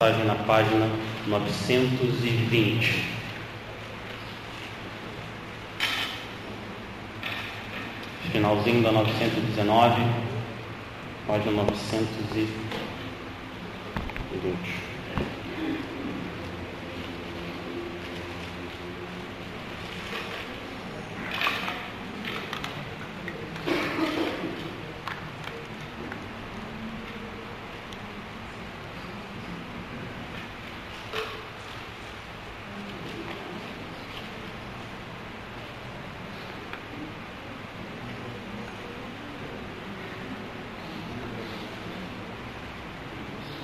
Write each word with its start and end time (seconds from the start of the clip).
Mensagem 0.00 0.26
na 0.26 0.36
página 0.36 0.88
920. 1.26 3.04
Finalzinho 8.30 8.84
da 8.84 8.92
919, 8.92 10.00
página 11.26 11.50
920. 11.50 12.48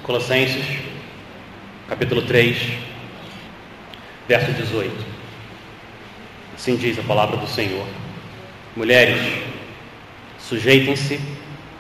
Colossenses, 0.04 0.62
capítulo 1.88 2.20
3, 2.20 2.58
verso 4.28 4.52
18. 4.52 4.94
Assim 6.54 6.76
diz 6.76 6.98
a 6.98 7.02
palavra 7.02 7.38
do 7.38 7.46
Senhor: 7.46 7.86
Mulheres, 8.76 9.18
sujeitem-se 10.38 11.18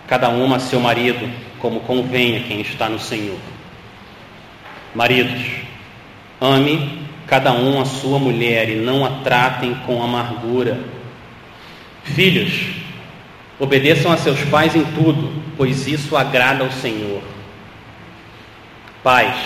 cada 0.08 0.30
uma 0.30 0.56
a 0.56 0.58
seu 0.58 0.80
marido, 0.80 1.30
como 1.58 1.80
convém 1.80 2.38
a 2.38 2.40
quem 2.44 2.62
está 2.62 2.88
no 2.88 2.98
Senhor. 2.98 3.38
Maridos, 4.94 5.42
ame 6.40 7.06
cada 7.26 7.52
um 7.52 7.78
a 7.78 7.84
sua 7.84 8.18
mulher 8.18 8.70
e 8.70 8.76
não 8.76 9.04
a 9.04 9.20
tratem 9.22 9.74
com 9.84 10.02
amargura. 10.02 10.80
Filhos, 12.04 12.68
obedeçam 13.60 14.10
a 14.10 14.16
seus 14.16 14.42
pais 14.44 14.74
em 14.74 14.84
tudo, 14.94 15.30
pois 15.58 15.86
isso 15.86 16.16
agrada 16.16 16.64
ao 16.64 16.72
Senhor. 16.72 17.33
Pais, 19.04 19.36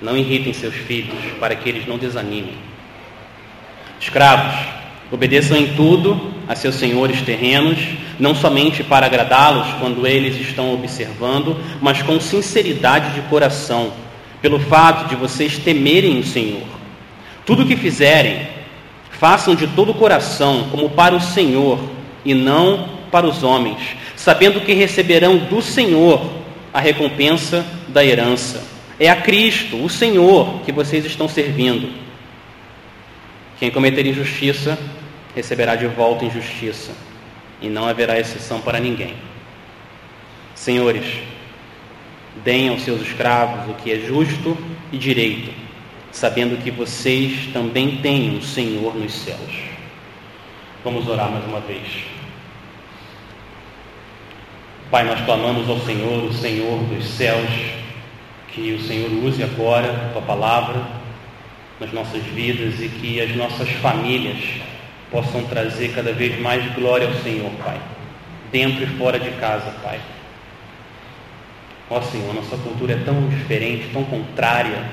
não 0.00 0.16
irritem 0.16 0.52
seus 0.52 0.72
filhos 0.72 1.18
para 1.40 1.56
que 1.56 1.68
eles 1.68 1.84
não 1.84 1.98
desanimem. 1.98 2.54
Escravos, 4.00 4.54
obedeçam 5.10 5.56
em 5.56 5.74
tudo 5.74 6.32
a 6.46 6.54
seus 6.54 6.76
senhores 6.76 7.20
terrenos, 7.22 7.76
não 8.20 8.36
somente 8.36 8.84
para 8.84 9.06
agradá-los 9.06 9.66
quando 9.80 10.06
eles 10.06 10.36
estão 10.40 10.72
observando, 10.72 11.56
mas 11.80 12.02
com 12.02 12.20
sinceridade 12.20 13.14
de 13.14 13.22
coração, 13.22 13.92
pelo 14.40 14.60
fato 14.60 15.08
de 15.08 15.16
vocês 15.16 15.58
temerem 15.58 16.20
o 16.20 16.24
Senhor. 16.24 16.62
Tudo 17.44 17.64
o 17.64 17.66
que 17.66 17.76
fizerem, 17.76 18.46
façam 19.10 19.56
de 19.56 19.66
todo 19.66 19.90
o 19.90 19.94
coração, 19.94 20.68
como 20.70 20.88
para 20.88 21.16
o 21.16 21.20
Senhor 21.20 21.80
e 22.24 22.32
não 22.32 22.88
para 23.10 23.26
os 23.26 23.42
homens, 23.42 23.78
sabendo 24.14 24.60
que 24.60 24.72
receberão 24.72 25.36
do 25.36 25.60
Senhor 25.60 26.42
a 26.72 26.78
recompensa 26.78 27.66
da 27.92 28.04
herança. 28.04 28.62
É 28.98 29.08
a 29.08 29.16
Cristo, 29.16 29.82
o 29.82 29.88
Senhor, 29.88 30.62
que 30.64 30.72
vocês 30.72 31.04
estão 31.04 31.28
servindo. 31.28 31.92
Quem 33.58 33.70
cometer 33.70 34.06
injustiça 34.06 34.78
receberá 35.34 35.76
de 35.76 35.86
volta 35.86 36.24
injustiça, 36.24 36.92
e 37.60 37.68
não 37.68 37.86
haverá 37.86 38.18
exceção 38.18 38.60
para 38.60 38.80
ninguém. 38.80 39.14
Senhores, 40.54 41.06
deem 42.44 42.68
aos 42.68 42.82
seus 42.82 43.00
escravos 43.00 43.70
o 43.70 43.74
que 43.74 43.92
é 43.92 43.98
justo 44.00 44.56
e 44.90 44.98
direito, 44.98 45.52
sabendo 46.10 46.62
que 46.62 46.70
vocês 46.70 47.48
também 47.52 47.98
têm 47.98 48.36
um 48.36 48.42
Senhor 48.42 48.94
nos 48.94 49.12
céus. 49.12 49.72
Vamos 50.84 51.08
orar 51.08 51.30
mais 51.30 51.44
uma 51.44 51.60
vez. 51.60 51.86
Pai, 54.90 55.04
nós 55.04 55.24
clamamos 55.24 55.68
ao 55.70 55.80
Senhor, 55.80 56.24
o 56.24 56.32
Senhor 56.34 56.78
dos 56.84 57.06
céus, 57.06 57.48
que 58.52 58.72
o 58.72 58.82
Senhor 58.82 59.10
use 59.24 59.42
agora 59.42 59.90
a 59.90 60.12
tua 60.12 60.22
palavra 60.22 60.82
nas 61.80 61.92
nossas 61.92 62.22
vidas 62.22 62.80
e 62.80 62.88
que 62.88 63.20
as 63.20 63.34
nossas 63.34 63.68
famílias 63.70 64.38
possam 65.10 65.44
trazer 65.44 65.94
cada 65.94 66.12
vez 66.12 66.38
mais 66.40 66.64
glória 66.74 67.08
ao 67.08 67.14
Senhor, 67.14 67.50
Pai, 67.64 67.80
dentro 68.50 68.82
e 68.84 68.86
fora 68.98 69.18
de 69.18 69.30
casa, 69.32 69.70
Pai. 69.82 70.00
Ó 71.90 72.00
Senhor, 72.00 72.34
nossa 72.34 72.56
cultura 72.56 72.94
é 72.94 73.04
tão 73.04 73.28
diferente, 73.28 73.90
tão 73.92 74.04
contrária 74.04 74.84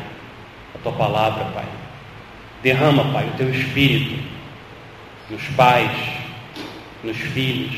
à 0.76 0.78
tua 0.82 0.92
palavra, 0.94 1.46
Pai. 1.46 1.66
Derrama, 2.64 3.14
Pai, 3.14 3.28
o 3.28 3.38
teu 3.38 3.50
espírito 3.50 4.22
nos 5.30 5.44
pais, 5.50 5.92
nos 7.04 7.18
filhos, 7.18 7.76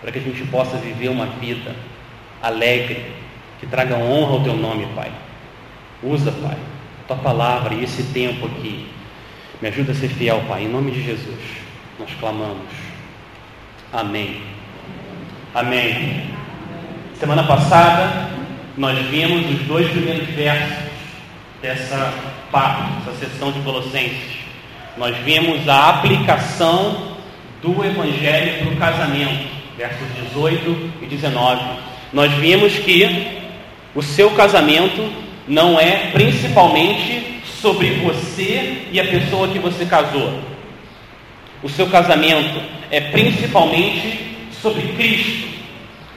para 0.00 0.12
que 0.12 0.18
a 0.18 0.22
gente 0.22 0.42
possa 0.48 0.76
viver 0.76 1.08
uma 1.08 1.26
vida 1.26 1.74
alegre, 2.42 3.19
que 3.60 3.66
traga 3.66 3.96
honra 3.96 4.32
ao 4.32 4.40
teu 4.42 4.56
nome, 4.56 4.86
Pai. 4.94 5.12
Usa, 6.02 6.32
Pai, 6.32 6.56
a 7.04 7.06
tua 7.06 7.16
palavra 7.16 7.74
e 7.74 7.84
esse 7.84 8.02
tempo 8.04 8.46
aqui. 8.46 8.86
Me 9.60 9.68
ajuda 9.68 9.92
a 9.92 9.94
ser 9.94 10.08
fiel, 10.08 10.42
Pai, 10.48 10.64
em 10.64 10.68
nome 10.68 10.90
de 10.90 11.04
Jesus. 11.04 11.38
Nós 11.98 12.10
clamamos. 12.18 12.66
Amém. 13.92 14.40
Amém. 15.54 16.30
Semana 17.18 17.44
passada, 17.44 18.30
nós 18.76 18.98
vimos 19.06 19.50
os 19.50 19.66
dois 19.66 19.88
primeiros 19.90 20.28
versos 20.28 20.90
dessa 21.60 22.12
parte, 22.50 23.04
dessa 23.04 23.26
sessão 23.26 23.52
de 23.52 23.60
Colossenses. 23.60 24.40
Nós 24.96 25.16
vimos 25.18 25.68
a 25.68 25.90
aplicação 25.90 27.16
do 27.62 27.84
Evangelho 27.84 28.64
para 28.64 28.72
o 28.72 28.76
casamento 28.76 29.60
versos 29.80 30.06
18 30.28 30.90
e 31.00 31.06
19, 31.06 31.64
nós 32.12 32.30
vimos 32.34 32.78
que 32.80 33.39
o 33.94 34.02
seu 34.02 34.30
casamento 34.30 35.10
não 35.48 35.78
é 35.78 36.10
principalmente 36.12 37.40
sobre 37.60 37.90
você 38.04 38.86
e 38.92 39.00
a 39.00 39.04
pessoa 39.04 39.48
que 39.48 39.58
você 39.58 39.84
casou. 39.84 40.40
O 41.62 41.68
seu 41.68 41.88
casamento 41.88 42.60
é 42.90 43.00
principalmente 43.00 44.36
sobre 44.62 44.82
Cristo. 44.94 45.48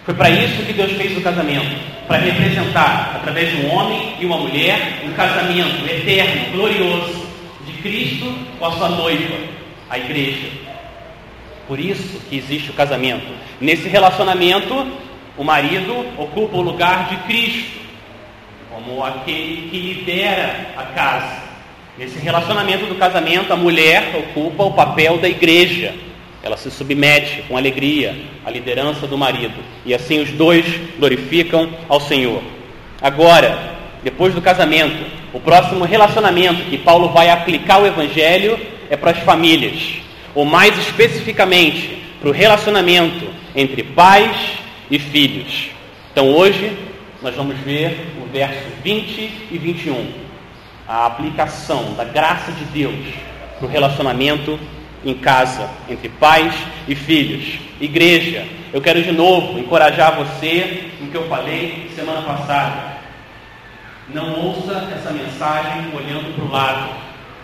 Foi 0.06 0.14
para 0.14 0.30
isso 0.30 0.64
que 0.64 0.74
Deus 0.74 0.92
fez 0.94 1.18
o 1.18 1.22
casamento 1.22 1.94
para 2.08 2.18
representar, 2.18 3.14
através 3.16 3.50
de 3.50 3.66
um 3.66 3.74
homem 3.74 4.16
e 4.20 4.26
uma 4.26 4.38
mulher, 4.38 5.02
um 5.06 5.14
casamento 5.14 5.86
eterno, 5.86 6.52
glorioso 6.52 7.26
de 7.66 7.74
Cristo 7.82 8.34
com 8.60 8.66
a 8.66 8.72
sua 8.72 8.90
noiva, 8.90 9.36
a 9.90 9.98
igreja. 9.98 10.48
Por 11.68 11.80
isso 11.80 12.20
que 12.30 12.38
existe 12.38 12.70
o 12.70 12.74
casamento. 12.74 13.28
Nesse 13.60 13.88
relacionamento, 13.88 14.86
o 15.38 15.44
marido 15.44 16.06
ocupa 16.18 16.58
o 16.58 16.62
lugar 16.62 17.10
de 17.10 17.18
Cristo, 17.28 17.80
como 18.72 19.04
aquele 19.04 19.70
que 19.70 19.78
lidera 19.78 20.74
a 20.78 20.84
casa. 20.84 21.44
Nesse 21.98 22.20
relacionamento 22.20 22.86
do 22.86 22.96
casamento, 22.96 23.54
a 23.54 23.56
mulher 23.56 24.16
ocupa 24.16 24.64
o 24.64 24.74
papel 24.74 25.18
da 25.18 25.30
igreja. 25.30 25.94
Ela 26.42 26.58
se 26.58 26.70
submete 26.70 27.44
com 27.48 27.56
alegria 27.56 28.16
à 28.46 28.50
liderança 28.50 29.08
do 29.08 29.18
marido. 29.18 29.56
E 29.86 29.94
assim 29.94 30.22
os 30.22 30.32
dois 30.32 30.66
glorificam 30.98 31.70
ao 31.88 32.00
Senhor. 32.00 32.42
Agora, 33.02 33.76
depois 34.04 34.34
do 34.34 34.42
casamento, 34.42 35.06
o 35.32 35.40
próximo 35.40 35.86
relacionamento 35.86 36.70
que 36.70 36.78
Paulo 36.78 37.10
vai 37.10 37.30
aplicar 37.30 37.82
o 37.82 37.88
Evangelho 37.88 38.60
é 38.90 38.98
para 38.98 39.12
as 39.12 39.20
famílias 39.20 40.04
ou 40.36 40.46
mais 40.46 40.78
especificamente 40.78 41.98
para 42.20 42.30
o 42.30 42.34
relacionamento 42.34 43.28
entre 43.56 43.84
pais 43.84 44.36
e 44.90 45.00
filhos. 45.00 45.70
Então 46.12 46.30
hoje 46.30 46.78
nós 47.22 47.36
vamos 47.36 47.58
ver 47.60 48.14
o 48.22 48.32
verso 48.32 48.68
20 48.84 49.48
e 49.52 49.58
21, 49.58 50.12
a 50.88 51.06
aplicação 51.06 51.94
da 51.94 52.04
graça 52.04 52.52
de 52.52 52.66
Deus 52.66 53.14
para 53.58 53.66
o 53.66 53.70
relacionamento 53.70 54.60
em 55.06 55.14
casa, 55.14 55.70
entre 55.90 56.10
pais 56.10 56.54
e 56.88 56.96
filhos. 56.96 57.60
Igreja, 57.80 58.46
eu 58.74 58.82
quero 58.82 59.02
de 59.02 59.12
novo 59.12 59.60
encorajar 59.60 60.16
você 60.16 60.90
no 61.00 61.10
que 61.10 61.16
eu 61.16 61.28
falei 61.28 61.90
semana 61.96 62.22
passada. 62.22 62.94
Não 64.10 64.40
ouça 64.40 64.90
essa 64.94 65.12
mensagem 65.12 65.92
olhando 65.96 66.36
para 66.36 66.44
o 66.44 66.52
lado. 66.52 66.90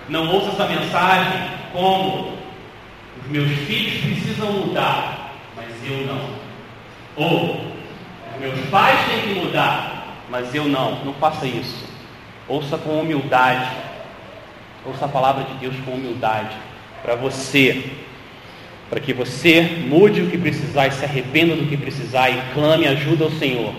Não 0.10 0.28
ouça 0.34 0.50
essa 0.50 0.68
mensagem 0.68 1.50
como 1.72 2.34
os 3.22 3.30
meus 3.30 3.50
filhos 3.60 4.02
precisam 4.02 4.52
mudar, 4.52 5.36
mas 5.56 5.68
eu 5.86 6.06
não. 6.06 6.49
Ou 7.20 7.60
meus 8.40 8.58
pais 8.70 8.98
têm 9.10 9.34
que 9.34 9.40
mudar, 9.42 10.16
mas 10.30 10.56
eu 10.56 10.64
não. 10.64 11.04
Não 11.04 11.14
faça 11.16 11.46
isso. 11.46 11.86
Ouça 12.48 12.78
com 12.78 13.02
humildade. 13.02 13.70
Ouça 14.86 15.04
a 15.04 15.10
palavra 15.10 15.44
de 15.44 15.54
Deus 15.56 15.76
com 15.84 15.92
humildade. 15.92 16.56
Para 17.04 17.16
você. 17.16 17.92
Para 18.90 19.02
que 19.02 19.12
você 19.12 19.62
mude 19.62 20.22
o 20.22 20.32
que 20.32 20.38
precisar 20.38 20.88
e 20.88 20.92
se 20.92 21.04
arrependa 21.04 21.56
do 21.56 21.68
que 21.68 21.76
precisar 21.76 22.30
e 22.30 22.42
clame 22.54 22.88
ajuda 22.88 23.26
ao 23.26 23.32
Senhor. 23.32 23.74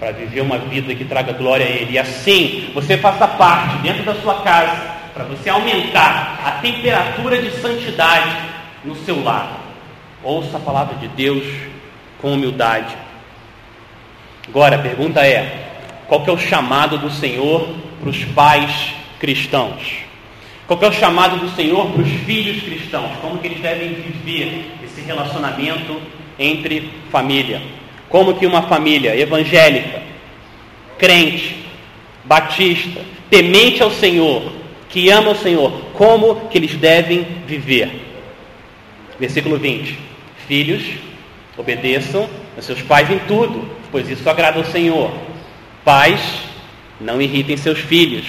para 0.00 0.12
viver 0.12 0.40
uma 0.40 0.58
vida 0.58 0.94
que 0.94 1.04
traga 1.04 1.32
glória 1.32 1.66
a 1.66 1.68
Ele. 1.68 1.92
E 1.92 1.98
assim 1.98 2.70
você 2.72 2.96
faça 2.96 3.28
parte 3.28 3.78
dentro 3.82 4.04
da 4.04 4.14
sua 4.14 4.42
casa 4.42 4.96
para 5.12 5.24
você 5.24 5.50
aumentar 5.50 6.40
a 6.44 6.52
temperatura 6.62 7.42
de 7.42 7.50
santidade 7.60 8.36
no 8.84 8.94
seu 8.94 9.22
lar. 9.22 9.60
Ouça 10.22 10.56
a 10.56 10.60
palavra 10.60 10.94
de 10.96 11.08
Deus 11.08 11.44
com 12.20 12.32
humildade. 12.32 12.96
Agora 14.48 14.76
a 14.76 14.78
pergunta 14.80 15.26
é: 15.26 15.68
qual 16.06 16.22
que 16.22 16.30
é 16.30 16.32
o 16.32 16.38
chamado 16.38 16.98
do 16.98 17.10
Senhor 17.10 17.68
para 18.00 18.10
os 18.10 18.24
pais 18.24 18.94
cristãos? 19.20 20.08
Qual 20.66 20.78
que 20.78 20.84
é 20.84 20.88
o 20.88 20.92
chamado 20.92 21.38
do 21.38 21.48
Senhor 21.50 21.90
para 21.90 22.02
os 22.02 22.10
filhos 22.26 22.62
cristãos? 22.62 23.10
Como 23.22 23.38
que 23.38 23.46
eles 23.46 23.60
devem 23.60 23.94
viver 23.94 24.70
esse 24.84 25.00
relacionamento 25.00 26.00
entre 26.38 26.90
família? 27.10 27.62
Como 28.08 28.34
que 28.34 28.46
uma 28.46 28.62
família 28.62 29.16
evangélica, 29.18 30.02
crente, 30.98 31.56
batista, 32.24 33.00
temente 33.30 33.82
ao 33.82 33.90
Senhor, 33.90 34.52
que 34.88 35.10
ama 35.10 35.30
o 35.30 35.36
Senhor, 35.36 35.70
como 35.94 36.48
que 36.48 36.58
eles 36.58 36.74
devem 36.74 37.26
viver? 37.46 37.90
Versículo 39.18 39.58
20. 39.58 39.98
Filhos, 40.46 40.82
obedeçam 41.58 42.28
a 42.56 42.62
seus 42.62 42.80
pais 42.80 43.10
em 43.10 43.18
tudo, 43.18 43.68
pois 43.90 44.08
isso 44.08 44.28
agrada 44.30 44.58
ao 44.58 44.64
Senhor. 44.64 45.12
Pais, 45.84 46.20
não 47.00 47.20
irritem 47.20 47.56
seus 47.56 47.80
filhos, 47.80 48.24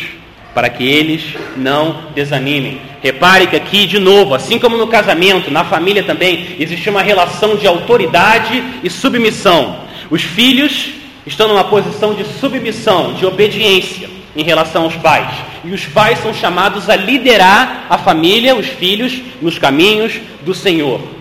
para 0.54 0.70
que 0.70 0.84
eles 0.84 1.36
não 1.56 2.06
desanimem. 2.16 2.82
Repare 3.02 3.48
que 3.48 3.56
aqui, 3.56 3.86
de 3.86 4.00
novo, 4.00 4.34
assim 4.34 4.58
como 4.58 4.76
no 4.76 4.88
casamento, 4.88 5.52
na 5.52 5.64
família 5.64 6.04
também, 6.04 6.56
existe 6.60 6.90
uma 6.90 7.04
relação 7.04 7.56
de 7.56 7.68
autoridade 7.68 8.64
e 8.84 8.90
submissão. 8.90 9.82
Os 10.10 10.24
filhos 10.24 10.90
estão 11.26 11.48
numa 11.48 11.64
posição 11.64 12.16
de 12.16 12.26
submissão, 12.26 13.14
de 13.14 13.26
obediência 13.26 14.10
em 14.36 14.44
relação 14.44 14.84
aos 14.84 14.96
pais. 14.96 15.30
E 15.64 15.72
os 15.72 15.86
pais 15.86 16.20
são 16.20 16.34
chamados 16.34 16.90
a 16.90 16.96
liderar 16.96 17.86
a 17.90 17.98
família, 17.98 18.56
os 18.56 18.68
filhos, 18.68 19.22
nos 19.42 19.60
caminhos 19.60 20.20
do 20.44 20.54
Senhor. 20.54 21.19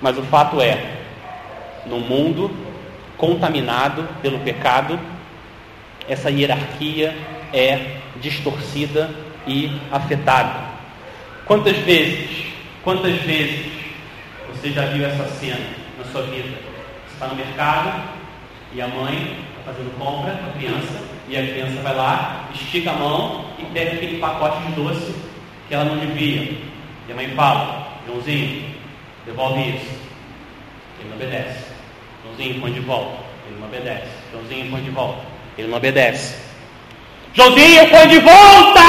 Mas 0.00 0.16
o 0.18 0.22
fato 0.22 0.60
é, 0.60 0.98
no 1.86 2.00
mundo 2.00 2.50
contaminado 3.16 4.08
pelo 4.22 4.38
pecado, 4.38 4.98
essa 6.08 6.30
hierarquia 6.30 7.14
é 7.52 7.96
distorcida 8.20 9.10
e 9.46 9.78
afetada. 9.92 10.70
Quantas 11.44 11.76
vezes, 11.78 12.46
quantas 12.82 13.14
vezes 13.22 13.66
você 14.48 14.70
já 14.70 14.86
viu 14.86 15.04
essa 15.04 15.24
cena 15.24 15.66
na 15.98 16.04
sua 16.04 16.22
vida? 16.22 16.48
Você 16.48 17.14
está 17.14 17.26
no 17.26 17.34
mercado 17.34 18.02
e 18.72 18.80
a 18.80 18.88
mãe 18.88 19.36
está 19.58 19.72
fazendo 19.72 19.98
compra 19.98 20.32
com 20.32 20.46
a 20.46 20.52
criança 20.52 21.02
e 21.28 21.36
a 21.36 21.42
criança 21.42 21.80
vai 21.82 21.94
lá, 21.94 22.48
estica 22.54 22.90
a 22.90 22.94
mão 22.94 23.44
e 23.58 23.64
pega 23.66 23.92
aquele 23.92 24.18
pacote 24.18 24.62
de 24.66 24.72
doce 24.72 25.14
que 25.68 25.74
ela 25.74 25.84
não 25.84 25.98
devia. 25.98 26.56
E 27.08 27.12
a 27.12 27.14
mãe 27.14 27.28
fala, 27.34 27.98
Joãozinho, 28.06 28.64
devolve 29.26 29.60
isso. 29.60 30.00
Ele 31.00 31.08
não 31.08 31.16
obedece. 31.16 31.64
Joãozinho, 32.24 32.60
põe 32.60 32.72
de 32.72 32.80
volta. 32.80 33.22
Ele 33.46 33.60
não 33.60 33.68
obedece. 33.68 34.08
Joãozinho, 34.32 34.70
põe 34.70 34.82
de 34.82 34.90
volta. 34.90 35.20
Ele 35.58 35.68
não 35.68 35.76
obedece. 35.76 36.34
Joãozinho, 37.32 37.88
põe 37.90 38.08
de 38.08 38.18
volta! 38.18 38.80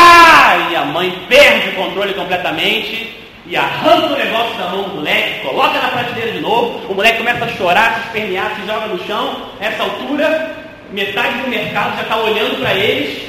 E 0.71 0.75
a 0.75 0.85
mãe 0.85 1.25
perde 1.29 1.69
o 1.69 1.75
controle 1.75 2.13
completamente 2.13 3.21
e 3.45 3.55
arranca 3.55 4.13
o 4.13 4.17
negócio 4.17 4.57
da 4.57 4.69
mão 4.69 4.83
do 4.83 4.95
moleque, 4.95 5.45
coloca 5.45 5.79
na 5.79 5.89
prateleira 5.89 6.31
de 6.31 6.39
novo, 6.39 6.91
o 6.91 6.95
moleque 6.95 7.17
começa 7.17 7.45
a 7.45 7.49
chorar, 7.49 7.95
se 7.95 8.07
espernear, 8.07 8.55
se 8.55 8.65
joga 8.65 8.87
no 8.87 9.05
chão. 9.05 9.49
Essa 9.59 9.83
altura, 9.83 10.55
metade 10.91 11.39
do 11.39 11.49
mercado 11.49 11.95
já 11.97 12.03
está 12.03 12.17
olhando 12.17 12.59
para 12.59 12.73
eles, 12.73 13.21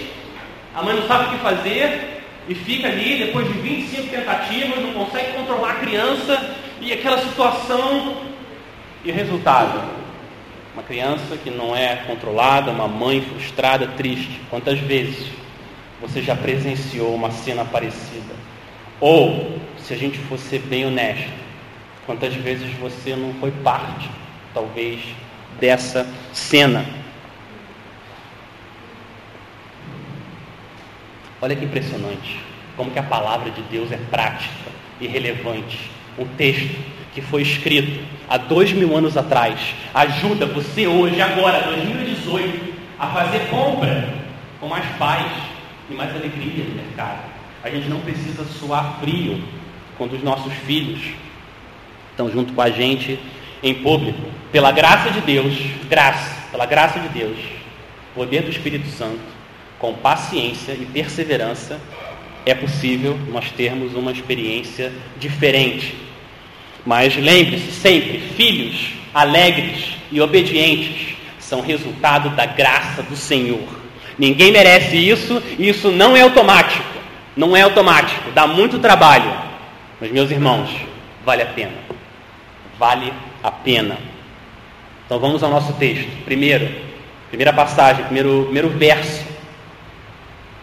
a 0.75 0.83
mãe 0.83 0.95
não 0.95 1.07
sabe 1.07 1.27
o 1.27 1.31
que 1.31 1.43
fazer 1.43 2.23
e 2.49 2.55
fica 2.55 2.89
ali, 2.89 3.19
depois 3.19 3.47
de 3.47 3.55
25 3.55 4.09
tentativas, 4.09 4.81
não 4.81 4.93
consegue 4.93 5.33
controlar 5.33 5.71
a 5.71 5.75
criança 5.75 6.51
e 6.83 6.93
aquela 6.93 7.19
situação. 7.19 8.17
E 9.05 9.11
o 9.11 9.15
resultado? 9.15 9.81
Uma 10.75 10.83
criança 10.83 11.37
que 11.37 11.51
não 11.51 11.77
é 11.77 11.97
controlada, 12.07 12.71
uma 12.71 12.89
mãe 12.89 13.21
frustrada, 13.21 13.87
triste. 13.87 14.41
Quantas 14.51 14.79
vezes 14.81 15.29
você 16.01 16.21
já 16.21 16.35
presenciou 16.35 17.15
uma 17.15 17.31
cena 17.31 17.65
parecida? 17.65 18.35
Ou, 19.01 19.59
se 19.79 19.95
a 19.95 19.97
gente 19.97 20.19
fosse 20.19 20.59
bem 20.59 20.87
honesto, 20.87 21.31
quantas 22.07 22.35
vezes 22.35 22.73
você 22.79 23.15
não 23.15 23.35
foi 23.35 23.51
parte, 23.51 24.09
talvez, 24.55 25.01
dessa 25.61 26.07
cena? 26.33 26.85
Olha 31.41 31.57
que 31.57 31.65
impressionante, 31.65 32.39
como 32.77 32.93
que 32.93 32.99
a 32.99 33.03
palavra 33.03 33.51
de 33.51 33.63
Deus 33.63 33.91
é 33.91 33.99
prática 34.11 34.71
e 35.01 35.09
relevante. 35.09 35.91
Um 36.19 36.27
texto 36.37 36.79
que 37.15 37.21
foi 37.21 37.43
escrito 37.43 38.01
há 38.29 38.37
dois 38.37 38.73
mil 38.73 38.97
anos 38.97 39.17
atrás 39.17 39.75
ajuda 39.95 40.47
você 40.47 40.87
hoje, 40.87 41.21
agora, 41.21 41.61
2018, 41.63 42.73
a 42.99 43.07
fazer 43.09 43.49
compra 43.49 44.15
com 44.61 44.69
mais 44.69 44.85
paz 44.97 45.27
e 45.91 45.95
mais 45.95 46.15
alegria 46.15 46.65
no 46.65 46.75
mercado. 46.75 47.21
A 47.63 47.71
gente 47.71 47.89
não 47.89 48.01
precisa 48.01 48.45
suar 48.45 48.99
frio 49.01 49.43
quando 49.99 50.15
os 50.15 50.23
nossos 50.23 50.53
filhos 50.53 51.01
estão 52.11 52.31
junto 52.31 52.53
com 52.53 52.63
a 52.63 52.71
gente 52.71 53.19
em 53.63 53.75
público. 53.75 54.23
Pela 54.51 54.73
graça 54.73 55.11
de 55.11 55.21
Deus, 55.21 55.55
graça, 55.89 56.51
pela 56.51 56.67
graça 56.67 56.99
de 57.01 57.09
Deus, 57.09 57.39
poder 58.15 58.43
do 58.43 58.51
Espírito 58.51 58.89
Santo, 58.89 59.21
com 59.79 59.95
paciência 59.95 60.73
e 60.73 60.87
perseverança, 60.87 61.81
é 62.45 62.55
possível 62.55 63.19
nós 63.31 63.51
termos 63.53 63.95
uma 63.95 64.13
experiência 64.13 64.93
diferente 65.19 66.03
mas 66.85 67.17
lembre-se 67.17 67.73
sempre: 67.73 68.19
filhos 68.37 68.93
alegres 69.15 69.95
e 70.11 70.21
obedientes 70.21 71.17
são 71.39 71.61
resultado 71.61 72.31
da 72.31 72.47
graça 72.47 73.03
do 73.03 73.17
Senhor. 73.17 73.83
Ninguém 74.19 74.53
merece 74.53 74.97
isso 74.97 75.43
e 75.59 75.69
isso 75.69 75.91
não 75.91 76.17
é 76.17 76.23
automático. 76.23 76.93
Não 77.35 77.57
é 77.57 77.63
automático, 77.63 78.31
dá 78.33 78.47
muito 78.47 78.79
trabalho. 78.79 79.33
Mas, 79.99 80.11
meus 80.11 80.31
irmãos, 80.31 80.69
vale 81.25 81.43
a 81.43 81.47
pena. 81.47 81.73
Vale 82.79 83.13
a 83.43 83.51
pena. 83.51 83.97
Então 85.07 85.19
vamos 85.19 85.43
ao 85.43 85.51
nosso 85.51 85.73
texto. 85.75 86.11
Primeiro, 86.25 86.69
primeira 87.29 87.53
passagem, 87.53 88.05
primeiro, 88.05 88.45
primeiro 88.45 88.69
verso. 88.69 89.32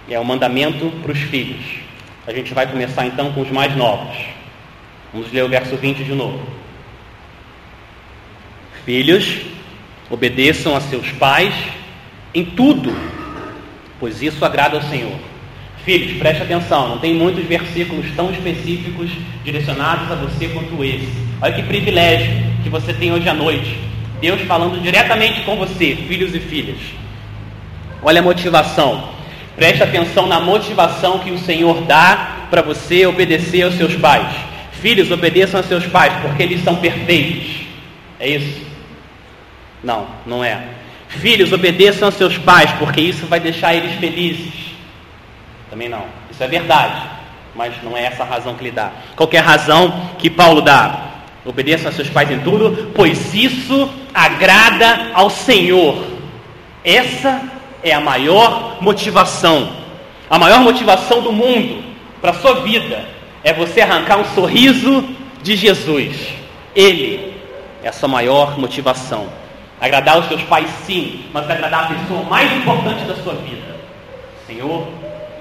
É 0.10 0.20
o 0.20 0.26
mandamento 0.26 0.90
para 1.04 1.12
os 1.12 1.20
filhos. 1.20 1.64
A 2.26 2.34
gente 2.34 2.54
vai 2.54 2.66
começar 2.66 3.06
então 3.06 3.32
com 3.32 3.42
os 3.42 3.52
mais 3.52 3.76
novos. 3.76 4.18
Vamos 5.14 5.32
ler 5.32 5.44
o 5.44 5.50
verso 5.50 5.76
20 5.76 6.04
de 6.04 6.14
novo. 6.14 6.42
Filhos, 8.86 9.42
obedeçam 10.10 10.76
a 10.76 10.82
seus 10.82 11.12
pais 11.12 11.54
em 12.34 12.44
tudo, 12.44 12.96
pois 14.00 14.22
isso 14.22 14.44
agrada 14.44 14.78
ao 14.78 14.84
Senhor. 14.84 15.16
Filhos, 15.84 16.18
preste 16.18 16.44
atenção, 16.44 16.90
não 16.90 17.00
tem 17.00 17.14
muitos 17.14 17.44
versículos 17.46 18.06
tão 18.16 18.32
específicos 18.32 19.10
direcionados 19.44 20.12
a 20.12 20.16
você 20.16 20.48
quanto 20.50 20.84
esse. 20.84 21.10
Olha 21.42 21.54
que 21.54 21.64
privilégio 21.64 22.32
que 22.64 22.70
você 22.70 22.94
tem 22.94 23.12
hoje 23.12 23.30
à 23.30 23.34
noite. 23.34 23.78
Deus 24.20 24.42
falando 24.42 24.82
diretamente 24.82 25.42
com 25.42 25.56
você, 25.56 25.96
filhos 25.96 26.36
e 26.36 26.40
filhas. 26.40 26.78
Olha 28.02 28.20
a 28.20 28.24
motivação. 28.24 29.19
Preste 29.60 29.84
atenção 29.84 30.26
na 30.26 30.40
motivação 30.40 31.20
que 31.20 31.32
o 31.32 31.38
Senhor 31.38 31.82
dá 31.82 32.48
para 32.50 32.62
você 32.62 33.06
obedecer 33.06 33.64
aos 33.64 33.76
seus 33.76 33.94
pais. 33.94 34.26
Filhos, 34.72 35.12
obedeçam 35.12 35.60
a 35.60 35.64
seus 35.64 35.86
pais, 35.86 36.14
porque 36.22 36.42
eles 36.42 36.64
são 36.64 36.78
perfeitos. 36.78 37.68
É 38.18 38.30
isso? 38.30 38.66
Não, 39.84 40.08
não 40.26 40.42
é. 40.42 40.64
Filhos, 41.10 41.52
obedeçam 41.52 42.08
a 42.08 42.12
seus 42.12 42.38
pais, 42.38 42.72
porque 42.80 43.02
isso 43.02 43.26
vai 43.26 43.42
deixar 43.42 43.76
eles 43.76 44.00
felizes. 44.00 44.54
Também 45.70 45.90
não. 45.90 46.06
Isso 46.32 46.42
é 46.42 46.48
verdade, 46.48 47.02
mas 47.54 47.74
não 47.84 47.98
é 47.98 48.06
essa 48.06 48.24
a 48.24 48.26
razão 48.26 48.56
que 48.56 48.64
ele 48.64 48.72
dá. 48.72 48.94
Qual 49.14 49.30
é 49.34 49.40
razão 49.40 50.10
que 50.18 50.30
Paulo 50.30 50.62
dá? 50.62 51.08
Obedeçam 51.44 51.90
a 51.90 51.92
seus 51.92 52.10
pais 52.10 52.32
em 52.32 52.40
tudo, 52.40 52.94
pois 52.96 53.34
isso 53.34 53.94
agrada 54.14 55.12
ao 55.14 55.30
Senhor. 55.30 56.02
Essa 56.82 57.59
é 57.84 57.94
a 57.94 58.00
maior 58.00 58.78
motivação, 58.82 59.70
a 60.30 60.38
maior 60.38 60.60
motivação 60.60 61.22
do 61.22 61.32
mundo 61.32 61.84
para 62.22 62.32
a 62.32 62.36
sua 62.36 62.62
vida 62.62 63.06
é 63.44 63.54
você 63.54 63.82
arrancar 63.82 64.20
um 64.20 64.26
sorriso 64.36 65.04
de 65.42 65.56
Jesus. 65.56 66.28
Ele 66.76 67.34
é 67.84 67.90
a 67.90 67.94
sua 67.94 68.10
maior 68.10 68.60
motivação. 68.60 69.28
Agradar 69.80 70.20
os 70.20 70.28
seus 70.28 70.42
pais, 70.44 70.70
sim, 70.86 71.26
mas 71.34 71.50
agradar 71.50 71.86
a 71.86 71.96
pessoa 71.96 72.24
mais 72.24 72.52
importante 72.52 73.06
da 73.06 73.16
sua 73.16 73.34
vida: 73.36 73.78
Senhor 74.46 74.88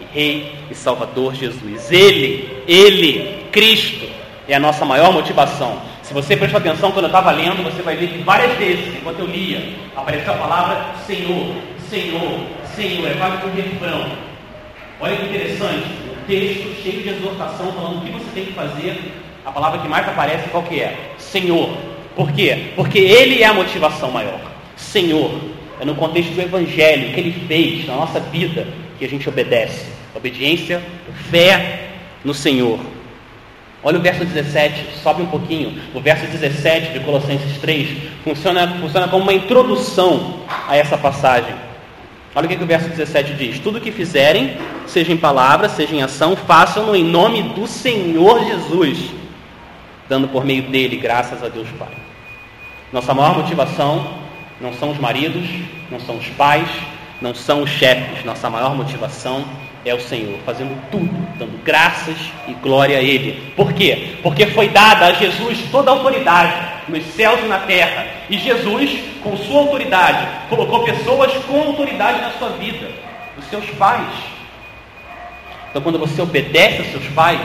e 0.01 0.17
Rei 0.17 0.55
e 0.71 0.75
Salvador 0.75 1.35
Jesus. 1.35 1.91
Ele, 1.91 2.63
Ele, 2.67 3.47
Cristo, 3.51 4.07
é 4.47 4.55
a 4.55 4.61
nossa 4.61 4.85
maior 4.85 5.13
motivação. 5.13 5.83
Se 6.03 6.15
você 6.15 6.37
prestou 6.37 6.59
atenção 6.59 6.93
quando 6.93 7.05
eu 7.05 7.09
estava 7.09 7.31
lendo, 7.33 7.63
você 7.63 7.83
vai 7.83 7.97
ver 7.97 8.09
que 8.09 8.19
várias 8.23 8.57
vezes, 8.57 8.97
enquanto 8.97 9.19
eu 9.19 9.27
lia, 9.27 9.75
apareceu 9.95 10.33
a 10.33 10.37
palavra 10.37 10.87
Senhor, 11.07 11.55
Senhor, 11.89 12.47
Senhor, 12.77 13.09
é 13.09 13.15
quase 13.15 13.47
um 13.47 13.55
refrão. 13.55 14.13
Olha 15.01 15.17
que 15.17 15.27
interessante, 15.27 15.87
um 16.11 16.27
texto 16.27 16.83
cheio 16.83 17.03
de 17.03 17.09
exortação, 17.09 17.73
falando 17.73 17.99
o 17.99 18.01
que 18.03 18.13
você 18.13 18.31
tem 18.35 18.45
que 18.47 18.53
fazer. 18.53 19.13
A 19.45 19.51
palavra 19.51 19.81
que 19.81 19.89
mais 19.89 20.07
aparece 20.07 20.49
qual 20.51 20.63
que 20.63 20.81
é? 20.81 21.13
Senhor. 21.17 21.71
Por 22.15 22.31
quê? 22.33 22.73
Porque 22.77 22.99
Ele 22.99 23.43
é 23.43 23.47
a 23.47 23.55
motivação 23.55 24.11
maior. 24.11 24.41
Senhor. 24.77 25.31
É 25.81 25.85
no 25.85 25.95
contexto 25.95 26.35
do 26.35 26.43
Evangelho 26.43 27.15
que 27.15 27.21
Ele 27.21 27.47
fez 27.47 27.87
na 27.87 27.95
nossa 27.95 28.21
vida 28.21 28.67
que 28.99 29.05
a 29.05 29.09
gente 29.09 29.29
obedece. 29.29 29.87
Obediência, 30.15 30.83
fé 31.31 31.91
no 32.25 32.35
Senhor. 32.35 32.81
Olha 33.83 33.99
o 33.99 34.03
verso 34.03 34.25
17, 34.25 34.99
sobe 35.03 35.23
um 35.23 35.27
pouquinho. 35.27 35.81
O 35.95 36.01
verso 36.01 36.27
17 36.27 36.93
de 36.93 37.01
Colossenses 37.01 37.59
3 37.59 37.89
funciona, 38.25 38.67
funciona 38.81 39.07
como 39.07 39.23
uma 39.23 39.33
introdução 39.33 40.41
a 40.67 40.77
essa 40.77 40.99
passagem. 40.99 41.68
Olha 42.39 42.47
o 42.47 42.49
que, 42.49 42.55
que 42.55 42.63
o 42.63 42.69
verso 42.69 42.89
17 42.89 43.35
diz: 43.35 43.59
Tudo 43.59 43.81
que 43.81 43.91
fizerem, 43.91 44.57
seja 44.87 45.13
em 45.13 45.17
palavra, 45.17 45.69
seja 45.69 45.93
em 45.93 46.05
ação, 46.05 46.37
façam-no 46.37 46.95
em 46.95 47.03
nome 47.03 47.43
do 47.43 47.67
Senhor 47.67 48.45
Jesus, 48.45 49.11
dando 50.09 50.29
por 50.29 50.45
meio 50.45 50.63
dele 50.63 50.99
graças 50.99 51.43
a 51.43 51.49
Deus 51.49 51.67
Pai. 51.77 51.89
Nossa 52.93 53.13
maior 53.13 53.39
motivação 53.39 54.19
não 54.61 54.73
são 54.73 54.93
os 54.93 54.99
maridos, 54.99 55.49
não 55.91 55.99
são 55.99 56.17
os 56.17 56.29
pais, 56.29 56.69
não 57.21 57.35
são 57.35 57.65
os 57.65 57.71
chefes. 57.71 58.25
Nossa 58.25 58.49
maior 58.49 58.73
motivação 58.73 59.45
é 59.85 59.93
o 59.93 60.01
Senhor, 60.01 60.39
fazendo 60.47 60.81
tudo, 60.93 61.11
dando 61.41 61.61
graças 61.65 62.17
e 62.47 62.53
glória 62.53 62.99
a 62.99 63.03
Ele. 63.03 63.53
Por 63.57 63.73
quê? 63.73 64.17
Porque 64.23 64.47
foi 64.47 64.69
dada 64.69 65.07
a 65.07 65.13
Jesus 65.13 65.59
toda 65.73 65.91
a 65.91 65.95
autoridade 65.95 66.78
nos 66.89 67.05
céus 67.15 67.41
e 67.41 67.47
na 67.47 67.61
terra. 67.61 68.07
E 68.29 68.39
Jesus, 68.39 68.99
com 69.23 69.37
sua 69.37 69.61
autoridade, 69.61 70.27
colocou 70.49 70.85
pessoas 70.85 71.33
com 71.45 71.61
autoridade 71.61 72.21
na 72.21 72.31
sua 72.33 72.51
vida, 72.51 72.91
os 73.37 73.45
seus 73.47 73.65
pais. 73.71 74.09
Então, 75.71 75.83
quando 75.83 75.99
você 75.99 76.21
obedece 76.21 76.79
aos 76.79 76.91
seus 76.91 77.07
pais, 77.09 77.41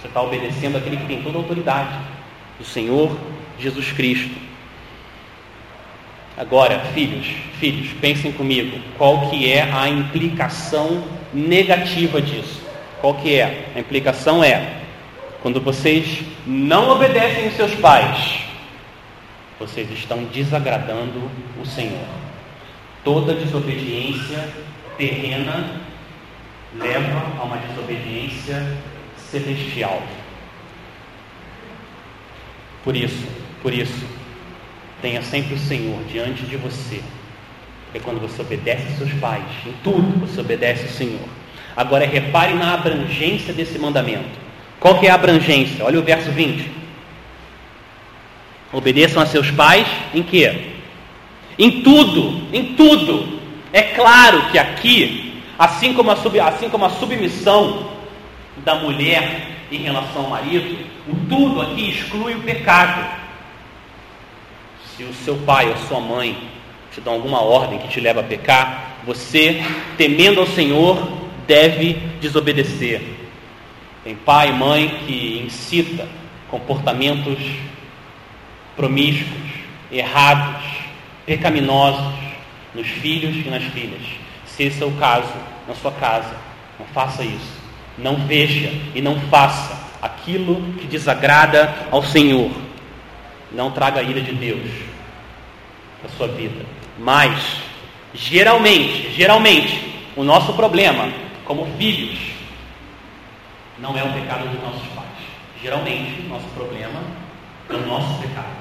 você 0.00 0.06
está 0.08 0.22
obedecendo 0.22 0.76
aquele 0.76 0.96
que 0.96 1.06
tem 1.06 1.22
toda 1.22 1.38
a 1.38 1.40
autoridade, 1.40 1.96
o 2.60 2.64
Senhor 2.64 3.16
Jesus 3.58 3.90
Cristo. 3.92 4.36
Agora, 6.36 6.78
filhos, 6.94 7.26
filhos, 7.58 7.88
pensem 8.00 8.30
comigo, 8.30 8.78
qual 8.96 9.28
que 9.28 9.50
é 9.50 9.62
a 9.72 9.88
implicação 9.88 11.02
negativa 11.34 12.22
disso? 12.22 12.62
Qual 13.00 13.14
que 13.14 13.34
é? 13.34 13.70
A 13.74 13.80
implicação 13.80 14.44
é 14.44 14.78
quando 15.42 15.60
vocês 15.60 16.20
não 16.46 16.90
obedecem 16.90 17.46
aos 17.46 17.54
seus 17.54 17.74
pais, 17.76 18.40
vocês 19.58 19.90
estão 19.90 20.24
desagradando 20.24 21.30
o 21.60 21.66
Senhor. 21.66 22.06
Toda 23.02 23.34
desobediência 23.34 24.48
terrena 24.96 25.80
leva 26.74 27.40
a 27.40 27.44
uma 27.44 27.56
desobediência 27.56 28.76
celestial. 29.16 30.02
Por 32.84 32.96
isso, 32.96 33.26
por 33.62 33.74
isso, 33.74 34.06
tenha 35.02 35.22
sempre 35.22 35.54
o 35.54 35.58
Senhor 35.58 36.02
diante 36.04 36.44
de 36.44 36.56
você. 36.56 37.02
É 37.94 37.98
quando 37.98 38.20
você 38.20 38.42
obedece 38.42 38.86
aos 38.88 38.98
seus 38.98 39.12
pais, 39.14 39.44
em 39.66 39.72
tudo 39.82 40.20
você 40.20 40.40
obedece 40.40 40.84
ao 40.84 40.90
Senhor. 40.90 41.28
Agora 41.76 42.06
repare 42.06 42.54
na 42.54 42.74
abrangência 42.74 43.52
desse 43.52 43.78
mandamento. 43.78 44.38
Qual 44.78 45.00
que 45.00 45.06
é 45.06 45.10
a 45.10 45.14
abrangência? 45.14 45.84
Olha 45.84 45.98
o 45.98 46.02
verso 46.02 46.30
20. 46.30 46.77
Obedeçam 48.72 49.22
a 49.22 49.26
seus 49.26 49.50
pais 49.50 49.86
em 50.14 50.22
quê? 50.22 50.72
Em 51.58 51.82
tudo, 51.82 52.46
em 52.52 52.74
tudo. 52.74 53.40
É 53.72 53.82
claro 53.82 54.50
que 54.50 54.58
aqui, 54.58 55.42
assim 55.58 55.92
como 55.94 56.10
a, 56.10 56.16
sub, 56.16 56.38
assim 56.38 56.68
como 56.68 56.84
a 56.84 56.90
submissão 56.90 57.90
da 58.64 58.74
mulher 58.74 59.48
em 59.70 59.78
relação 59.78 60.24
ao 60.24 60.30
marido, 60.30 60.78
o 61.08 61.16
tudo 61.28 61.60
aqui 61.60 61.90
exclui 61.90 62.34
o 62.34 62.42
pecado. 62.42 63.04
Se 64.96 65.04
o 65.04 65.12
seu 65.12 65.36
pai 65.38 65.68
ou 65.68 65.76
sua 65.88 66.00
mãe 66.00 66.36
te 66.92 67.00
dão 67.00 67.14
alguma 67.14 67.40
ordem 67.40 67.78
que 67.78 67.88
te 67.88 68.00
leva 68.00 68.20
a 68.20 68.24
pecar, 68.24 68.98
você, 69.04 69.62
temendo 69.96 70.40
ao 70.40 70.46
Senhor, 70.46 71.08
deve 71.46 71.94
desobedecer. 72.20 73.02
Tem 74.04 74.14
pai 74.14 74.50
e 74.50 74.52
mãe 74.52 74.88
que 75.06 75.42
incita 75.46 76.06
comportamentos 76.50 77.38
promíscuos, 78.78 79.42
errados, 79.90 80.62
pecaminosos 81.26 82.14
nos 82.72 82.86
filhos 82.86 83.34
e 83.44 83.50
nas 83.50 83.64
filhas. 83.64 84.02
Se 84.46 84.62
esse 84.62 84.82
é 84.82 84.86
o 84.86 84.92
caso 84.92 85.32
na 85.66 85.74
sua 85.74 85.90
casa, 85.92 86.34
não 86.78 86.86
faça 86.86 87.24
isso. 87.24 87.58
Não 87.98 88.14
veja 88.14 88.72
e 88.94 89.02
não 89.02 89.20
faça 89.22 89.76
aquilo 90.00 90.62
que 90.74 90.86
desagrada 90.86 91.74
ao 91.90 92.04
Senhor. 92.04 92.50
Não 93.50 93.72
traga 93.72 93.98
a 93.98 94.02
ira 94.02 94.20
de 94.20 94.32
Deus 94.32 94.70
para 96.00 96.10
sua 96.16 96.28
vida. 96.28 96.64
Mas, 96.98 97.60
geralmente, 98.14 99.12
geralmente, 99.12 99.92
o 100.16 100.22
nosso 100.22 100.52
problema 100.52 101.12
como 101.44 101.66
filhos 101.76 102.18
não 103.78 103.96
é 103.96 104.02
o 104.02 104.12
pecado 104.12 104.48
dos 104.48 104.62
nossos 104.62 104.86
pais. 104.88 105.08
Geralmente, 105.60 106.22
o 106.26 106.28
nosso 106.28 106.46
problema 106.48 107.00
é 107.68 107.74
o 107.74 107.86
nosso 107.86 108.20
pecado. 108.20 108.57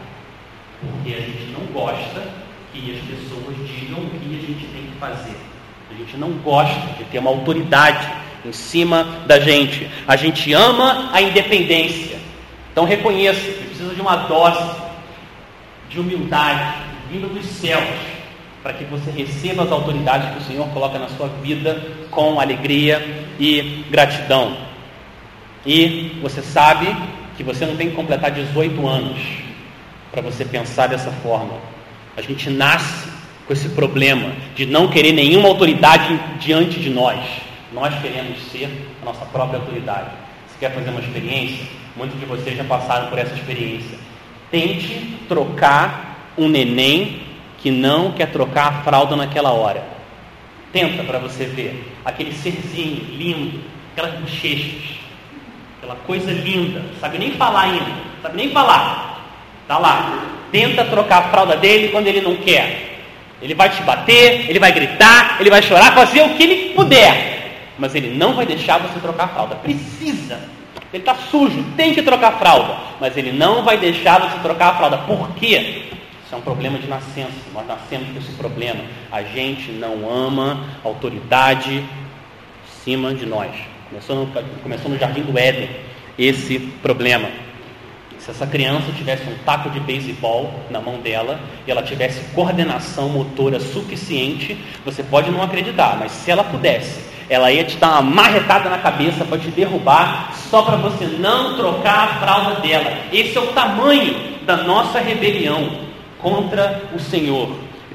Porque 0.79 1.13
a 1.13 1.19
gente 1.21 1.51
não 1.51 1.65
gosta 1.73 2.23
que 2.73 2.91
as 2.91 2.99
pessoas 3.05 3.55
digam 3.67 3.99
o 3.99 4.09
que 4.09 4.35
a 4.35 4.39
gente 4.39 4.67
tem 4.67 4.83
que 4.83 4.99
fazer. 4.99 5.35
A 5.89 5.93
gente 5.93 6.17
não 6.17 6.31
gosta 6.33 6.93
de 6.97 7.05
ter 7.05 7.19
uma 7.19 7.29
autoridade 7.29 8.07
em 8.45 8.51
cima 8.51 9.03
da 9.25 9.39
gente. 9.39 9.89
A 10.07 10.15
gente 10.15 10.53
ama 10.53 11.09
a 11.11 11.21
independência. 11.21 12.17
Então 12.71 12.85
reconheça 12.85 13.39
que 13.39 13.65
precisa 13.65 13.95
de 13.95 14.01
uma 14.01 14.15
dose 14.15 14.87
de 15.89 15.99
humildade 15.99 16.87
vinda 17.09 17.27
dos 17.27 17.45
céus 17.45 17.87
para 18.61 18.73
que 18.73 18.83
você 18.85 19.09
receba 19.09 19.63
as 19.63 19.71
autoridades 19.71 20.29
que 20.29 20.39
o 20.39 20.41
Senhor 20.41 20.67
coloca 20.69 20.99
na 20.99 21.07
sua 21.09 21.27
vida 21.41 21.81
com 22.11 22.39
alegria 22.39 23.25
e 23.39 23.85
gratidão. 23.89 24.57
E 25.65 26.19
você 26.21 26.41
sabe 26.41 26.93
que 27.35 27.43
você 27.43 27.65
não 27.65 27.75
tem 27.75 27.89
que 27.89 27.95
completar 27.95 28.31
18 28.31 28.87
anos 28.87 29.46
para 30.17 30.31
você 30.31 30.43
pensar 30.43 30.87
dessa 30.87 31.11
forma. 31.11 31.53
A 32.15 32.21
gente 32.23 32.49
nasce 32.49 33.07
com 33.45 33.53
esse 33.53 33.69
problema 33.69 34.31
de 34.55 34.65
não 34.65 34.87
querer 34.87 35.11
nenhuma 35.11 35.47
autoridade 35.47 36.19
diante 36.39 36.79
de 36.79 36.89
nós. 36.89 37.19
Nós 37.71 37.93
queremos 38.01 38.41
ser 38.51 38.67
a 38.99 39.05
nossa 39.05 39.23
própria 39.25 39.59
autoridade. 39.59 40.09
Você 40.47 40.57
quer 40.59 40.73
fazer 40.73 40.89
uma 40.89 41.01
experiência? 41.01 41.67
Muitos 41.95 42.19
de 42.19 42.25
vocês 42.25 42.57
já 42.57 42.63
passaram 42.63 43.09
por 43.09 43.19
essa 43.19 43.35
experiência. 43.35 43.95
Tente 44.49 45.19
trocar 45.27 46.33
um 46.35 46.49
neném 46.49 47.21
que 47.59 47.69
não 47.69 48.11
quer 48.11 48.31
trocar 48.31 48.67
a 48.69 48.83
fralda 48.83 49.15
naquela 49.15 49.51
hora. 49.51 49.83
Tenta 50.73 51.03
para 51.03 51.19
você 51.19 51.45
ver 51.45 51.93
aquele 52.03 52.33
serzinho 52.33 53.03
lindo, 53.15 53.59
aquelas 53.91 54.19
bochechas, 54.19 54.97
aquela 55.77 55.95
coisa 55.95 56.31
linda, 56.31 56.83
sabe 56.99 57.19
nem 57.19 57.33
falar 57.33 57.65
ainda, 57.65 57.91
sabe 58.23 58.35
nem 58.35 58.49
falar. 58.49 59.16
Tá 59.67 59.77
lá. 59.77 60.23
Tenta 60.51 60.85
trocar 60.85 61.17
a 61.17 61.29
fralda 61.29 61.57
dele 61.57 61.89
quando 61.89 62.07
ele 62.07 62.21
não 62.21 62.35
quer. 62.37 62.99
Ele 63.41 63.53
vai 63.53 63.69
te 63.69 63.81
bater, 63.83 64.49
ele 64.49 64.59
vai 64.59 64.71
gritar, 64.71 65.37
ele 65.39 65.49
vai 65.49 65.61
chorar, 65.61 65.93
fazer 65.93 66.21
o 66.21 66.29
que 66.35 66.43
ele 66.43 66.73
puder. 66.73 67.73
Mas 67.77 67.93
ele 67.93 68.15
não 68.15 68.33
vai 68.33 68.45
deixar 68.45 68.79
você 68.79 68.99
trocar 68.99 69.25
a 69.25 69.27
fralda. 69.27 69.55
Precisa. 69.55 70.39
Ele 70.91 71.03
está 71.03 71.15
sujo, 71.15 71.63
tem 71.75 71.93
que 71.93 72.01
trocar 72.01 72.29
a 72.29 72.37
fralda. 72.37 72.77
Mas 72.99 73.15
ele 73.17 73.31
não 73.31 73.63
vai 73.63 73.77
deixar 73.77 74.19
você 74.19 74.39
trocar 74.39 74.69
a 74.69 74.75
fralda. 74.75 74.97
Por 74.99 75.29
quê? 75.35 75.83
Isso 76.25 76.33
é 76.33 76.37
um 76.37 76.41
problema 76.41 76.79
de 76.79 76.87
nascença. 76.87 77.31
Nós 77.53 77.67
nascemos 77.67 78.09
com 78.09 78.17
esse 78.17 78.31
problema. 78.31 78.79
A 79.11 79.21
gente 79.21 79.71
não 79.71 80.09
ama 80.09 80.65
autoridade 80.83 81.83
acima 82.67 83.13
de 83.13 83.25
nós. 83.25 83.51
Começou 83.89 84.15
no, 84.15 84.43
começou 84.63 84.89
no 84.89 84.97
jardim 84.97 85.21
do 85.21 85.37
Éden 85.37 85.69
esse 86.17 86.59
problema. 86.81 87.29
Se 88.27 88.31
essa 88.31 88.45
criança 88.45 88.91
tivesse 88.91 89.23
um 89.23 89.37
taco 89.45 89.69
de 89.69 89.79
beisebol 89.79 90.53
na 90.69 90.81
mão 90.81 90.99
dela 90.99 91.39
e 91.65 91.71
ela 91.71 91.81
tivesse 91.81 92.19
coordenação 92.35 93.07
motora 93.07 93.57
suficiente, 93.57 94.57
você 94.83 95.01
pode 95.01 95.31
não 95.31 95.41
acreditar, 95.41 95.95
mas 95.97 96.11
se 96.11 96.29
ela 96.29 96.43
pudesse, 96.43 96.99
ela 97.29 97.49
ia 97.53 97.63
te 97.63 97.77
dar 97.77 97.91
uma 97.91 98.01
marretada 98.01 98.69
na 98.69 98.79
cabeça 98.79 99.23
para 99.23 99.37
te 99.37 99.47
derrubar, 99.47 100.33
só 100.49 100.61
para 100.63 100.75
você 100.75 101.05
não 101.05 101.55
trocar 101.55 102.03
a 102.03 102.19
fralda 102.19 102.59
dela. 102.59 102.97
Esse 103.13 103.37
é 103.37 103.39
o 103.39 103.53
tamanho 103.53 104.13
da 104.45 104.57
nossa 104.57 104.99
rebelião 104.99 105.79
contra 106.19 106.81
o 106.93 106.99
Senhor. 106.99 107.49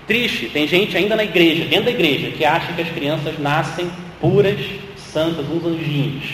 Triste, 0.07 0.47
tem 0.47 0.67
gente 0.67 0.97
ainda 0.97 1.15
na 1.15 1.25
igreja, 1.25 1.67
dentro 1.67 1.85
da 1.85 1.91
igreja, 1.91 2.31
que 2.31 2.43
acha 2.43 2.73
que 2.73 2.81
as 2.81 2.89
crianças 2.89 3.39
nascem 3.39 3.91
puras, 4.19 4.59
santas, 4.97 5.45
uns 5.51 5.63
anjinhos. 5.63 6.25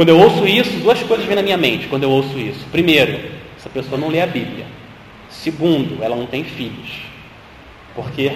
Quando 0.00 0.08
eu 0.08 0.18
ouço 0.18 0.46
isso, 0.46 0.78
duas 0.78 0.98
coisas 1.02 1.26
vêm 1.26 1.36
na 1.36 1.42
minha 1.42 1.58
mente 1.58 1.86
quando 1.86 2.04
eu 2.04 2.10
ouço 2.10 2.38
isso. 2.38 2.64
Primeiro, 2.72 3.20
essa 3.58 3.68
pessoa 3.68 4.00
não 4.00 4.08
lê 4.08 4.22
a 4.22 4.26
Bíblia. 4.26 4.64
Segundo, 5.28 6.02
ela 6.02 6.16
não 6.16 6.24
tem 6.24 6.42
filhos. 6.42 7.02
Porque 7.94 8.32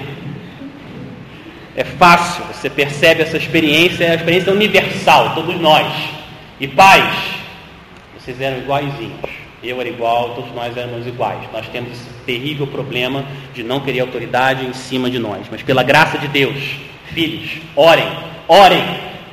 é 1.74 1.82
fácil, 1.82 2.44
você 2.52 2.68
percebe 2.68 3.22
essa 3.22 3.38
experiência, 3.38 4.04
é 4.04 4.10
a 4.10 4.14
experiência 4.14 4.52
universal, 4.52 5.34
todos 5.34 5.58
nós. 5.58 5.90
E 6.60 6.68
pais, 6.68 7.16
vocês 8.18 8.38
eram 8.42 8.58
iguaizinhos. 8.58 9.30
Eu 9.62 9.80
era 9.80 9.88
igual, 9.88 10.34
todos 10.34 10.54
nós 10.54 10.76
éramos 10.76 11.06
iguais. 11.06 11.48
Nós 11.50 11.66
temos 11.68 11.92
esse 11.92 12.10
terrível 12.26 12.66
problema 12.66 13.24
de 13.54 13.62
não 13.62 13.80
querer 13.80 14.00
autoridade 14.00 14.66
em 14.66 14.74
cima 14.74 15.08
de 15.08 15.18
nós. 15.18 15.46
Mas 15.50 15.62
pela 15.62 15.82
graça 15.82 16.18
de 16.18 16.28
Deus, 16.28 16.62
filhos, 17.14 17.52
orem, 17.74 18.12
orem, 18.48 18.84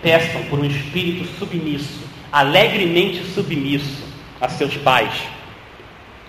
peçam 0.02 0.42
por 0.44 0.60
um 0.60 0.66
espírito 0.66 1.28
submisso, 1.38 2.01
alegremente 2.32 3.24
submisso 3.26 4.04
a 4.40 4.48
seus 4.48 4.76
pais. 4.78 5.14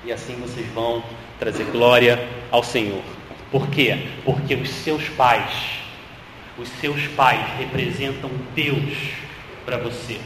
E 0.05 0.13
assim 0.13 0.37
vocês 0.41 0.67
vão 0.75 1.03
trazer 1.39 1.65
glória 1.65 2.29
ao 2.51 2.63
Senhor. 2.63 3.03
Por 3.51 3.69
quê? 3.69 3.99
Porque 4.25 4.55
os 4.55 4.69
seus 4.69 5.09
pais, 5.11 5.51
os 6.59 6.69
seus 6.81 7.07
pais 7.09 7.41
representam 7.59 8.31
Deus 8.55 8.97
para 9.65 9.77
você. 9.77 10.19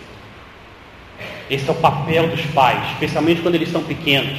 Esse 1.50 1.68
é 1.68 1.72
o 1.72 1.76
papel 1.76 2.28
dos 2.28 2.42
pais, 2.46 2.92
especialmente 2.92 3.42
quando 3.42 3.54
eles 3.54 3.70
são 3.70 3.82
pequenos. 3.82 4.38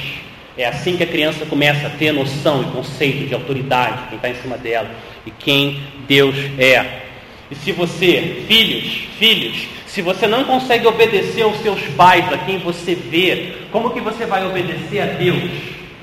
É 0.58 0.65
assim 0.65 0.98
que 0.98 1.03
a 1.03 1.08
criança 1.08 1.46
começa 1.46 1.88
a 1.88 1.89
ter 1.91 2.12
noção 2.12 2.63
e 2.63 2.72
conceito 2.72 3.27
de 3.27 3.34
autoridade, 3.34 4.08
quem 4.10 4.15
está 4.15 4.29
em 4.29 4.36
cima 4.36 4.58
dela 4.58 4.89
e 5.25 5.32
quem 5.32 5.84
Deus 6.08 6.36
é. 6.58 7.03
E 7.51 7.56
se 7.56 7.72
você, 7.72 8.44
filhos, 8.48 8.86
filhos, 9.20 9.67
se 9.98 10.04
você 10.04 10.27
não 10.27 10.44
consegue 10.44 10.86
obedecer 10.86 11.42
aos 11.42 11.58
seus 11.58 11.82
pais, 11.96 12.32
a 12.32 12.38
quem 12.38 12.60
você 12.60 12.94
vê, 12.94 13.56
como 13.72 13.89
que 13.89 14.00
você 14.00 14.27
vai 14.27 14.46
obedecer 14.46 15.00
a 15.00 15.08
Deus, 15.08 15.50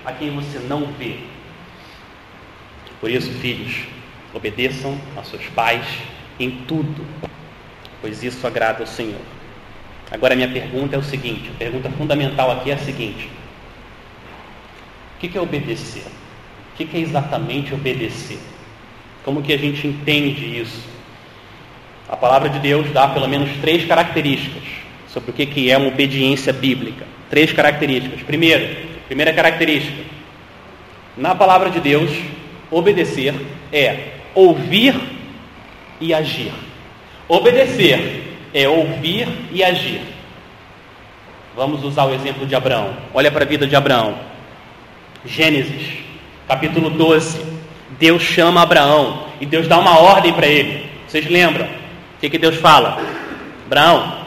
a 0.04 0.10
quem 0.10 0.30
você 0.30 0.58
não 0.58 0.86
vê? 0.98 1.18
Por 3.00 3.08
isso, 3.08 3.30
filhos, 3.34 3.84
obedeçam 4.34 4.98
a 5.16 5.22
seus 5.22 5.46
pais 5.46 5.86
em 6.40 6.50
tudo, 6.66 7.06
pois 8.00 8.24
isso 8.24 8.44
agrada 8.44 8.80
ao 8.80 8.86
Senhor. 8.88 9.20
Agora, 10.10 10.34
minha 10.34 10.50
pergunta 10.50 10.96
é 10.96 10.98
o 10.98 11.04
seguinte: 11.04 11.52
a 11.54 11.56
pergunta 11.56 11.88
fundamental 11.90 12.50
aqui 12.50 12.72
é 12.72 12.74
a 12.74 12.78
seguinte: 12.78 13.30
o 15.14 15.20
que 15.20 15.38
é 15.38 15.40
obedecer? 15.40 16.02
O 16.72 16.76
que 16.76 16.96
é 16.96 17.00
exatamente 17.00 17.72
obedecer? 17.72 18.40
Como 19.24 19.40
que 19.40 19.52
a 19.52 19.56
gente 19.56 19.86
entende 19.86 20.58
isso? 20.58 20.93
A 22.14 22.16
palavra 22.16 22.48
de 22.48 22.60
Deus 22.60 22.88
dá 22.92 23.08
pelo 23.08 23.26
menos 23.26 23.50
três 23.60 23.84
características 23.86 24.62
sobre 25.08 25.32
o 25.32 25.34
que 25.34 25.68
é 25.68 25.76
uma 25.76 25.88
obediência 25.88 26.52
bíblica. 26.52 27.04
Três 27.28 27.52
características. 27.52 28.22
Primeiro, 28.22 28.72
primeira 29.08 29.32
característica: 29.32 30.00
na 31.16 31.34
palavra 31.34 31.70
de 31.70 31.80
Deus, 31.80 32.08
obedecer 32.70 33.34
é 33.72 34.10
ouvir 34.32 34.94
e 36.00 36.14
agir. 36.14 36.52
Obedecer 37.26 38.22
é 38.54 38.68
ouvir 38.68 39.26
e 39.50 39.64
agir. 39.64 40.02
Vamos 41.56 41.82
usar 41.82 42.04
o 42.04 42.14
exemplo 42.14 42.46
de 42.46 42.54
Abraão. 42.54 42.96
Olha 43.12 43.32
para 43.32 43.42
a 43.44 43.48
vida 43.48 43.66
de 43.66 43.74
Abraão. 43.74 44.14
Gênesis, 45.26 45.98
capítulo 46.46 46.90
12. 46.90 47.44
Deus 47.98 48.22
chama 48.22 48.62
Abraão 48.62 49.26
e 49.40 49.46
Deus 49.46 49.66
dá 49.66 49.80
uma 49.80 49.98
ordem 49.98 50.32
para 50.32 50.46
ele. 50.46 50.88
Vocês 51.08 51.28
lembram? 51.28 51.82
Que, 52.24 52.30
que 52.30 52.38
Deus 52.38 52.56
fala? 52.56 52.98
Abraão, 53.66 54.20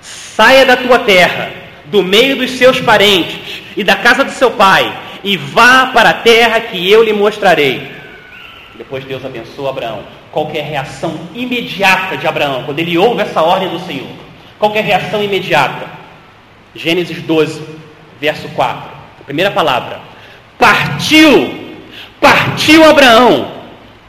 saia 0.00 0.64
da 0.64 0.74
tua 0.74 1.00
terra, 1.00 1.50
do 1.84 2.02
meio 2.02 2.34
dos 2.34 2.52
seus 2.52 2.80
parentes 2.80 3.62
e 3.76 3.84
da 3.84 3.94
casa 3.94 4.24
do 4.24 4.30
seu 4.30 4.52
pai, 4.52 4.90
e 5.22 5.36
vá 5.36 5.88
para 5.88 6.08
a 6.08 6.14
terra 6.14 6.60
que 6.60 6.90
eu 6.90 7.02
lhe 7.04 7.12
mostrarei. 7.12 7.92
Depois 8.74 9.04
Deus 9.04 9.22
abençoa 9.22 9.68
Abraão 9.68 10.02
qual 10.30 10.50
é 10.54 10.62
reação 10.62 11.14
imediata 11.34 12.16
de 12.16 12.26
Abraão 12.26 12.62
quando 12.64 12.78
ele 12.78 12.96
ouve 12.96 13.20
essa 13.20 13.42
ordem 13.42 13.68
do 13.68 13.80
Senhor? 13.80 14.08
Qual 14.58 14.74
é 14.74 14.80
reação 14.80 15.22
imediata? 15.22 15.86
Gênesis 16.74 17.20
12, 17.20 17.62
verso 18.18 18.48
4. 18.48 18.82
A 19.20 19.24
primeira 19.24 19.50
palavra. 19.50 20.00
Partiu, 20.58 21.76
partiu 22.18 22.88
Abraão, 22.88 23.52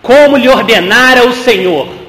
como 0.02 0.38
lhe 0.38 0.48
ordenara 0.48 1.28
o 1.28 1.34
Senhor. 1.34 2.03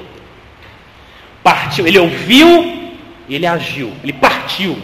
Partiu, 1.45 1.85
ele 1.85 1.99
ouviu 1.99 2.97
e 3.29 3.35
ele 3.35 3.45
agiu. 3.45 3.93
Ele 4.01 4.13
partiu, 4.13 4.81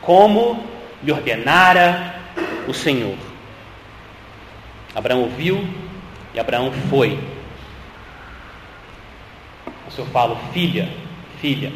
como 0.00 0.64
lhe 1.02 1.10
ordenara 1.10 2.14
o 2.68 2.72
Senhor. 2.72 3.18
Abraão 4.94 5.22
ouviu 5.22 5.68
e 6.32 6.38
Abraão 6.38 6.70
foi 6.88 7.18
se 9.90 9.98
eu 9.98 10.06
falo, 10.06 10.36
filha, 10.52 10.88
filha, 11.40 11.72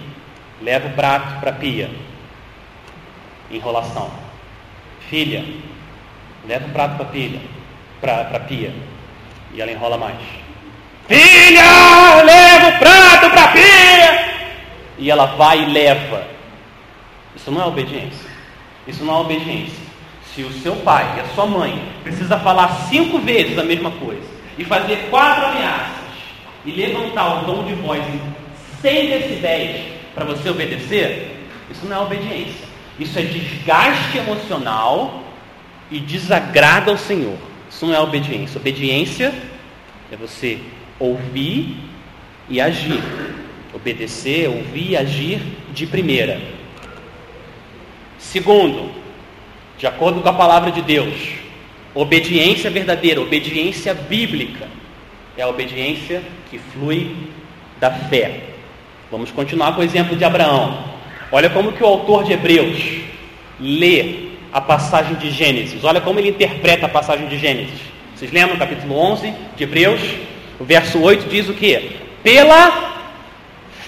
leva 0.61 0.87
o 0.89 0.93
prato 0.93 1.41
para 1.41 1.51
a 1.51 1.55
pia. 1.55 1.91
Enrolação. 3.51 4.13
Filha, 5.09 5.45
leva 6.47 6.69
o 6.69 6.71
prato 6.71 6.97
para 6.97 7.07
a 7.07 7.09
pia, 7.09 7.41
para 8.01 8.41
pia. 8.41 8.73
E 9.55 9.61
ela 9.61 9.73
enrola 9.73 9.99
mais. 9.99 10.21
Filha, 11.11 12.23
leva 12.23 12.69
o 12.69 12.79
prato 12.79 13.31
para 13.31 13.45
a 13.47 13.49
pia. 13.49 14.31
E 14.97 15.11
ela 15.11 15.27
vai 15.27 15.65
e 15.65 15.73
leva. 15.73 16.25
Isso 17.35 17.51
não 17.51 17.61
é 17.61 17.67
obediência. 17.67 18.31
Isso 18.87 19.05
não 19.05 19.17
é 19.17 19.19
obediência. 19.19 19.91
Se 20.33 20.45
o 20.45 20.53
seu 20.63 20.77
pai 20.77 21.17
e 21.17 21.21
a 21.21 21.35
sua 21.35 21.47
mãe 21.47 21.83
precisa 22.05 22.39
falar 22.39 22.87
cinco 22.89 23.19
vezes 23.19 23.59
a 23.59 23.65
mesma 23.65 23.91
coisa 23.91 24.23
e 24.57 24.65
fazer 24.65 25.09
quatro 25.11 25.47
ameaças 25.47 26.15
e 26.65 26.71
levantar 26.71 27.43
o 27.43 27.45
tom 27.45 27.65
de 27.65 27.75
voz 27.75 28.01
em 28.05 28.21
100 28.81 29.09
decibéis 29.09 29.87
para 30.15 30.25
você 30.25 30.49
obedecer, 30.49 31.49
isso 31.69 31.87
não 31.87 31.97
é 31.97 32.01
obediência. 32.01 32.71
Isso 33.01 33.19
é 33.19 33.23
desgaste 33.23 34.17
emocional 34.17 35.25
e 35.91 35.99
desagrada 35.99 36.93
ao 36.93 36.99
Senhor. 36.99 37.37
Isso 37.69 37.85
não 37.85 37.95
é 37.95 37.99
obediência. 37.99 38.61
Obediência 38.61 39.35
é 40.13 40.17
você 40.17 40.61
ouvir 41.01 41.77
e 42.49 42.61
agir. 42.61 43.03
Obedecer, 43.75 44.49
ouvir 44.49 44.91
e 44.91 44.97
agir 44.97 45.41
de 45.73 45.87
primeira. 45.87 46.41
Segundo, 48.19 48.93
de 49.79 49.87
acordo 49.87 50.21
com 50.21 50.29
a 50.29 50.33
palavra 50.33 50.71
de 50.71 50.83
Deus, 50.83 51.15
obediência 51.95 52.71
verdadeira, 52.71 53.21
obediência 53.21 53.95
bíblica 53.95 54.69
é 55.37 55.43
a 55.43 55.49
obediência 55.49 56.23
que 56.51 56.59
flui 56.59 57.17
da 57.81 57.91
fé. 57.91 58.41
Vamos 59.11 59.31
continuar 59.31 59.75
com 59.75 59.81
o 59.81 59.85
exemplo 59.85 60.15
de 60.15 60.25
Abraão. 60.25 60.85
Olha 61.33 61.49
como 61.49 61.73
que 61.73 61.83
o 61.83 61.87
autor 61.87 62.25
de 62.25 62.33
Hebreus 62.33 63.01
lê 63.59 64.31
a 64.53 64.61
passagem 64.61 65.15
de 65.15 65.31
Gênesis. 65.31 65.83
Olha 65.83 66.01
como 66.01 66.19
ele 66.19 66.29
interpreta 66.29 66.87
a 66.87 66.89
passagem 66.89 67.27
de 67.29 67.39
Gênesis. 67.39 67.81
Vocês 68.15 68.31
lembram 68.31 68.59
capítulo 68.59 68.95
11 68.95 69.33
de 69.57 69.65
Hebreus? 69.65 70.01
O 70.61 70.65
verso 70.65 71.01
8 71.01 71.27
diz 71.31 71.49
o 71.49 71.55
que? 71.55 71.97
Pela 72.23 72.93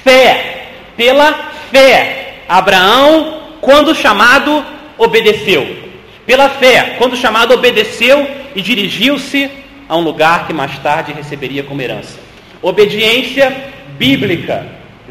fé, 0.03 0.69
pela 0.97 1.35
fé, 1.71 2.37
Abraão, 2.49 3.43
quando 3.61 3.95
chamado, 3.95 4.65
obedeceu. 4.97 5.83
Pela 6.25 6.49
fé, 6.49 6.97
quando 6.97 7.15
chamado, 7.15 7.53
obedeceu 7.53 8.27
e 8.55 8.63
dirigiu-se 8.63 9.51
a 9.87 9.97
um 9.97 10.01
lugar 10.01 10.47
que 10.47 10.55
mais 10.55 10.79
tarde 10.79 11.13
receberia 11.13 11.63
como 11.63 11.83
herança. 11.83 12.19
Obediência 12.63 13.55
bíblica, 13.99 14.67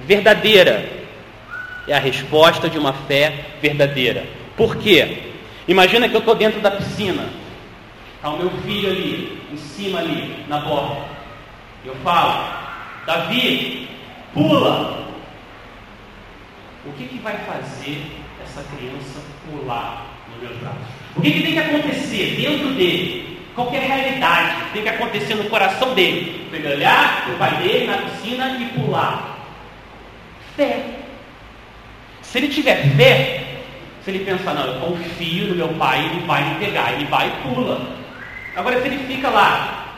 verdadeira, 0.07 0.89
é 1.87 1.93
a 1.93 1.99
resposta 1.99 2.67
de 2.67 2.79
uma 2.79 2.93
fé 2.93 3.33
verdadeira. 3.61 4.25
Por 4.57 4.77
quê? 4.77 5.19
Imagina 5.67 6.09
que 6.09 6.15
eu 6.15 6.21
estou 6.21 6.33
dentro 6.33 6.59
da 6.59 6.71
piscina, 6.71 7.25
está 8.15 8.29
o 8.29 8.39
meu 8.39 8.49
filho 8.65 8.89
ali, 8.89 9.41
em 9.53 9.57
cima 9.57 9.99
ali, 9.99 10.43
na 10.47 10.57
borda. 10.57 11.10
Eu 11.85 11.95
falo, 12.03 12.53
Davi, 13.05 13.89
pula. 14.33 15.01
O 16.85 16.91
que, 16.93 17.05
que 17.05 17.19
vai 17.19 17.37
fazer 17.37 18.19
essa 18.43 18.63
criança 18.75 19.19
pular 19.45 20.07
nos 20.29 20.49
meus 20.49 20.57
braços? 20.59 20.81
O 21.15 21.21
que, 21.21 21.31
que 21.31 21.43
tem 21.43 21.53
que 21.53 21.59
acontecer 21.59 22.35
dentro 22.37 22.73
dele 22.73 23.31
qualquer 23.55 23.81
realidade 23.81 24.71
tem 24.73 24.83
que 24.83 24.89
acontecer 24.89 25.35
no 25.35 25.49
coração 25.49 25.93
dele. 25.93 26.47
Ele 26.51 26.73
olhar 26.73 27.29
o 27.29 27.37
pai 27.37 27.57
dele 27.57 27.87
na 27.87 27.97
piscina 27.97 28.57
e 28.59 28.65
pular. 28.79 29.37
Fé. 30.55 30.83
Se 32.21 32.37
ele 32.37 32.47
tiver 32.49 32.95
fé, 32.95 33.43
se 34.03 34.11
ele 34.11 34.25
pensar, 34.25 34.53
não, 34.53 34.65
eu 34.65 34.79
confio 34.79 35.47
no 35.47 35.55
meu 35.55 35.69
pai, 35.69 36.05
ele 36.05 36.25
vai 36.25 36.43
me 36.43 36.55
pegar, 36.65 36.93
ele 36.93 37.05
vai 37.05 37.27
e 37.27 37.31
pula. 37.41 37.81
Agora, 38.55 38.81
se 38.81 38.87
ele 38.87 39.05
fica 39.05 39.29
lá 39.29 39.97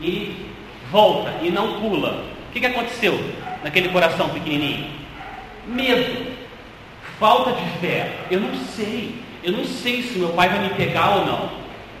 e 0.00 0.46
volta 0.90 1.32
e 1.42 1.50
não 1.50 1.80
pula, 1.80 2.24
o 2.48 2.52
que, 2.52 2.60
que 2.60 2.66
aconteceu 2.66 3.18
naquele 3.62 3.88
coração 3.88 4.28
pequenininho? 4.28 4.86
Medo, 5.66 6.32
falta 7.18 7.52
de 7.52 7.64
fé. 7.80 8.12
Eu 8.30 8.40
não 8.40 8.54
sei, 8.54 9.14
eu 9.42 9.52
não 9.52 9.64
sei 9.64 10.02
se 10.02 10.18
meu 10.18 10.30
pai 10.30 10.48
vai 10.48 10.60
me 10.60 10.70
pegar 10.70 11.16
ou 11.16 11.26
não. 11.26 11.50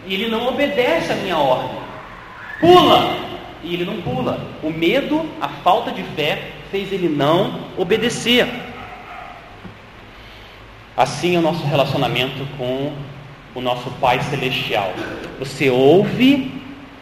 E 0.06 0.14
ele 0.14 0.28
não 0.28 0.46
obedece 0.48 1.12
a 1.12 1.16
minha 1.16 1.36
ordem. 1.36 1.78
Pula! 2.60 3.16
E 3.62 3.74
ele 3.74 3.84
não 3.84 4.00
pula. 4.00 4.40
O 4.62 4.70
medo, 4.70 5.28
a 5.40 5.48
falta 5.48 5.90
de 5.90 6.02
fé, 6.02 6.50
fez 6.70 6.92
ele 6.92 7.08
não 7.08 7.64
obedecer. 7.76 8.46
Assim 10.96 11.36
é 11.36 11.38
o 11.38 11.42
nosso 11.42 11.64
relacionamento 11.66 12.46
com 12.56 12.92
o 13.54 13.60
nosso 13.60 13.90
Pai 13.92 14.20
Celestial. 14.22 14.92
Você 15.38 15.68
ouve 15.68 16.52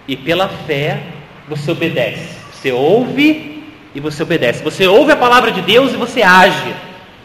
e 0.09 0.16
pela 0.16 0.49
fé 0.49 1.03
você 1.48 1.70
obedece. 1.70 2.37
Você 2.52 2.72
ouve 2.72 3.64
e 3.94 4.00
você 4.00 4.22
obedece. 4.22 4.62
Você 4.62 4.87
ouve 4.87 5.12
a 5.12 5.16
palavra 5.16 5.52
de 5.52 5.62
Deus 5.62 5.92
e 5.92 5.96
você 5.96 6.22
age. 6.22 6.74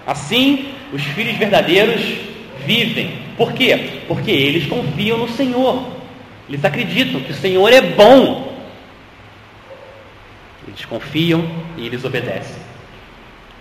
Assim, 0.06 0.74
os 0.92 1.04
filhos 1.04 1.38
verdadeiros 1.38 2.02
vivem. 2.66 3.20
Por 3.38 3.54
quê? 3.54 4.02
Porque 4.08 4.32
eles 4.32 4.68
confiam 4.68 5.18
no 5.18 5.30
Senhor. 5.30 5.88
Eles 6.48 6.64
acreditam 6.66 7.22
que 7.22 7.32
o 7.32 7.36
Senhor 7.36 7.72
é 7.72 7.82
bom. 7.82 8.58
Eles 10.68 10.86
confiam 10.86 11.48
e 11.78 11.86
eles 11.86 12.04
obedecem. 12.04 12.58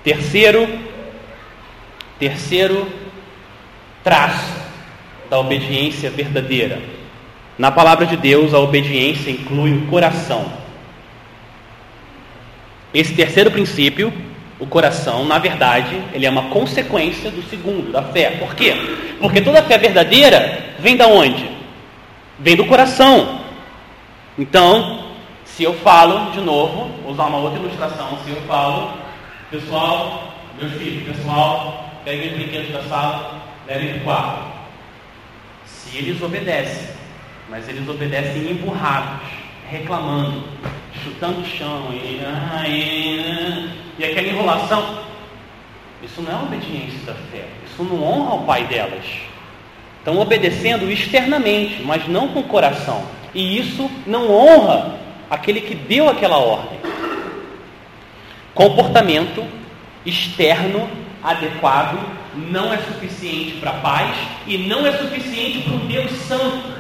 Terceiro, 0.02 0.68
terceiro 2.18 2.86
traço 4.02 4.54
da 5.28 5.38
obediência 5.38 6.10
verdadeira. 6.10 6.80
Na 7.58 7.72
palavra 7.72 8.06
de 8.06 8.16
Deus, 8.16 8.54
a 8.54 8.58
obediência 8.60 9.30
inclui 9.30 9.72
o 9.72 9.86
coração. 9.88 10.46
Esse 12.94 13.14
terceiro 13.14 13.50
princípio, 13.50 14.12
o 14.60 14.66
coração, 14.66 15.24
na 15.24 15.38
verdade, 15.38 16.00
ele 16.12 16.24
é 16.24 16.30
uma 16.30 16.50
consequência 16.50 17.30
do 17.30 17.42
segundo, 17.42 17.90
da 17.90 18.02
fé. 18.02 18.30
Por 18.38 18.54
quê? 18.54 18.74
Porque 19.20 19.40
toda 19.40 19.62
fé 19.62 19.76
verdadeira 19.76 20.74
vem 20.78 20.96
da 20.96 21.08
onde? 21.08 21.50
Vem 22.38 22.54
do 22.54 22.64
coração. 22.64 23.40
Então, 24.38 25.06
se 25.44 25.64
eu 25.64 25.74
falo, 25.74 26.30
de 26.30 26.40
novo, 26.40 26.92
vou 27.02 27.10
usar 27.10 27.24
uma 27.24 27.38
outra 27.38 27.58
ilustração, 27.58 28.16
se 28.24 28.30
eu 28.30 28.40
falo, 28.42 28.92
pessoal, 29.50 30.32
meus 30.60 30.72
filhos, 30.74 31.16
pessoal, 31.16 31.90
peguem 32.04 32.28
os 32.28 32.34
brinquedos 32.34 32.72
da 32.72 32.82
sala, 32.84 33.42
levem 33.66 33.88
para 33.88 33.98
o 33.98 34.04
quarto. 34.04 34.42
Se 35.66 35.98
eles 35.98 36.22
obedecem, 36.22 36.97
mas 37.48 37.68
eles 37.68 37.88
obedecem 37.88 38.50
emburrados, 38.50 39.26
reclamando, 39.70 40.44
chutando 41.02 41.40
o 41.40 41.46
chão 41.46 41.88
e, 41.92 42.20
e, 42.68 43.70
e 43.98 44.04
aquela 44.04 44.28
enrolação. 44.28 45.00
Isso 46.02 46.22
não 46.22 46.32
é 46.32 46.42
obediência 46.42 46.98
da 47.06 47.14
fé. 47.14 47.46
Isso 47.66 47.82
não 47.82 48.02
honra 48.02 48.34
o 48.34 48.44
pai 48.44 48.64
delas. 48.64 49.04
Estão 49.98 50.18
obedecendo 50.18 50.90
externamente, 50.90 51.82
mas 51.82 52.06
não 52.06 52.28
com 52.28 52.40
o 52.40 52.44
coração. 52.44 53.04
E 53.34 53.58
isso 53.58 53.90
não 54.06 54.30
honra 54.30 54.98
aquele 55.30 55.60
que 55.60 55.74
deu 55.74 56.08
aquela 56.08 56.38
ordem. 56.38 56.78
Comportamento 58.54 59.44
externo 60.04 60.88
adequado 61.22 61.98
não 62.34 62.72
é 62.72 62.78
suficiente 62.78 63.56
para 63.60 63.72
paz 63.72 64.16
e 64.46 64.58
não 64.58 64.86
é 64.86 64.92
suficiente 64.92 65.60
para 65.60 65.74
um 65.74 65.86
Deus 65.86 66.10
santo. 66.12 66.77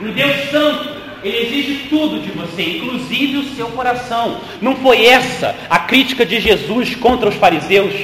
Um 0.00 0.12
Deus 0.12 0.50
santo 0.50 1.00
ele 1.22 1.38
exige 1.38 1.88
tudo 1.88 2.20
de 2.20 2.30
você, 2.30 2.78
inclusive 2.78 3.36
o 3.38 3.54
seu 3.54 3.68
coração. 3.68 4.40
Não 4.60 4.76
foi 4.76 5.06
essa 5.06 5.54
a 5.68 5.80
crítica 5.80 6.24
de 6.24 6.40
Jesus 6.40 6.94
contra 6.94 7.28
os 7.28 7.34
fariseus? 7.34 7.94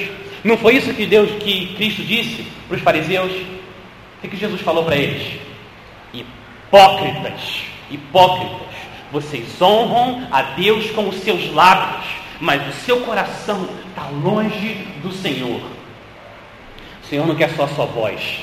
Não 0.43 0.57
foi 0.57 0.75
isso 0.75 0.93
que 0.93 1.05
Deus, 1.05 1.31
que 1.43 1.73
Cristo 1.75 2.03
disse 2.03 2.45
para 2.67 2.77
os 2.77 2.83
fariseus? 2.83 3.31
O 4.23 4.27
que, 4.27 4.37
Jesus 4.37 4.61
falou 4.61 4.83
para 4.83 4.95
eles? 4.95 5.39
Hipócritas, 6.13 7.61
hipócritas, 7.89 8.67
vocês 9.11 9.59
honram 9.61 10.27
a 10.31 10.41
Deus 10.41 10.91
com 10.91 11.07
os 11.07 11.15
seus 11.17 11.51
lábios, 11.53 12.05
mas 12.39 12.67
o 12.67 12.79
seu 12.81 13.01
coração 13.01 13.67
está 13.89 14.07
longe 14.09 14.85
do 15.01 15.11
Senhor. 15.11 15.61
O 17.03 17.07
Senhor 17.07 17.25
não 17.25 17.35
quer 17.35 17.49
só 17.55 17.63
a 17.63 17.67
sua 17.69 17.85
voz, 17.85 18.41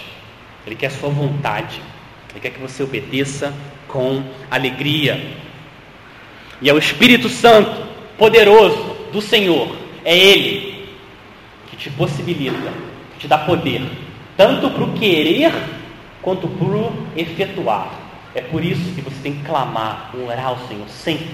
Ele 0.67 0.75
quer 0.75 0.87
a 0.87 0.91
sua 0.91 1.11
vontade, 1.11 1.81
Ele 2.35 2.41
quer 2.41 2.51
que 2.51 2.61
você 2.61 2.83
obedeça 2.83 3.55
com 3.87 4.25
alegria. 4.51 5.25
E 6.61 6.69
é 6.69 6.73
o 6.73 6.79
Espírito 6.79 7.29
Santo, 7.29 7.87
poderoso 8.19 8.97
do 9.13 9.23
Senhor, 9.23 9.69
é 10.05 10.19
Ele 10.19 10.89
que 11.71 11.77
te 11.77 11.91
possibilita, 11.91 12.73
que 13.13 13.21
te 13.21 13.29
dá 13.29 13.39
poder, 13.39 13.83
tanto 14.37 14.69
para 14.69 14.83
o 14.83 14.93
querer 14.95 15.53
quanto 16.21 16.49
para 16.49 16.67
o 16.67 16.93
efetuar. 17.17 17.93
É 18.35 18.41
por 18.41 18.65
isso 18.65 18.93
que 18.95 19.01
você 19.01 19.17
tem 19.23 19.35
que 19.35 19.45
clamar, 19.45 20.11
orar 20.17 20.47
ao 20.47 20.59
Senhor 20.67 20.89
sempre, 20.89 21.31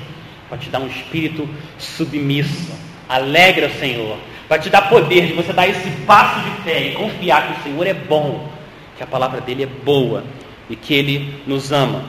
para 0.50 0.58
te 0.58 0.68
dar 0.68 0.80
um 0.80 0.86
espírito 0.86 1.48
submisso. 1.78 2.74
Alegra 3.08 3.68
o 3.68 3.80
Senhor, 3.80 4.18
para 4.46 4.58
te 4.58 4.68
dar 4.68 4.82
poder 4.82 5.26
de 5.26 5.32
você 5.32 5.52
dar 5.52 5.66
esse 5.66 5.90
passo 6.06 6.40
de 6.40 6.50
fé 6.62 6.88
e 6.88 6.92
confiar 6.92 7.46
que 7.46 7.60
o 7.60 7.62
Senhor 7.62 7.86
é 7.86 7.94
bom, 7.94 8.50
que 8.98 9.02
a 9.02 9.06
palavra 9.06 9.40
dele 9.40 9.62
é 9.62 9.66
boa 9.66 10.22
e 10.70 10.76
que 10.76 10.94
ele 10.94 11.42
nos 11.46 11.72
ama. 11.72 12.04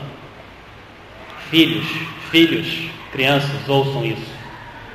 Filhos, 1.49 1.85
filhos, 2.29 2.67
crianças, 3.11 3.67
ouçam 3.67 4.05
isso. 4.05 4.31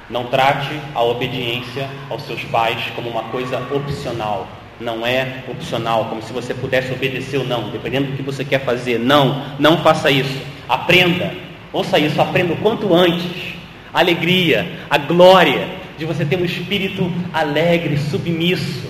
Não 0.09 0.25
trate 0.27 0.71
a 0.95 1.03
obediência 1.03 1.91
aos 2.09 2.23
seus 2.23 2.43
pais 2.45 2.81
como 2.95 3.11
uma 3.11 3.25
coisa 3.25 3.59
opcional. 3.75 4.49
Não 4.79 5.05
é 5.05 5.43
opcional, 5.49 6.05
como 6.07 6.23
se 6.23 6.33
você 6.33 6.55
pudesse 6.55 6.93
obedecer 6.93 7.39
ou 7.39 7.47
não, 7.47 7.71
dependendo 7.71 8.13
do 8.13 8.17
que 8.17 8.23
você 8.23 8.45
quer 8.45 8.65
fazer. 8.65 9.01
Não, 9.01 9.45
não 9.59 9.79
faça 9.79 10.11
isso. 10.11 10.41
Aprenda. 10.69 11.35
Ouça 11.73 11.99
isso, 11.99 12.21
aprenda 12.23 12.55
o 12.55 12.57
quanto 12.59 12.95
antes. 12.95 13.55
A 13.93 13.99
alegria, 13.99 14.79
a 14.89 14.97
glória 14.97 15.69
de 15.99 16.05
você 16.05 16.25
ter 16.25 16.37
um 16.37 16.45
espírito 16.45 17.11
alegre, 17.33 17.97
submisso 17.99 18.89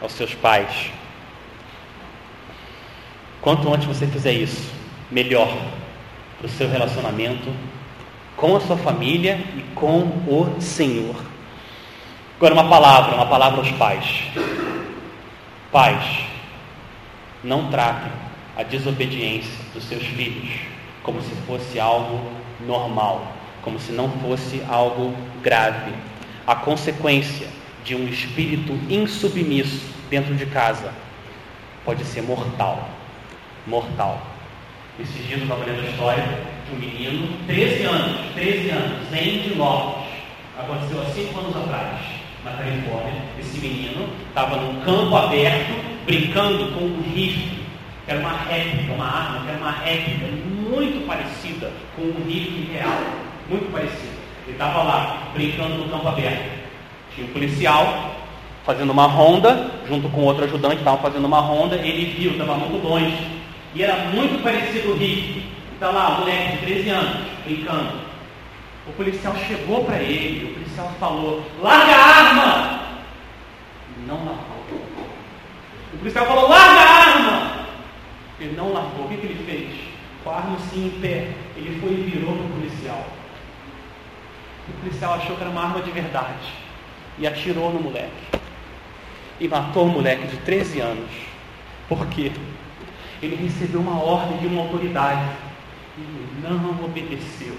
aos 0.00 0.12
seus 0.12 0.34
pais. 0.34 0.90
Quanto 3.40 3.72
antes 3.72 3.86
você 3.86 4.06
fizer 4.06 4.32
isso, 4.32 4.72
melhor 5.10 5.48
para 6.38 6.46
o 6.46 6.50
seu 6.50 6.68
relacionamento 6.68 7.52
com 8.36 8.54
a 8.54 8.60
sua 8.60 8.76
família 8.76 9.40
e 9.56 9.62
com 9.74 10.00
o 10.26 10.60
Senhor. 10.60 11.16
Agora, 12.36 12.54
uma 12.54 12.68
palavra, 12.68 13.16
uma 13.16 13.26
palavra 13.26 13.58
aos 13.58 13.70
pais. 13.72 14.22
Pais, 15.72 16.20
não 17.42 17.68
tratem 17.68 18.12
a 18.56 18.62
desobediência 18.62 19.58
dos 19.74 19.84
seus 19.84 20.04
filhos 20.04 20.50
como 21.02 21.20
se 21.22 21.34
fosse 21.46 21.80
algo 21.80 22.30
normal, 22.66 23.32
como 23.62 23.78
se 23.80 23.92
não 23.92 24.08
fosse 24.20 24.62
algo 24.68 25.14
grave. 25.42 25.92
A 26.46 26.54
consequência 26.54 27.48
de 27.84 27.94
um 27.94 28.06
espírito 28.06 28.72
insubmisso 28.88 29.84
dentro 30.10 30.34
de 30.34 30.46
casa 30.46 30.92
pode 31.84 32.04
ser 32.04 32.22
mortal. 32.22 32.88
Mortal. 33.68 34.20
Esses 34.98 35.26
dias 35.26 35.42
estava 35.42 35.64
lendo 35.64 35.80
a 35.80 35.90
história 35.90 36.24
de 36.66 36.74
um 36.74 36.78
menino, 36.78 37.28
13 37.46 37.84
anos, 37.84 38.16
13 38.34 38.70
anos, 38.70 39.08
Zen 39.10 39.42
de 39.42 39.54
Lopes. 39.54 40.08
Aconteceu 40.58 41.00
há 41.02 41.04
5 41.04 41.38
anos 41.38 41.56
atrás, 41.56 42.00
na 42.44 42.52
Califórnia. 42.52 43.22
Esse 43.38 43.58
menino 43.58 44.08
estava 44.28 44.56
num 44.56 44.80
campo 44.80 45.14
aberto, 45.14 45.72
brincando 46.04 46.72
com 46.72 46.84
um 46.84 47.02
rifle, 47.14 47.58
era 48.06 48.18
uma 48.20 48.32
réplica, 48.32 48.92
uma 48.94 49.04
arma, 49.04 49.44
que 49.44 49.50
era 49.50 49.58
uma 49.58 49.70
réplica 49.70 50.26
muito 50.70 51.06
parecida 51.06 51.70
com 51.94 52.02
um 52.02 52.24
rifle 52.26 52.70
real. 52.72 52.98
Muito 53.48 53.70
parecida. 53.70 54.18
Ele 54.46 54.52
estava 54.52 54.82
lá, 54.82 55.28
brincando 55.34 55.74
no 55.74 55.88
campo 55.90 56.08
aberto. 56.08 56.58
Tinha 57.14 57.26
um 57.26 57.32
policial 57.32 58.14
fazendo 58.64 58.90
uma 58.90 59.06
ronda, 59.06 59.70
junto 59.86 60.08
com 60.08 60.22
outro 60.22 60.44
ajudante, 60.44 60.76
estavam 60.76 61.00
fazendo 61.00 61.24
uma 61.26 61.40
ronda, 61.40 61.76
ele 61.76 62.14
viu, 62.18 62.32
estava 62.32 62.54
muito 62.54 62.86
longe 62.86 63.37
e 63.78 63.82
era 63.84 64.06
muito 64.06 64.42
parecido 64.42 64.90
o 64.90 64.96
Rick. 64.96 65.40
Está 65.74 65.90
lá, 65.90 66.16
o 66.16 66.20
moleque 66.20 66.56
de 66.56 66.66
13 66.66 66.88
anos, 66.90 67.28
brincando. 67.44 68.00
O 68.88 68.92
policial 68.92 69.36
chegou 69.36 69.84
para 69.84 70.02
ele, 70.02 70.50
o 70.50 70.54
policial 70.54 70.92
falou, 70.98 71.44
larga 71.60 71.94
a 71.94 72.04
arma! 72.04 72.80
Não 74.04 74.16
largou. 74.16 74.82
O 75.94 75.98
policial 75.98 76.26
falou, 76.26 76.48
larga 76.48 76.80
a 76.80 76.88
arma! 76.88 77.66
Ele 78.40 78.56
não 78.56 78.72
largou. 78.72 79.04
O 79.04 79.08
que, 79.08 79.16
que 79.16 79.26
ele 79.26 79.44
fez? 79.46 79.80
Com 80.24 80.30
a 80.30 80.38
arma 80.38 80.56
assim 80.56 80.86
em 80.86 81.00
pé, 81.00 81.28
ele 81.56 81.78
foi 81.80 81.90
e 81.90 82.10
virou 82.10 82.34
para 82.34 82.46
o 82.46 82.48
policial. 82.48 83.06
O 84.68 84.72
policial 84.80 85.14
achou 85.14 85.36
que 85.36 85.42
era 85.42 85.50
uma 85.50 85.62
arma 85.62 85.82
de 85.82 85.90
verdade 85.92 86.52
e 87.16 87.28
atirou 87.28 87.72
no 87.72 87.78
moleque. 87.78 88.40
E 89.38 89.46
matou 89.46 89.84
o 89.84 89.88
moleque 89.88 90.26
de 90.26 90.36
13 90.38 90.80
anos. 90.80 91.10
Por 91.88 92.04
quê? 92.08 92.32
Ele 93.22 93.36
recebeu 93.36 93.80
uma 93.80 94.00
ordem 94.00 94.38
de 94.38 94.46
uma 94.46 94.62
autoridade 94.62 95.28
e 95.96 96.42
não 96.42 96.84
obedeceu. 96.84 97.54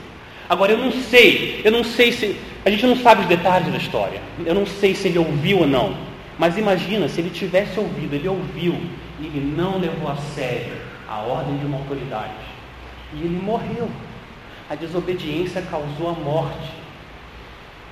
Agora 0.50 0.72
eu 0.72 0.78
não 0.78 0.92
sei, 0.92 1.62
eu 1.64 1.72
não 1.72 1.84
sei 1.84 2.12
se. 2.12 2.36
A 2.66 2.70
gente 2.70 2.86
não 2.86 2.96
sabe 2.96 3.22
os 3.22 3.28
detalhes 3.28 3.72
da 3.72 3.78
história. 3.78 4.22
Eu 4.46 4.56
não 4.56 4.66
sei 4.66 4.96
se 4.96 5.08
ele 5.08 5.20
ouviu 5.20 5.60
ou 5.60 5.68
não. 5.68 5.96
Mas 6.38 6.58
imagina 6.58 7.08
se 7.08 7.22
ele 7.22 7.30
tivesse 7.30 7.80
ouvido, 7.80 8.16
ele 8.16 8.28
ouviu 8.28 8.74
e 9.20 9.26
ele 9.26 9.54
não 9.56 9.78
levou 9.78 10.10
a 10.10 10.16
sério 10.16 10.74
a 11.08 11.18
ordem 11.18 11.58
de 11.58 11.66
uma 11.66 11.78
autoridade. 11.78 12.34
E 13.14 13.20
ele 13.20 13.40
morreu. 13.44 13.90
A 14.70 14.76
desobediência 14.76 15.62
causou 15.64 16.10
a 16.10 16.14
morte. 16.14 16.72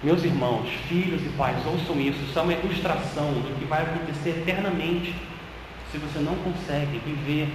Meus 0.02 0.24
irmãos, 0.24 0.70
filhos 0.88 1.22
e 1.26 1.30
pais, 1.30 1.58
ouçam 1.66 2.00
isso. 2.00 2.20
Isso 2.24 2.38
é 2.38 2.42
uma 2.42 2.54
ilustração 2.54 3.34
do 3.34 3.60
que 3.60 3.66
vai 3.66 3.82
acontecer 3.82 4.30
eternamente 4.30 5.14
se 5.98 6.06
você 6.06 6.20
não 6.20 6.36
consegue 6.36 7.00
viver 7.00 7.50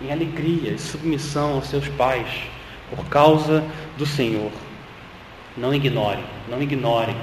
em 0.00 0.10
alegria 0.10 0.72
e 0.72 0.78
submissão 0.78 1.54
aos 1.54 1.66
seus 1.66 1.86
pais 1.90 2.26
por 2.88 3.04
causa 3.08 3.62
do 3.98 4.06
Senhor. 4.06 4.50
Não 5.56 5.74
ignore, 5.74 6.22
não 6.48 6.62
ignore 6.62 7.14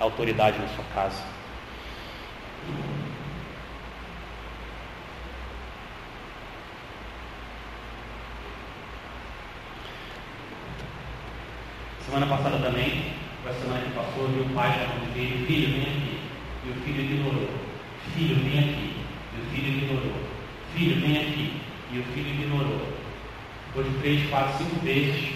a 0.00 0.04
autoridade 0.04 0.58
na 0.58 0.66
sua 0.68 0.84
casa. 0.92 1.22
Semana 12.04 12.26
passada 12.26 12.58
também, 12.58 13.12
a 13.48 13.52
semana 13.52 13.80
que 13.82 13.92
passou, 13.92 14.28
meu 14.28 14.44
pai 14.54 14.72
chamou 14.72 15.08
o 15.08 15.12
filho, 15.12 15.46
filho, 15.46 15.72
vem 15.72 15.82
aqui. 15.82 16.20
E 16.64 16.70
o 16.70 16.74
filho 16.84 17.02
ignorou. 17.02 17.48
Filho, 18.14 18.36
vem 18.36 18.58
aqui. 18.58 18.91
Filho 19.54 19.68
ignorou. 19.68 20.12
Filho, 20.74 21.00
vem 21.00 21.18
aqui. 21.18 21.52
E 21.92 21.98
o 21.98 22.02
filho 22.14 22.30
ignorou. 22.30 22.88
Depois 23.66 23.86
de 23.86 23.98
três, 24.00 24.30
quatro, 24.30 24.58
cinco 24.58 24.84
vezes, 24.84 25.30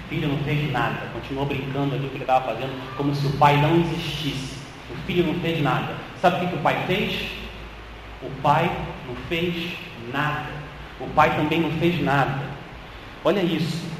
o 0.00 0.08
filho 0.08 0.28
não 0.28 0.38
fez 0.38 0.70
nada. 0.70 1.08
Continuou 1.12 1.46
brincando 1.46 1.94
ali 1.94 2.06
o 2.06 2.08
que 2.10 2.16
ele 2.16 2.24
estava 2.24 2.46
fazendo, 2.46 2.72
como 2.96 3.14
se 3.14 3.26
o 3.26 3.32
pai 3.32 3.56
não 3.60 3.80
existisse. 3.80 4.58
O 4.90 4.96
filho 5.06 5.26
não 5.26 5.34
fez 5.40 5.62
nada. 5.62 5.94
Sabe 6.20 6.36
o 6.36 6.40
que, 6.40 6.46
que 6.48 6.54
o 6.56 6.62
pai 6.62 6.84
fez? 6.86 7.22
O 8.22 8.30
pai 8.42 8.70
não 9.06 9.16
fez 9.28 9.72
nada. 10.12 10.50
O 11.00 11.06
pai 11.08 11.34
também 11.36 11.60
não 11.60 11.70
fez 11.72 12.00
nada. 12.02 12.40
Olha 13.24 13.40
isso. 13.42 13.90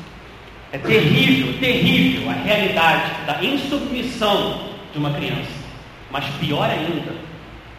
É 0.72 0.78
terrível, 0.78 1.58
terrível 1.58 2.30
a 2.30 2.34
realidade 2.34 3.26
da 3.26 3.44
insubmissão 3.44 4.70
de 4.92 4.98
uma 4.98 5.12
criança. 5.12 5.62
Mas 6.10 6.24
pior 6.36 6.68
ainda, 6.68 7.14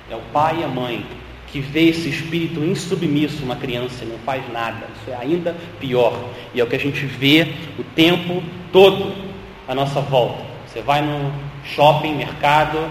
é 0.09 0.15
o 0.15 0.21
pai 0.31 0.59
e 0.59 0.63
a 0.63 0.67
mãe 0.67 1.05
que 1.53 1.59
vê 1.59 1.89
esse 1.89 2.09
espírito 2.09 2.61
insubmisso 2.61 3.43
uma 3.43 3.55
criança 3.55 4.03
e 4.03 4.07
não 4.07 4.17
faz 4.25 4.43
nada. 4.51 4.87
Isso 4.95 5.11
é 5.11 5.15
ainda 5.15 5.55
pior. 5.79 6.31
E 6.51 6.59
é 6.59 6.63
o 6.63 6.67
que 6.67 6.75
a 6.75 6.79
gente 6.79 7.05
vê 7.05 7.47
o 7.77 7.83
tempo 7.83 8.41
todo 8.71 9.13
à 9.67 9.75
nossa 9.75 10.01
volta. 10.01 10.43
Você 10.65 10.81
vai 10.81 11.03
no 11.03 11.31
shopping, 11.63 12.15
mercado, 12.15 12.89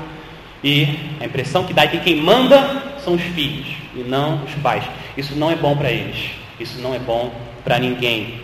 e 0.62 0.86
a 1.20 1.24
impressão 1.24 1.64
que 1.64 1.74
dá 1.74 1.82
é 1.82 1.86
que 1.88 1.98
quem 1.98 2.22
manda 2.22 3.00
são 3.04 3.14
os 3.14 3.22
filhos 3.22 3.66
e 3.96 4.04
não 4.04 4.44
os 4.44 4.54
pais. 4.62 4.84
Isso 5.16 5.34
não 5.34 5.50
é 5.50 5.56
bom 5.56 5.76
para 5.76 5.90
eles. 5.90 6.30
Isso 6.60 6.80
não 6.80 6.94
é 6.94 7.00
bom 7.00 7.34
para 7.64 7.80
ninguém. 7.80 8.42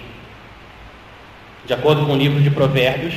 De 1.64 1.72
acordo 1.72 2.04
com 2.04 2.14
o 2.14 2.16
livro 2.16 2.42
de 2.42 2.50
Provérbios, 2.50 3.14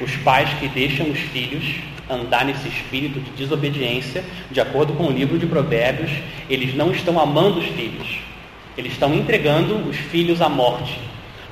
os 0.00 0.14
pais 0.18 0.48
que 0.60 0.68
deixam 0.68 1.10
os 1.10 1.18
filhos 1.18 1.64
andar 2.08 2.44
nesse 2.44 2.68
espírito 2.68 3.20
de 3.20 3.30
desobediência, 3.30 4.24
de 4.50 4.60
acordo 4.60 4.92
com 4.94 5.04
o 5.04 5.12
livro 5.12 5.38
de 5.38 5.46
Provérbios, 5.46 6.10
eles 6.48 6.74
não 6.74 6.90
estão 6.90 7.18
amando 7.18 7.60
os 7.60 7.66
filhos, 7.66 8.18
eles 8.76 8.92
estão 8.92 9.14
entregando 9.14 9.76
os 9.88 9.96
filhos 9.96 10.40
à 10.40 10.48
morte. 10.48 10.98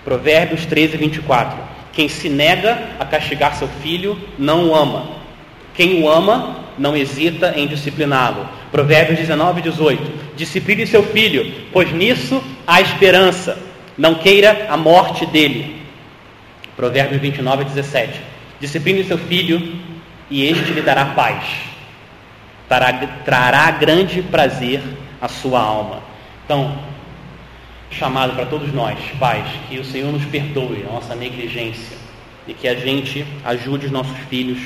Provérbios 0.05 0.67
13, 0.67 0.97
24. 0.97 1.59
Quem 1.93 2.09
se 2.09 2.29
nega 2.29 2.79
a 2.99 3.05
castigar 3.05 3.55
seu 3.55 3.69
filho 3.69 4.19
não 4.39 4.69
o 4.69 4.75
ama. 4.75 5.09
Quem 5.75 6.03
o 6.03 6.09
ama 6.09 6.63
não 6.79 6.97
hesita 6.97 7.55
em 7.57 7.67
discipliná-lo. 7.67 8.49
Provérbios 8.71 9.19
19, 9.19 9.63
18. 9.63 10.13
Discipline 10.37 10.87
seu 10.87 11.03
filho, 11.03 11.53
pois 11.73 11.93
nisso 11.93 12.43
há 12.67 12.81
esperança. 12.81 13.59
Não 13.97 14.15
queira 14.15 14.67
a 14.71 14.77
morte 14.77 15.27
dele. 15.27 15.83
Provérbios 16.77 17.21
29, 17.21 17.65
17. 17.65 18.21
Discipline 18.59 19.05
seu 19.05 19.19
filho 19.19 19.77
e 20.33 20.47
este 20.47 20.73
lhe 20.73 20.81
dará 20.81 21.05
paz. 21.05 21.45
Trará, 22.67 23.07
trará 23.23 23.71
grande 23.73 24.23
prazer 24.23 24.81
à 25.21 25.29
sua 25.29 25.61
alma. 25.61 26.03
Então, 26.47 26.79
chamado 27.91 28.35
para 28.35 28.47
todos 28.47 28.73
nós, 28.73 28.99
pais, 29.21 29.47
que 29.69 29.79
o 29.79 29.85
Senhor 29.85 30.11
nos 30.11 30.25
perdoe 30.25 30.87
a 30.89 30.93
nossa 30.93 31.15
negligência 31.15 31.99
e 32.49 32.55
que 32.55 32.67
a 32.67 32.75
gente 32.75 33.27
ajude 33.45 33.87
os 33.87 33.93
nossos 33.93 34.17
filhos 34.31 34.59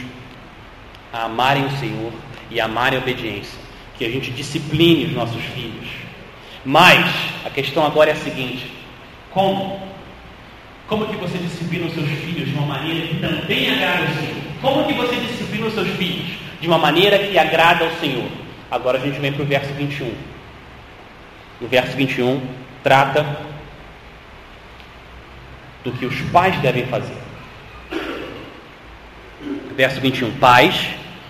a 1.12 1.24
amarem 1.24 1.66
o 1.66 1.76
Senhor 1.78 2.12
e 2.48 2.60
a 2.60 2.66
amarem 2.66 3.00
a 3.00 3.02
obediência. 3.02 3.58
Que 3.98 4.04
a 4.04 4.08
gente 4.08 4.30
discipline 4.30 5.06
os 5.06 5.14
nossos 5.14 5.42
filhos. 5.46 5.88
Mas 6.64 7.04
a 7.44 7.50
questão 7.50 7.84
agora 7.84 8.10
é 8.10 8.12
a 8.12 8.16
seguinte: 8.16 8.70
como? 9.32 9.80
Como 10.86 11.06
que 11.06 11.16
você 11.16 11.38
disciplina 11.38 11.86
os 11.86 11.94
seus 11.94 12.08
filhos 12.08 12.48
de 12.48 12.54
uma 12.54 12.66
maneira 12.66 13.08
que 13.08 13.16
também 13.16 13.72
agrada 13.72 14.02
ao 14.02 14.14
Senhor? 14.14 14.45
Como 14.60 14.86
que 14.86 14.94
você 14.94 15.16
disciplina 15.16 15.66
os 15.66 15.74
seus 15.74 15.88
filhos 15.90 16.26
de 16.60 16.66
uma 16.66 16.78
maneira 16.78 17.18
que 17.18 17.38
agrada 17.38 17.84
ao 17.84 17.90
Senhor? 18.00 18.28
Agora 18.70 18.98
a 18.98 19.00
gente 19.00 19.18
vem 19.18 19.32
para 19.32 19.42
o 19.42 19.46
verso 19.46 19.72
21. 19.74 20.12
O 21.60 21.66
verso 21.66 21.96
21 21.96 22.40
trata 22.82 23.24
do 25.84 25.92
que 25.92 26.04
os 26.04 26.20
pais 26.32 26.58
devem 26.60 26.86
fazer. 26.86 27.16
Verso 29.76 30.00
21. 30.00 30.32
Pais, 30.32 30.74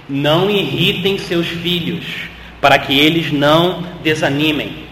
não 0.09 0.51
irritem 0.51 1.19
seus 1.19 1.47
filhos, 1.47 2.05
para 2.61 2.79
que 2.79 2.99
eles 2.99 3.33
não 3.33 3.83
desanimem. 4.03 4.87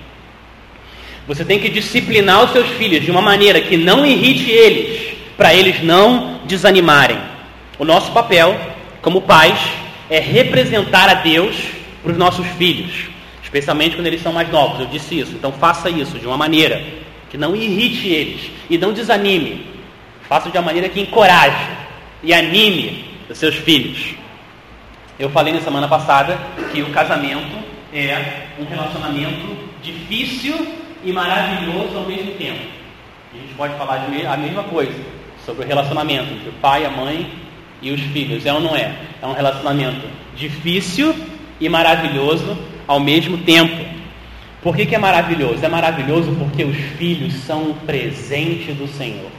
Você 1.26 1.44
tem 1.44 1.58
que 1.58 1.70
disciplinar 1.70 2.44
os 2.44 2.52
seus 2.52 2.68
filhos 2.70 3.02
de 3.02 3.10
uma 3.10 3.22
maneira 3.22 3.60
que 3.60 3.76
não 3.76 4.04
irrite 4.04 4.50
eles, 4.50 5.16
para 5.36 5.54
eles 5.54 5.82
não 5.82 6.40
desanimarem. 6.44 7.33
O 7.78 7.84
nosso 7.84 8.12
papel, 8.12 8.56
como 9.02 9.22
pais, 9.22 9.58
é 10.08 10.20
representar 10.20 11.08
a 11.08 11.14
Deus 11.14 11.56
para 12.02 12.12
os 12.12 12.18
nossos 12.18 12.46
filhos, 12.58 13.08
especialmente 13.42 13.96
quando 13.96 14.06
eles 14.06 14.22
são 14.22 14.32
mais 14.32 14.48
novos. 14.50 14.80
Eu 14.80 14.86
disse 14.86 15.18
isso. 15.18 15.32
Então 15.32 15.50
faça 15.50 15.90
isso 15.90 16.18
de 16.18 16.26
uma 16.26 16.36
maneira 16.36 16.82
que 17.30 17.36
não 17.36 17.56
irrite 17.56 18.08
eles 18.08 18.50
e 18.70 18.78
não 18.78 18.92
desanime. 18.92 19.66
Faça 20.28 20.50
de 20.50 20.56
uma 20.56 20.64
maneira 20.64 20.88
que 20.88 21.00
encoraje 21.00 21.68
e 22.22 22.32
anime 22.32 23.04
os 23.28 23.38
seus 23.38 23.56
filhos. 23.56 24.14
Eu 25.18 25.30
falei 25.30 25.52
na 25.52 25.60
semana 25.60 25.88
passada 25.88 26.38
que 26.72 26.82
o 26.82 26.90
casamento 26.90 27.58
é 27.92 28.46
um 28.58 28.64
relacionamento 28.64 29.56
difícil 29.82 30.54
e 31.04 31.12
maravilhoso 31.12 31.96
ao 31.96 32.04
mesmo 32.04 32.32
tempo. 32.32 32.60
A 33.32 33.36
gente 33.36 33.54
pode 33.54 33.76
falar 33.76 34.06
a 34.28 34.36
mesma 34.36 34.62
coisa 34.64 34.94
sobre 35.44 35.64
o 35.64 35.66
relacionamento 35.66 36.32
entre 36.32 36.48
o 36.48 36.52
pai, 36.54 36.84
a 36.86 36.90
mãe 36.90 37.43
e 37.84 37.92
os 37.92 38.00
filhos. 38.00 38.44
É 38.46 38.52
ou 38.52 38.60
não 38.60 38.74
é? 38.74 38.94
É 39.22 39.26
um 39.26 39.32
relacionamento 39.32 40.08
difícil 40.34 41.14
e 41.60 41.68
maravilhoso 41.68 42.58
ao 42.88 42.98
mesmo 42.98 43.38
tempo. 43.38 43.84
Por 44.62 44.74
que, 44.74 44.86
que 44.86 44.94
é 44.94 44.98
maravilhoso? 44.98 45.64
É 45.64 45.68
maravilhoso 45.68 46.34
porque 46.38 46.64
os 46.64 46.76
filhos 46.96 47.34
são 47.44 47.70
um 47.70 47.74
presente 47.74 48.72
do 48.72 48.88
Senhor. 48.88 49.30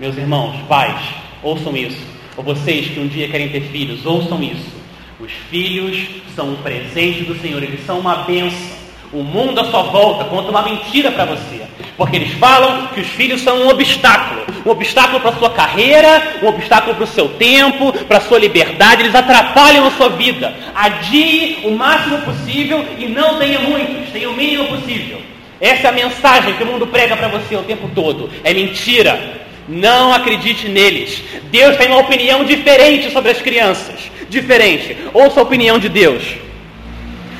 Meus 0.00 0.16
irmãos, 0.16 0.56
pais, 0.66 0.98
ouçam 1.42 1.76
isso. 1.76 2.00
Ou 2.34 2.42
vocês 2.42 2.88
que 2.88 2.98
um 2.98 3.06
dia 3.06 3.28
querem 3.28 3.50
ter 3.50 3.60
filhos, 3.60 4.06
ouçam 4.06 4.42
isso. 4.42 4.78
Os 5.20 5.30
filhos 5.50 5.98
são 6.34 6.52
um 6.52 6.56
presente 6.56 7.24
do 7.24 7.38
Senhor, 7.38 7.62
eles 7.62 7.84
são 7.84 7.98
uma 7.98 8.24
bênção. 8.24 8.78
O 9.12 9.22
mundo 9.22 9.60
à 9.60 9.64
sua 9.64 9.82
volta 9.82 10.24
conta 10.24 10.50
uma 10.50 10.62
mentira 10.62 11.10
para 11.10 11.26
você. 11.26 11.67
Porque 11.98 12.14
eles 12.14 12.32
falam 12.34 12.86
que 12.94 13.00
os 13.00 13.08
filhos 13.08 13.42
são 13.42 13.64
um 13.64 13.68
obstáculo. 13.68 14.46
Um 14.64 14.70
obstáculo 14.70 15.18
para 15.18 15.30
a 15.30 15.36
sua 15.36 15.50
carreira, 15.50 16.38
um 16.40 16.46
obstáculo 16.46 16.94
para 16.94 17.02
o 17.02 17.08
seu 17.08 17.28
tempo, 17.30 17.92
para 18.04 18.18
a 18.18 18.20
sua 18.20 18.38
liberdade. 18.38 19.02
Eles 19.02 19.14
atrapalham 19.16 19.84
a 19.84 19.90
sua 19.90 20.08
vida. 20.10 20.54
Adie 20.72 21.58
o 21.64 21.72
máximo 21.72 22.18
possível 22.18 22.86
e 22.96 23.06
não 23.06 23.40
tenha 23.40 23.58
muitos. 23.58 24.12
Tenha 24.12 24.30
o 24.30 24.32
mínimo 24.32 24.68
possível. 24.68 25.20
Essa 25.60 25.88
é 25.88 25.90
a 25.90 25.92
mensagem 25.92 26.54
que 26.54 26.62
o 26.62 26.66
mundo 26.66 26.86
prega 26.86 27.16
para 27.16 27.26
você 27.26 27.56
o 27.56 27.64
tempo 27.64 27.90
todo. 27.92 28.30
É 28.44 28.54
mentira. 28.54 29.42
Não 29.66 30.14
acredite 30.14 30.68
neles. 30.68 31.20
Deus 31.50 31.76
tem 31.76 31.88
uma 31.88 31.98
opinião 31.98 32.44
diferente 32.44 33.10
sobre 33.10 33.32
as 33.32 33.42
crianças. 33.42 34.08
Diferente. 34.30 34.96
Ouça 35.12 35.40
a 35.40 35.42
opinião 35.42 35.80
de 35.80 35.88
Deus. 35.88 36.22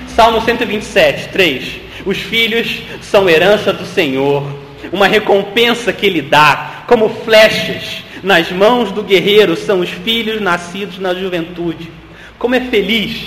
Salmo 0.09 0.41
127, 0.41 1.29
3. 1.29 1.88
Os 2.05 2.19
filhos 2.19 2.83
são 3.03 3.29
herança 3.29 3.73
do 3.73 3.85
Senhor, 3.85 4.45
uma 4.93 5.07
recompensa 5.07 5.93
que 5.93 6.07
Ele 6.07 6.23
dá, 6.23 6.85
como 6.87 7.09
flechas 7.09 8.03
nas 8.23 8.51
mãos 8.51 8.91
do 8.91 9.03
guerreiro 9.03 9.57
são 9.57 9.81
os 9.81 9.91
filhos 9.91 10.41
nascidos 10.41 10.99
na 10.99 11.15
juventude. 11.15 11.91
Como 12.39 12.55
é 12.55 12.61
feliz, 12.61 13.27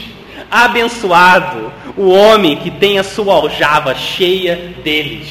abençoado 0.50 1.72
o 1.98 2.10
homem 2.10 2.58
que 2.58 2.72
tem 2.72 3.00
a 3.00 3.04
sua 3.04 3.36
aljava 3.36 3.96
cheia 3.96 4.74
deles. 4.84 5.28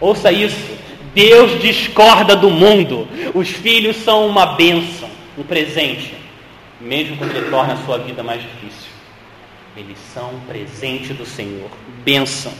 Ouça 0.00 0.30
isso. 0.32 0.78
Deus 1.14 1.60
discorda 1.60 2.36
do 2.36 2.50
mundo. 2.50 3.08
Os 3.34 3.48
filhos 3.48 3.96
são 3.96 4.26
uma 4.26 4.46
bênção, 4.54 5.08
um 5.36 5.42
presente, 5.42 6.14
mesmo 6.80 7.16
quando 7.16 7.50
torna 7.50 7.74
a 7.74 7.78
sua 7.78 7.98
vida 7.98 8.22
mais 8.22 8.40
difícil. 8.40 8.88
Eles 9.76 9.98
são 10.12 10.40
presente 10.46 11.12
do 11.12 11.24
Senhor, 11.24 11.70
bênção. 12.04 12.52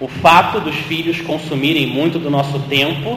O 0.00 0.08
fato 0.08 0.60
dos 0.60 0.74
filhos 0.74 1.20
consumirem 1.20 1.86
muito 1.86 2.18
do 2.18 2.28
nosso 2.28 2.58
tempo 2.60 3.16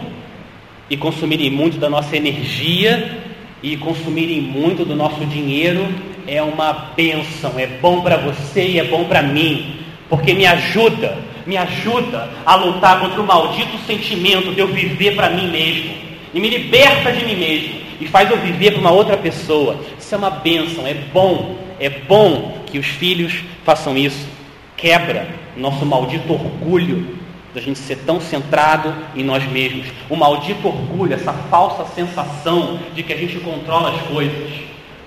e 0.87 0.95
consumirem 0.95 1.49
muito 1.49 1.79
da 1.79 1.89
nossa 1.89 2.15
energia 2.15 3.19
e 3.63 3.75
consumirem 3.77 4.39
muito 4.39 4.85
do 4.85 4.95
nosso 4.95 5.25
dinheiro 5.25 5.87
é 6.27 6.41
uma 6.41 6.91
bênção, 6.95 7.57
é 7.57 7.65
bom 7.65 8.01
para 8.01 8.17
você 8.17 8.67
e 8.67 8.79
é 8.79 8.83
bom 8.83 9.05
para 9.05 9.23
mim, 9.23 9.77
porque 10.07 10.33
me 10.33 10.45
ajuda, 10.45 11.17
me 11.47 11.57
ajuda 11.57 12.29
a 12.45 12.53
lutar 12.53 12.99
contra 12.99 13.21
o 13.21 13.25
maldito 13.25 13.75
sentimento 13.87 14.53
de 14.53 14.59
eu 14.59 14.67
viver 14.67 15.15
para 15.15 15.31
mim 15.31 15.47
mesmo 15.47 15.95
e 16.31 16.39
me 16.39 16.47
liberta 16.47 17.11
de 17.11 17.25
mim 17.25 17.35
mesmo 17.35 17.73
e 17.99 18.05
faz 18.05 18.29
eu 18.29 18.37
viver 18.37 18.73
para 18.73 18.81
uma 18.81 18.91
outra 18.91 19.17
pessoa. 19.17 19.79
Isso 19.97 20.13
é 20.13 20.17
uma 20.17 20.29
bênção, 20.29 20.85
é 20.85 20.93
bom, 20.93 21.57
é 21.79 21.89
bom 21.89 22.61
que 22.67 22.77
os 22.77 22.85
filhos 22.85 23.33
façam 23.65 23.97
isso. 23.97 24.27
Quebra 24.75 25.46
nosso 25.57 25.85
maldito 25.85 26.31
orgulho 26.33 27.17
da 27.53 27.61
gente 27.61 27.79
ser 27.79 27.97
tão 28.05 28.21
centrado 28.21 28.93
em 29.15 29.23
nós 29.23 29.43
mesmos. 29.49 29.87
O 30.09 30.15
maldito 30.15 30.67
orgulho, 30.67 31.13
essa 31.13 31.33
falsa 31.33 31.85
sensação 31.93 32.79
de 32.93 33.01
que 33.01 33.11
a 33.11 33.17
gente 33.17 33.39
controla 33.39 33.95
as 33.95 34.01
coisas. 34.03 34.53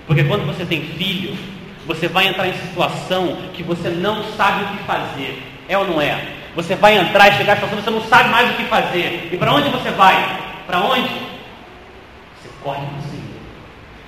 Porque 0.05 0.23
quando 0.23 0.45
você 0.45 0.65
tem 0.65 0.81
filho, 0.81 1.37
você 1.87 2.07
vai 2.07 2.27
entrar 2.27 2.47
em 2.47 2.53
situação 2.53 3.37
que 3.53 3.63
você 3.63 3.89
não 3.89 4.23
sabe 4.35 4.65
o 4.65 4.77
que 4.77 4.83
fazer. 4.83 5.41
É 5.69 5.77
ou 5.77 5.87
não 5.87 6.01
é? 6.01 6.27
Você 6.55 6.75
vai 6.75 6.97
entrar 6.97 7.29
e 7.29 7.37
chegar 7.37 7.53
em 7.53 7.55
situação 7.55 7.77
que 7.77 7.83
você 7.85 7.91
não 7.91 8.03
sabe 8.03 8.29
mais 8.29 8.49
o 8.51 8.53
que 8.55 8.65
fazer. 8.65 9.29
E 9.31 9.37
para 9.37 9.53
onde 9.53 9.69
você 9.69 9.89
vai? 9.91 10.41
Para 10.67 10.81
onde? 10.81 11.07
Você 11.07 12.49
corre 12.61 12.85
para 12.85 12.97
o 12.97 13.01
Senhor. 13.03 13.21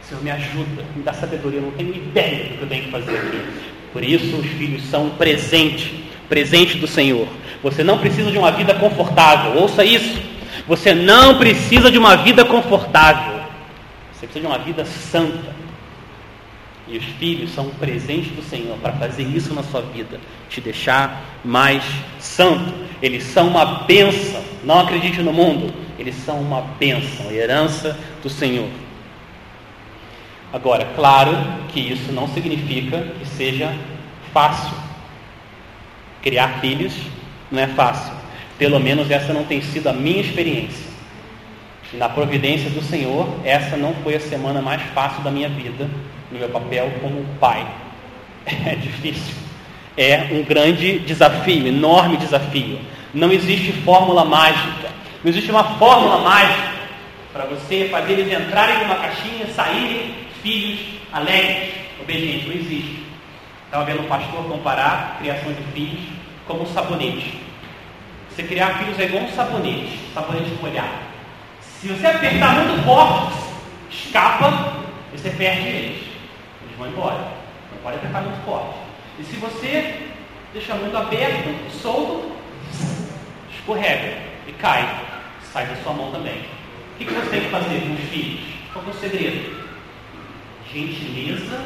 Senhor, 0.01 0.23
me 0.23 0.31
ajuda, 0.31 0.83
me 0.95 1.03
dá 1.03 1.13
sabedoria. 1.13 1.59
Eu 1.59 1.63
não 1.63 1.71
tenho 1.71 1.95
ideia 1.95 2.49
do 2.49 2.57
que 2.57 2.61
eu 2.63 2.67
tenho 2.67 2.83
que 2.83 2.91
fazer 2.91 3.17
aqui. 3.17 3.41
Por 3.93 4.03
isso, 4.03 4.35
os 4.35 4.47
filhos 4.47 4.83
são 4.89 5.05
um 5.05 5.09
presente 5.11 6.03
presente 6.33 6.79
do 6.79 6.87
Senhor. 6.87 7.27
Você 7.61 7.83
não 7.83 7.99
precisa 7.99 8.31
de 8.31 8.39
uma 8.39 8.51
vida 8.51 8.73
confortável, 8.73 9.61
ouça 9.61 9.85
isso. 9.85 10.19
Você 10.67 10.91
não 10.91 11.37
precisa 11.37 11.91
de 11.91 11.99
uma 11.99 12.15
vida 12.15 12.43
confortável. 12.43 13.39
Você 14.11 14.25
precisa 14.25 14.39
de 14.39 14.47
uma 14.47 14.57
vida 14.57 14.83
santa. 14.83 15.53
E 16.87 16.97
os 16.97 17.05
filhos 17.19 17.51
são 17.51 17.67
um 17.67 17.75
presente 17.75 18.29
do 18.29 18.41
Senhor 18.41 18.75
para 18.79 18.93
fazer 18.93 19.21
isso 19.21 19.53
na 19.53 19.61
sua 19.61 19.81
vida, 19.81 20.19
te 20.49 20.59
deixar 20.59 21.23
mais 21.45 21.83
santo. 22.19 22.73
Eles 22.99 23.21
são 23.25 23.49
uma 23.49 23.83
bênção. 23.83 24.41
Não 24.63 24.79
acredite 24.79 25.21
no 25.21 25.31
mundo. 25.31 25.71
Eles 25.99 26.15
são 26.15 26.41
uma 26.41 26.61
bênção, 26.79 27.31
herança 27.31 27.95
do 28.23 28.29
Senhor. 28.29 28.69
Agora, 30.51 30.87
claro 30.95 31.37
que 31.67 31.79
isso 31.79 32.11
não 32.11 32.27
significa 32.27 33.05
que 33.19 33.27
seja 33.27 33.71
fácil. 34.33 34.92
Criar 36.23 36.59
filhos 36.61 36.93
não 37.51 37.61
é 37.61 37.67
fácil. 37.67 38.13
Pelo 38.57 38.79
menos 38.79 39.11
essa 39.11 39.33
não 39.33 39.43
tem 39.43 39.61
sido 39.61 39.87
a 39.89 39.93
minha 39.93 40.21
experiência. 40.21 40.93
E 41.93 41.97
na 41.97 42.09
providência 42.09 42.69
do 42.69 42.81
Senhor, 42.81 43.27
essa 43.43 43.75
não 43.75 43.93
foi 43.95 44.15
a 44.15 44.19
semana 44.19 44.61
mais 44.61 44.81
fácil 44.93 45.21
da 45.21 45.29
minha 45.29 45.49
vida, 45.49 45.87
no 46.31 46.39
meu 46.39 46.49
papel 46.49 46.91
como 47.01 47.23
pai. 47.39 47.65
É 48.65 48.75
difícil. 48.75 49.35
É 49.95 50.27
um 50.31 50.43
grande 50.43 50.99
desafio, 50.99 51.67
enorme 51.67 52.17
desafio. 52.17 52.79
Não 53.13 53.31
existe 53.31 53.71
fórmula 53.83 54.25
mágica. 54.25 54.89
Não 55.23 55.29
existe 55.29 55.51
uma 55.51 55.63
fórmula 55.77 56.17
mágica 56.19 56.73
para 57.31 57.45
você 57.45 57.87
fazer 57.89 58.13
eles 58.13 58.33
entrarem 58.33 58.79
numa 58.79 58.95
caixinha, 58.95 59.47
saírem 59.55 60.15
filhos 60.41 60.79
alegres, 61.11 61.69
obedientes. 62.01 62.47
Não 62.47 62.55
existe. 62.55 63.02
Estava 63.73 63.85
vendo 63.85 64.03
um 64.03 64.07
pastor 64.07 64.43
comparar 64.43 65.17
criação 65.17 65.51
de 65.51 65.63
filhos 65.73 66.07
como 66.45 66.61
um 66.61 66.65
sabonete. 66.67 67.41
Você 68.29 68.43
criar 68.43 68.77
filhos 68.77 68.99
é 68.99 69.05
igual 69.05 69.23
um 69.23 69.31
sabonete, 69.31 69.97
sabonete 70.13 70.51
molhado. 70.61 70.93
Se 71.59 71.87
você 71.87 72.05
apertar 72.05 72.53
muito 72.53 72.83
forte, 72.83 73.33
escapa 73.89 74.75
você 75.11 75.31
perde 75.31 75.67
eles. 75.69 76.03
Eles 76.61 76.77
vão 76.77 76.87
embora. 76.87 77.17
Não 77.71 77.79
pode 77.81 77.95
apertar 77.95 78.21
muito 78.21 78.45
forte. 78.45 78.75
E 79.17 79.23
se 79.23 79.37
você 79.37 80.11
deixar 80.53 80.75
muito 80.75 80.95
aberto, 80.95 81.71
solto, 81.71 82.31
escorrega 83.55 84.19
e 84.47 84.51
cai. 84.51 84.87
Sai 85.51 85.65
da 85.65 85.75
sua 85.77 85.93
mão 85.93 86.11
também. 86.11 86.45
O 86.93 86.97
que 86.99 87.05
você 87.05 87.27
tem 87.27 87.41
que 87.41 87.49
fazer 87.49 87.81
com 87.81 87.93
os 87.95 88.09
filhos? 88.11 88.39
Qual 88.71 88.85
é 88.85 88.89
o 88.91 88.93
segredo? 88.93 89.65
Gentileza 90.71 91.59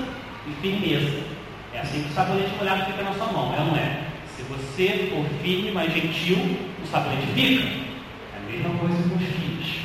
e 0.47 0.51
firmeza. 0.61 1.36
É 1.77 1.81
assim 1.81 2.01
que 2.01 2.09
o 2.09 2.13
sabonete 2.13 2.55
molhado 2.57 2.85
fica 2.85 3.03
na 3.03 3.13
sua 3.13 3.27
mão, 3.27 3.53
é 3.55 3.59
ou 3.59 3.65
não 3.67 3.75
é? 3.75 3.99
Se 4.35 4.41
você 4.41 5.11
for 5.11 5.23
firme, 5.43 5.71
mas 5.71 5.93
gentil, 5.93 6.57
o 6.83 6.87
sabonete 6.87 7.27
fica. 7.35 7.67
É 7.67 8.37
a 8.37 8.51
mesma 8.51 8.79
coisa 8.79 8.95
com 9.07 9.15
os 9.15 9.21
filhos. 9.21 9.81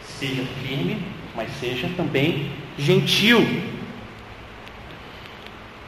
Seja 0.00 0.44
firme, 0.62 1.02
mas 1.34 1.50
seja 1.58 1.90
também 1.96 2.52
gentil. 2.78 3.64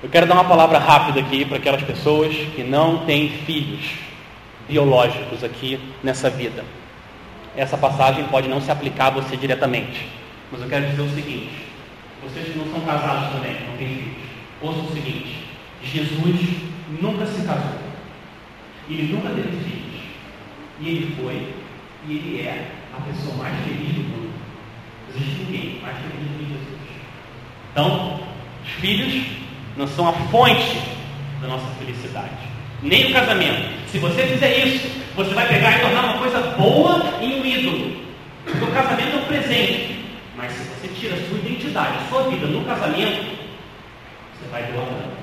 Eu 0.03 0.09
quero 0.09 0.27
dar 0.27 0.35
uma 0.35 0.45
palavra 0.45 0.79
rápida 0.79 1.21
aqui 1.21 1.45
para 1.45 1.59
aquelas 1.59 1.83
pessoas 1.83 2.35
que 2.57 2.65
não 2.65 3.07
têm 3.07 3.29
filhos 3.29 3.85
biológicos 4.69 5.45
aqui 5.45 5.79
nessa 6.03 6.29
vida. 6.29 6.65
Essa 7.57 7.79
passagem 7.79 8.25
pode 8.25 8.49
não 8.49 8.61
se 8.61 8.71
aplicar 8.73 9.07
a 9.07 9.11
você 9.11 9.37
diretamente, 9.37 10.09
mas 10.51 10.61
eu 10.61 10.69
quero 10.69 10.87
dizer 10.89 11.03
o 11.03 11.15
seguinte: 11.15 11.53
vocês 12.21 12.49
que 12.49 12.59
não 12.59 12.67
são 12.73 12.81
casados 12.81 13.33
também, 13.33 13.57
não 13.69 13.77
têm 13.77 13.87
filhos, 13.87 14.36
Ouça 14.61 14.81
o 14.81 14.93
seguinte: 14.93 15.45
Jesus 15.83 16.41
nunca 17.01 17.27
se 17.27 17.47
casou, 17.47 17.79
ele 18.89 19.13
nunca 19.13 19.29
teve 19.31 19.51
filhos, 19.65 20.01
e 20.81 20.89
ele 20.89 21.17
foi, 21.21 21.55
e 22.09 22.13
ele 22.13 22.41
é 22.41 22.71
a 22.97 23.01
pessoa 23.03 23.37
mais 23.37 23.55
feliz 23.65 23.95
do 23.95 24.01
mundo. 24.01 24.31
Não 25.09 25.17
existe 25.17 25.45
ninguém 25.45 25.81
mais 25.83 25.97
feliz 25.99 26.29
do 26.29 26.39
que 26.39 26.45
Jesus. 26.45 26.81
Então, 27.73 28.21
os 28.65 28.71
filhos 28.73 29.27
não 29.77 29.87
são 29.87 30.09
a 30.09 30.13
fonte 30.13 30.81
da 31.41 31.49
nossa 31.49 31.67
felicidade, 31.79 32.49
nem 32.83 33.11
o 33.11 33.13
casamento. 33.13 33.77
Se 33.89 33.99
você 33.99 34.27
fizer 34.27 34.67
isso, 34.67 34.91
você 35.15 35.35
vai 35.35 35.47
pegar 35.49 35.77
e 35.77 35.81
tornar 35.81 36.05
uma 36.05 36.19
coisa 36.19 36.41
boa 36.59 37.19
em 37.21 37.41
um 37.41 37.45
ídolo. 37.45 38.07
Porque 38.45 38.65
o 38.65 38.73
casamento 38.73 39.17
é 39.17 39.19
um 39.19 39.25
presente. 39.25 40.05
Mas 40.37 40.53
se 40.53 40.65
você 40.65 40.89
tira 40.89 41.15
a 41.15 41.29
sua 41.29 41.39
identidade, 41.39 41.99
a 41.99 42.09
sua 42.09 42.31
vida 42.31 42.47
no 42.47 42.65
casamento, 42.65 43.46
você 44.39 44.51
vai 44.51 44.69
idolatrando. 44.69 45.17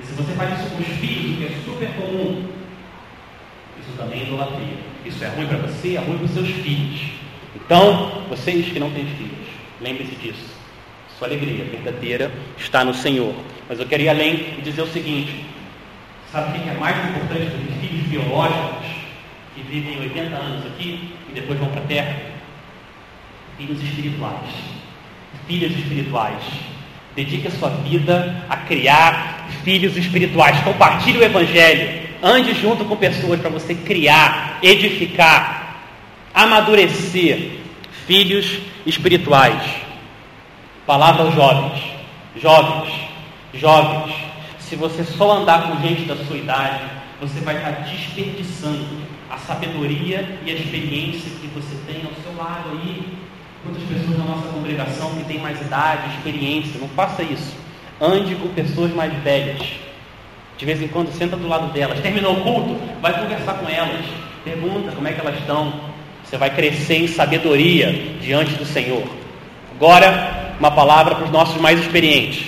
E 0.00 0.06
se 0.06 0.12
você 0.14 0.32
faz 0.32 0.58
isso 0.58 0.70
com 0.70 0.82
os 0.82 0.86
filhos, 0.98 1.34
o 1.34 1.36
que 1.38 1.44
é 1.44 1.64
super 1.64 1.88
comum, 1.94 2.48
isso 3.80 3.96
também 3.96 4.20
é 4.20 4.22
idolatria. 4.24 4.78
Isso 5.04 5.22
é 5.22 5.28
ruim 5.28 5.46
para 5.46 5.58
você, 5.58 5.96
é 5.96 6.00
ruim 6.00 6.16
para 6.16 6.24
os 6.24 6.30
seus 6.32 6.48
filhos. 6.48 7.00
Então, 7.54 8.24
vocês 8.28 8.66
que 8.66 8.80
não 8.80 8.90
têm 8.90 9.06
filhos, 9.06 9.46
lembre-se 9.80 10.14
disso. 10.16 10.54
Sua 11.18 11.28
alegria 11.28 11.64
verdadeira 11.64 12.32
está 12.58 12.84
no 12.84 12.94
Senhor. 12.94 13.34
Mas 13.68 13.78
eu 13.78 13.86
queria 13.86 14.06
ir 14.06 14.08
além 14.08 14.34
e 14.58 14.62
dizer 14.62 14.82
o 14.82 14.86
seguinte: 14.86 15.44
sabe 16.32 16.58
o 16.58 16.62
que 16.62 16.68
é 16.68 16.74
mais 16.74 16.96
importante 17.08 17.44
do 17.44 17.66
que 17.66 17.86
filhos 17.86 18.06
biológicos 18.08 18.86
que 19.54 19.62
vivem 19.62 20.00
80 20.00 20.34
anos 20.34 20.66
aqui 20.66 21.14
e 21.28 21.32
depois 21.32 21.58
vão 21.58 21.68
para 21.68 21.82
a 21.82 21.86
terra? 21.86 22.16
Filhos 23.56 23.80
espirituais, 23.80 24.50
filhas 25.46 25.70
espirituais 25.70 26.42
Dedique 27.16 27.46
a 27.46 27.50
sua 27.50 27.68
vida 27.68 28.44
a 28.48 28.56
criar 28.56 29.48
filhos 29.62 29.96
espirituais. 29.96 30.60
Compartilhe 30.62 31.18
o 31.18 31.22
Evangelho. 31.22 32.02
Ande 32.22 32.54
junto 32.54 32.84
com 32.84 32.96
pessoas 32.96 33.40
para 33.40 33.50
você 33.50 33.74
criar, 33.74 34.58
edificar, 34.62 35.82
amadurecer 36.34 37.58
filhos 38.06 38.58
espirituais. 38.84 39.62
Palavra 40.86 41.24
aos 41.24 41.34
jovens. 41.34 41.82
Jovens, 42.36 42.92
jovens. 43.54 44.14
Se 44.58 44.74
você 44.74 45.04
só 45.04 45.38
andar 45.38 45.68
com 45.68 45.80
gente 45.86 46.02
da 46.04 46.16
sua 46.16 46.36
idade, 46.36 46.82
você 47.20 47.40
vai 47.40 47.56
estar 47.56 47.70
desperdiçando 47.70 49.04
a 49.30 49.38
sabedoria 49.38 50.38
e 50.44 50.50
a 50.50 50.54
experiência 50.54 51.30
que 51.40 51.46
você 51.48 51.76
tem 51.86 52.02
ao 52.04 52.22
seu 52.22 52.36
lado 52.36 52.70
aí 52.72 53.23
Quantas 53.64 53.82
pessoas 53.84 54.18
na 54.18 54.24
nossa 54.24 54.48
congregação 54.48 55.14
que 55.14 55.24
têm 55.24 55.38
mais 55.38 55.58
idade, 55.58 56.14
experiência, 56.16 56.78
não 56.78 56.88
faça 56.88 57.22
isso. 57.22 57.56
Ande 57.98 58.34
com 58.34 58.48
pessoas 58.48 58.92
mais 58.92 59.12
velhas. 59.22 59.58
De 60.58 60.66
vez 60.66 60.82
em 60.82 60.88
quando 60.88 61.10
senta 61.12 61.34
do 61.34 61.48
lado 61.48 61.72
delas. 61.72 61.98
Terminou 62.00 62.34
o 62.34 62.42
culto, 62.42 62.78
vai 63.00 63.18
conversar 63.18 63.54
com 63.54 63.68
elas. 63.68 64.04
Pergunta 64.44 64.92
como 64.92 65.08
é 65.08 65.12
que 65.12 65.20
elas 65.20 65.38
estão. 65.38 65.72
Você 66.22 66.36
vai 66.36 66.54
crescer 66.54 66.96
em 66.96 67.08
sabedoria 67.08 67.90
diante 68.20 68.54
do 68.54 68.66
Senhor. 68.66 69.02
Agora, 69.74 70.54
uma 70.60 70.70
palavra 70.70 71.14
para 71.14 71.24
os 71.24 71.30
nossos 71.30 71.58
mais 71.58 71.80
experientes. 71.80 72.46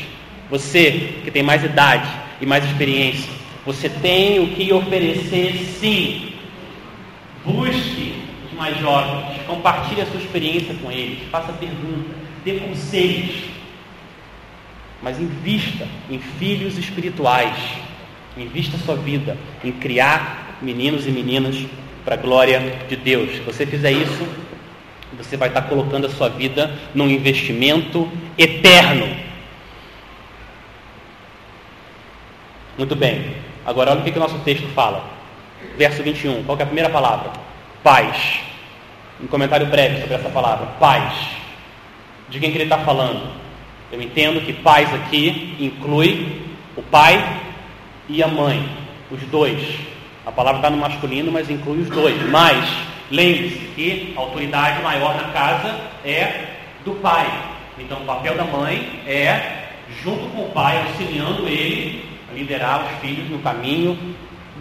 Você 0.51 1.15
que 1.25 1.31
tem 1.31 1.43
mais 1.43 1.65
idade 1.65 2.09
e 2.41 2.47
mais 2.47 2.65
experiência, 2.65 3.31
você 3.65 3.89
tem 3.89 4.39
o 4.39 4.49
que 4.49 4.71
oferecer 4.73 5.55
sim. 5.81 6.33
Busque 7.45 8.26
mais 8.57 8.79
jovens, 8.81 9.43
compartilhe 9.47 10.01
a 10.01 10.07
sua 10.07 10.21
experiência 10.21 10.75
com 10.75 10.91
eles, 10.91 11.29
faça 11.31 11.53
perguntas, 11.53 12.17
dê 12.45 12.59
conselhos, 12.61 13.45
mas 15.03 15.21
invista 15.21 15.87
em 16.11 16.19
filhos 16.19 16.79
espirituais, 16.79 17.57
invista 18.37 18.79
sua 18.79 18.97
vida 18.97 19.37
em 19.63 19.73
criar 19.73 20.59
meninos 20.61 21.07
e 21.07 21.11
meninas 21.11 21.57
para 22.05 22.15
a 22.15 22.19
glória 22.19 22.61
de 22.89 22.97
Deus. 22.97 23.33
Se 23.33 23.41
você 23.41 23.67
fizer 23.67 23.93
isso, 23.93 24.27
você 25.17 25.37
vai 25.37 25.49
estar 25.49 25.63
colocando 25.63 26.07
a 26.07 26.11
sua 26.11 26.29
vida 26.29 26.73
num 26.95 27.09
investimento 27.09 28.11
eterno. 28.39 29.07
Muito 32.79 32.95
bem. 32.95 33.35
Agora 33.65 33.91
olha 33.91 34.01
o 34.01 34.05
que, 34.05 34.13
que 34.13 34.19
o 34.19 34.21
nosso 34.21 34.39
texto 34.41 34.67
fala. 34.69 35.05
Verso 35.77 36.03
21. 36.03 36.45
Qual 36.45 36.59
é 36.59 36.63
a 36.63 36.67
primeira 36.67 36.91
palavra? 36.91 37.33
Paz. 37.87 38.41
Um 39.21 39.29
comentário 39.29 39.65
breve 39.67 40.01
sobre 40.01 40.17
essa 40.17 40.29
palavra. 40.29 40.67
Paz. 40.81 41.15
De 42.29 42.41
quem 42.41 42.51
que 42.51 42.57
ele 42.57 42.65
está 42.65 42.79
falando? 42.79 43.31
Eu 43.93 44.03
entendo 44.03 44.45
que 44.45 44.53
paz 44.53 44.93
aqui 44.93 45.55
inclui 45.61 46.43
o 46.77 46.83
pai 46.83 47.25
e 48.09 48.25
a 48.25 48.27
mãe, 48.27 48.69
os 49.09 49.23
dois. 49.29 49.63
A 50.27 50.33
palavra 50.33 50.59
está 50.59 50.69
no 50.69 50.79
masculino, 50.79 51.31
mas 51.31 51.49
inclui 51.49 51.83
os 51.83 51.89
dois. 51.89 52.21
Mas 52.29 52.69
lembre-se 53.09 53.65
que 53.77 54.15
a 54.17 54.21
autoridade 54.21 54.83
maior 54.83 55.15
na 55.15 55.29
casa 55.31 55.79
é 56.05 56.57
do 56.85 56.91
pai. 56.95 57.33
Então 57.79 57.99
o 57.99 58.05
papel 58.05 58.37
da 58.37 58.47
mãe 58.47 59.01
é, 59.07 59.69
junto 60.03 60.29
com 60.31 60.43
o 60.43 60.51
pai, 60.51 60.77
auxiliando 60.89 61.47
ele 61.47 62.05
a 62.29 62.35
liderar 62.35 62.85
os 62.85 62.99
filhos 62.99 63.31
no 63.31 63.39
caminho 63.39 63.97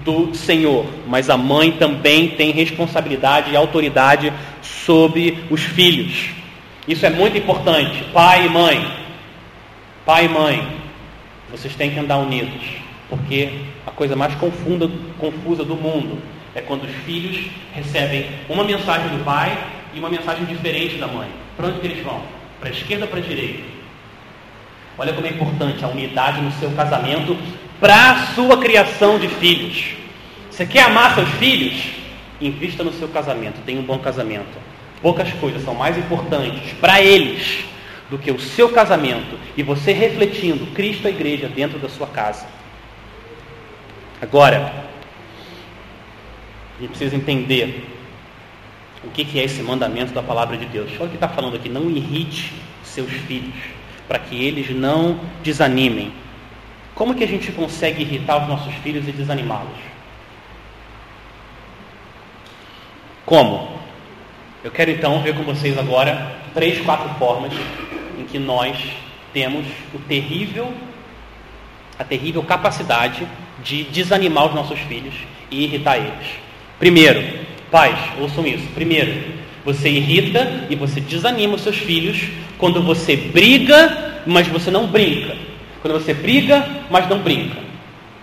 do 0.05 0.35
Senhor. 0.35 0.85
Mas 1.07 1.29
a 1.29 1.35
mãe 1.35 1.71
também 1.71 2.29
tem 2.29 2.51
responsabilidade 2.51 3.51
e 3.51 3.55
autoridade 3.57 4.31
sobre 4.61 5.43
os 5.49 5.61
filhos. 5.61 6.29
Isso 6.87 7.05
é 7.05 7.09
muito 7.09 7.35
importante. 7.37 8.03
Pai 8.13 8.45
e 8.45 8.49
mãe. 8.49 8.87
Pai 10.05 10.25
e 10.25 10.29
mãe. 10.29 10.67
Vocês 11.51 11.75
têm 11.75 11.89
que 11.89 11.99
andar 11.99 12.19
unidos. 12.19 12.61
Porque 13.09 13.49
a 13.85 13.91
coisa 13.91 14.15
mais 14.15 14.35
confunda, 14.35 14.89
confusa 15.17 15.63
do 15.63 15.75
mundo 15.75 16.21
é 16.53 16.61
quando 16.61 16.83
os 16.83 16.95
filhos 17.03 17.47
recebem 17.73 18.27
uma 18.47 18.63
mensagem 18.63 19.09
do 19.09 19.23
pai 19.23 19.57
e 19.93 19.99
uma 19.99 20.09
mensagem 20.09 20.45
diferente 20.45 20.97
da 20.97 21.07
mãe. 21.07 21.29
Para 21.57 21.67
onde 21.67 21.85
eles 21.85 22.03
vão? 22.03 22.21
Para 22.59 22.69
a 22.69 22.71
esquerda 22.71 23.05
ou 23.05 23.09
para 23.09 23.19
a 23.19 23.23
direita? 23.23 23.63
Olha 24.97 25.11
como 25.13 25.27
é 25.27 25.29
importante 25.29 25.83
a 25.83 25.89
unidade 25.89 26.41
no 26.41 26.51
seu 26.53 26.71
casamento 26.71 27.37
para 27.85 28.13
a 28.13 28.25
sua 28.33 28.57
criação 28.57 29.19
de 29.19 29.27
filhos. 29.27 29.89
Você 30.49 30.65
quer 30.65 30.85
amar 30.85 31.13
seus 31.13 31.29
filhos? 31.33 31.83
Invista 32.41 32.83
no 32.83 32.91
seu 32.91 33.07
casamento, 33.07 33.61
tenha 33.63 33.79
um 33.79 33.83
bom 33.83 33.99
casamento. 33.99 34.57
Poucas 35.03 35.31
coisas 35.33 35.63
são 35.63 35.75
mais 35.75 35.95
importantes 35.95 36.73
para 36.81 36.99
eles 36.99 37.63
do 38.09 38.17
que 38.17 38.31
o 38.31 38.39
seu 38.39 38.69
casamento 38.69 39.37
e 39.55 39.61
você 39.61 39.93
refletindo 39.93 40.65
Cristo 40.73 41.03
e 41.03 41.09
a 41.09 41.11
igreja 41.11 41.47
dentro 41.47 41.77
da 41.77 41.87
sua 41.87 42.07
casa. 42.07 42.47
Agora, 44.19 44.73
a 46.79 46.81
gente 46.81 46.89
precisa 46.89 47.15
entender 47.15 47.87
o 49.03 49.11
que 49.11 49.39
é 49.39 49.43
esse 49.43 49.61
mandamento 49.61 50.11
da 50.11 50.23
palavra 50.23 50.57
de 50.57 50.65
Deus. 50.65 50.89
Olha 50.95 51.05
o 51.05 51.09
que 51.09 51.17
está 51.17 51.29
falando 51.29 51.55
aqui: 51.55 51.69
não 51.69 51.87
irrite 51.91 52.51
seus 52.83 53.11
filhos, 53.11 53.53
para 54.07 54.17
que 54.17 54.43
eles 54.43 54.71
não 54.71 55.19
desanimem. 55.43 56.24
Como 56.95 57.13
que 57.13 57.25
a 57.25 57.27
gente 57.27 57.51
consegue 57.51 58.03
irritar 58.03 58.41
os 58.41 58.47
nossos 58.47 58.73
filhos 58.75 59.05
e 59.05 59.11
desanimá-los? 59.11 59.77
Como? 63.25 63.75
Eu 64.63 64.71
quero 64.71 64.91
então 64.91 65.21
ver 65.21 65.35
com 65.35 65.43
vocês 65.43 65.77
agora 65.77 66.37
três, 66.53 66.79
quatro 66.85 67.09
formas 67.19 67.51
em 68.17 68.23
que 68.23 68.39
nós 68.39 68.77
temos 69.33 69.65
o 69.93 69.99
terrível, 69.99 70.73
a 71.99 72.03
terrível 72.05 72.41
capacidade 72.43 73.27
de 73.61 73.83
desanimar 73.83 74.47
os 74.47 74.55
nossos 74.55 74.79
filhos 74.79 75.13
e 75.51 75.65
irritar 75.65 75.97
eles. 75.97 76.27
Primeiro, 76.79 77.45
pais, 77.69 77.99
ouçam 78.19 78.47
isso. 78.47 78.67
Primeiro, 78.73 79.21
você 79.65 79.89
irrita 79.89 80.65
e 80.69 80.75
você 80.75 81.01
desanima 81.01 81.55
os 81.55 81.61
seus 81.61 81.77
filhos 81.77 82.29
quando 82.57 82.81
você 82.81 83.17
briga, 83.17 84.21
mas 84.25 84.47
você 84.47 84.71
não 84.71 84.87
brinca. 84.87 85.35
Quando 85.85 86.01
você 86.03 86.15
briga, 86.15 86.67
mas 86.89 87.07
não 87.07 87.19
brinca. 87.19 87.59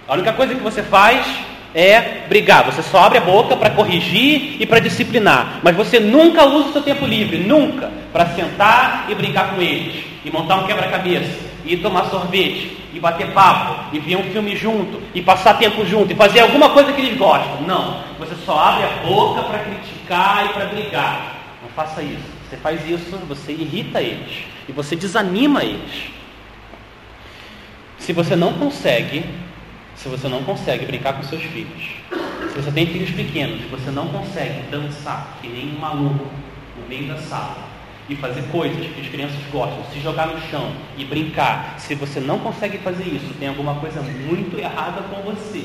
A 0.08 0.14
única 0.14 0.32
coisa 0.32 0.52
que 0.52 0.60
você 0.60 0.82
faz 0.82 1.24
é 1.72 2.24
brigar. 2.28 2.64
Você 2.64 2.82
só 2.82 3.04
abre 3.04 3.18
a 3.18 3.20
boca 3.20 3.56
para 3.56 3.70
corrigir 3.70 4.56
e 4.58 4.66
para 4.66 4.80
disciplinar. 4.80 5.60
Mas 5.62 5.76
você 5.76 6.00
nunca 6.00 6.44
usa 6.44 6.70
o 6.70 6.72
seu 6.72 6.82
tempo 6.82 7.06
livre, 7.06 7.38
nunca, 7.38 7.88
para 8.12 8.26
sentar 8.30 9.06
e 9.08 9.14
brincar 9.14 9.54
com 9.54 9.62
eles, 9.62 9.94
e 10.24 10.30
montar 10.32 10.56
um 10.56 10.66
quebra-cabeça, 10.66 11.38
e 11.64 11.76
tomar 11.76 12.06
sorvete, 12.06 12.76
e 12.92 12.98
bater 12.98 13.28
papo, 13.28 13.94
e 13.94 14.00
ver 14.00 14.16
um 14.16 14.24
filme 14.24 14.56
junto, 14.56 15.00
e 15.14 15.22
passar 15.22 15.56
tempo 15.56 15.86
junto, 15.86 16.12
e 16.12 16.16
fazer 16.16 16.40
alguma 16.40 16.70
coisa 16.70 16.92
que 16.92 17.00
eles 17.00 17.16
gostam. 17.16 17.62
Não. 17.64 18.02
Você 18.18 18.34
só 18.44 18.58
abre 18.58 18.86
a 18.86 19.06
boca 19.06 19.40
para 19.40 19.60
criticar 19.60 20.46
e 20.46 20.48
para 20.48 20.64
brigar. 20.64 21.36
Não 21.62 21.68
faça 21.68 22.02
isso. 22.02 22.28
Você 22.50 22.56
faz 22.56 22.84
isso, 22.90 23.16
você 23.28 23.52
irrita 23.52 24.02
eles. 24.02 24.46
E 24.68 24.72
você 24.72 24.96
desanima 24.96 25.62
eles. 25.62 26.21
Se 28.02 28.12
você 28.12 28.34
não 28.34 28.54
consegue 28.54 29.24
se 29.94 30.08
você 30.08 30.26
não 30.26 30.42
consegue 30.42 30.84
brincar 30.86 31.12
com 31.12 31.22
seus 31.22 31.42
filhos, 31.42 31.90
se 32.50 32.60
você 32.60 32.72
tem 32.72 32.84
filhos 32.84 33.10
pequenos, 33.10 33.60
você 33.70 33.88
não 33.92 34.08
consegue 34.08 34.62
dançar 34.68 35.38
que 35.40 35.46
nem 35.46 35.76
um 35.76 35.78
maluco 35.78 36.26
no 36.76 36.88
meio 36.88 37.06
da 37.06 37.18
sala 37.18 37.68
e 38.08 38.16
fazer 38.16 38.42
coisas 38.50 38.84
que 38.92 39.00
as 39.00 39.06
crianças 39.06 39.38
gostam, 39.52 39.84
se 39.92 40.00
jogar 40.00 40.26
no 40.26 40.40
chão 40.50 40.72
e 40.98 41.04
brincar, 41.04 41.76
se 41.78 41.94
você 41.94 42.18
não 42.18 42.40
consegue 42.40 42.78
fazer 42.78 43.04
isso, 43.04 43.32
tem 43.38 43.46
alguma 43.46 43.76
coisa 43.76 44.02
muito 44.02 44.58
errada 44.58 45.02
com 45.02 45.22
você. 45.22 45.64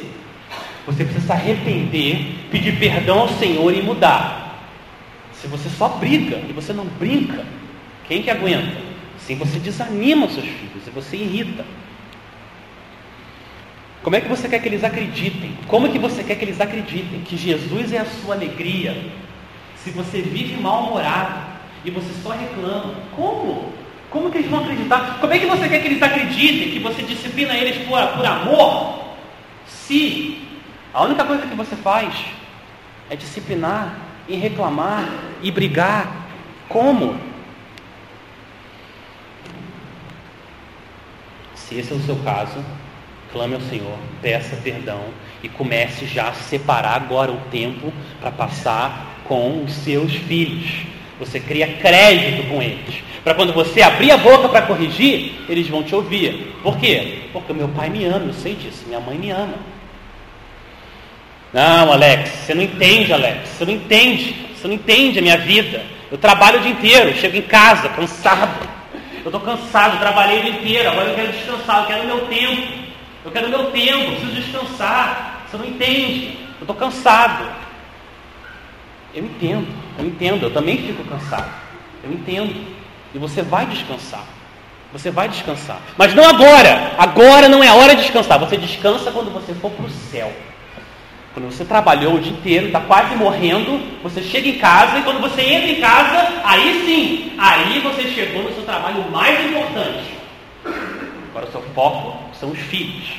Você 0.86 1.04
precisa 1.04 1.26
se 1.26 1.32
arrepender, 1.32 2.36
pedir 2.52 2.78
perdão 2.78 3.22
ao 3.22 3.30
Senhor 3.30 3.74
e 3.74 3.82
mudar. 3.82 4.62
Se 5.34 5.48
você 5.48 5.68
só 5.70 5.90
briga 5.90 6.40
e 6.48 6.54
você 6.54 6.74
não 6.74 6.86
brinca, 6.86 7.44
quem 8.08 8.22
que 8.22 8.30
aguenta? 8.30 8.78
Sim, 9.18 9.36
você 9.36 9.58
desanima 9.58 10.28
os 10.28 10.34
seus 10.36 10.46
filhos 10.46 10.86
e 10.86 10.92
você 10.92 11.18
irrita. 11.18 11.66
Como 14.04 14.16
é 14.16 14.22
que 14.22 14.28
você 14.28 14.48
quer 14.48 14.60
que 14.60 14.68
eles 14.68 14.84
acreditem? 14.84 15.58
Como 15.68 15.88
é 15.88 15.90
que 15.90 16.00
você 16.00 16.24
quer 16.24 16.36
que 16.36 16.46
eles 16.46 16.62
acreditem 16.62 17.22
que 17.22 17.36
Jesus 17.36 17.92
é 17.92 18.00
a 18.00 18.06
sua 18.06 18.36
alegria? 18.36 19.12
Se 19.76 19.92
você 19.92 20.22
vive 20.22 20.62
mal-humorado 20.62 21.40
e 21.84 21.92
você 21.92 22.14
só 22.22 22.30
reclama, 22.30 22.96
como? 23.16 23.74
Como 24.10 24.32
que 24.32 24.38
eles 24.38 24.50
vão 24.50 24.62
acreditar? 24.62 25.20
Como 25.20 25.34
é 25.34 25.40
que 25.40 25.46
você 25.46 25.68
quer 25.68 25.82
que 25.82 25.88
eles 25.88 26.02
acreditem 26.02 26.72
que 26.72 26.80
você 26.80 27.02
disciplina 27.02 27.54
eles 27.56 27.86
por, 27.86 28.00
por 28.16 28.26
amor? 28.26 29.16
Se 29.68 30.42
a 30.94 31.04
única 31.04 31.26
coisa 31.26 31.46
que 31.46 31.56
você 31.56 31.76
faz 31.76 32.14
é 33.10 33.16
disciplinar 33.16 33.98
e 34.28 34.36
reclamar 34.36 35.08
e 35.42 35.52
brigar, 35.52 36.28
como? 36.70 37.18
Se 41.56 41.76
esse 41.76 41.92
é 41.92 41.96
o 41.96 42.00
seu 42.00 42.16
caso, 42.24 42.64
clame 43.32 43.56
ao 43.56 43.62
Senhor, 43.62 43.98
peça 44.22 44.56
perdão 44.58 45.02
e 45.44 45.50
comece 45.50 46.06
já 46.06 46.30
a 46.30 46.34
separar 46.34 46.96
agora 46.96 47.32
o 47.32 47.38
tempo 47.52 47.94
para 48.20 48.32
passar 48.32 49.22
com 49.26 49.64
os 49.64 49.74
seus 49.74 50.14
filhos. 50.14 50.86
Você 51.20 51.40
cria 51.40 51.68
crédito 51.68 52.48
com 52.48 52.62
eles. 52.62 53.04
Para 53.24 53.34
quando 53.34 53.54
você 53.54 53.82
abrir 53.82 54.12
a 54.12 54.18
boca 54.18 54.48
para 54.48 54.62
corrigir, 54.64 55.34
eles 55.50 55.68
vão 55.68 55.84
te 55.84 55.94
ouvir. 55.94 56.56
Por 56.64 56.78
quê? 56.78 57.24
Porque 57.34 57.52
meu 57.54 57.68
pai 57.70 57.90
me 57.90 58.06
ama, 58.06 58.26
eu 58.28 58.34
sei 58.34 58.56
disso, 58.56 58.86
minha 58.88 59.00
mãe 59.00 59.18
me 59.18 59.32
ama. 59.32 59.56
Não, 61.52 61.92
Alex, 61.92 62.30
você 62.30 62.54
não 62.54 62.62
entende, 62.62 63.12
Alex, 63.12 63.50
você 63.50 63.66
não 63.66 63.74
entende, 63.74 64.36
você 64.56 64.68
não 64.68 64.76
entende 64.76 65.20
a 65.20 65.22
minha 65.22 65.38
vida. 65.38 65.84
Eu 66.12 66.18
trabalho 66.18 66.60
o 66.60 66.62
dia 66.62 66.72
inteiro, 66.72 67.18
chego 67.18 67.36
em 67.38 67.42
casa 67.42 67.90
cansado. 67.90 68.68
Eu 69.24 69.30
estou 69.30 69.42
cansado, 69.42 70.00
trabalhei 70.00 70.40
o 70.40 70.44
dia 70.44 70.52
inteiro, 70.52 70.90
agora 70.90 71.10
eu 71.10 71.16
quero 71.16 71.32
descansar, 71.32 71.82
eu 71.82 71.88
quero 71.88 72.04
o 72.04 72.06
meu 72.06 72.28
tempo. 72.28 72.87
Eu 73.28 73.34
quero 73.34 73.50
meu 73.50 73.72
tempo, 73.72 74.12
preciso 74.12 74.32
descansar. 74.32 75.44
Você 75.46 75.58
não 75.58 75.66
entende. 75.66 76.38
Eu 76.60 76.62
estou 76.62 76.76
cansado. 76.78 77.46
Eu 79.14 79.26
entendo, 79.26 79.68
eu 80.00 80.06
entendo, 80.06 80.44
eu 80.44 80.54
também 80.54 80.78
fico 80.78 81.04
cansado. 81.04 81.52
Eu 82.02 82.14
entendo. 82.14 82.56
E 83.14 83.18
você 83.18 83.42
vai 83.42 83.66
descansar. 83.66 84.24
Você 84.94 85.12
vai 85.12 85.28
descansar. 85.28 85.82
Mas 85.98 86.16
não 86.16 86.24
agora. 86.24 86.94
Agora 86.98 87.50
não 87.50 87.62
é 87.62 87.68
a 87.68 87.74
hora 87.74 87.98
de 87.98 88.04
descansar. 88.04 88.40
Você 88.40 88.56
descansa 88.56 89.12
quando 89.12 89.30
você 89.30 89.54
for 89.56 89.72
para 89.72 89.86
o 89.86 89.90
céu. 89.90 90.32
Quando 91.34 91.52
você 91.52 91.66
trabalhou 91.66 92.16
o 92.16 92.20
dia 92.22 92.32
inteiro, 92.32 92.68
está 92.68 92.80
quase 92.80 93.14
morrendo, 93.18 94.02
você 94.02 94.24
chega 94.24 94.48
em 94.48 94.58
casa 94.58 95.00
e 95.00 95.04
quando 95.04 95.20
você 95.20 95.42
entra 95.42 95.70
em 95.70 95.82
casa, 95.82 96.42
aí 96.46 96.82
sim, 96.86 97.34
aí 97.38 97.80
você 97.82 98.04
chegou 98.10 98.44
no 98.44 98.54
seu 98.54 98.64
trabalho 98.64 99.12
mais 99.12 99.46
importante. 99.46 100.18
Agora 101.38 101.50
o 101.50 101.52
seu 101.52 101.62
foco 101.76 102.18
são 102.34 102.50
os 102.50 102.58
filhos. 102.58 103.10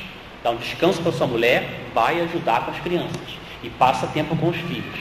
Dá 0.42 0.50
um 0.50 0.56
descanso 0.56 1.00
para 1.02 1.12
sua 1.12 1.28
mulher, 1.28 1.82
vai 1.94 2.20
ajudar 2.22 2.64
com 2.64 2.72
as 2.72 2.80
crianças 2.80 3.20
e 3.62 3.70
passa 3.70 4.08
tempo 4.08 4.34
com 4.36 4.48
os 4.48 4.56
filhos. 4.56 4.98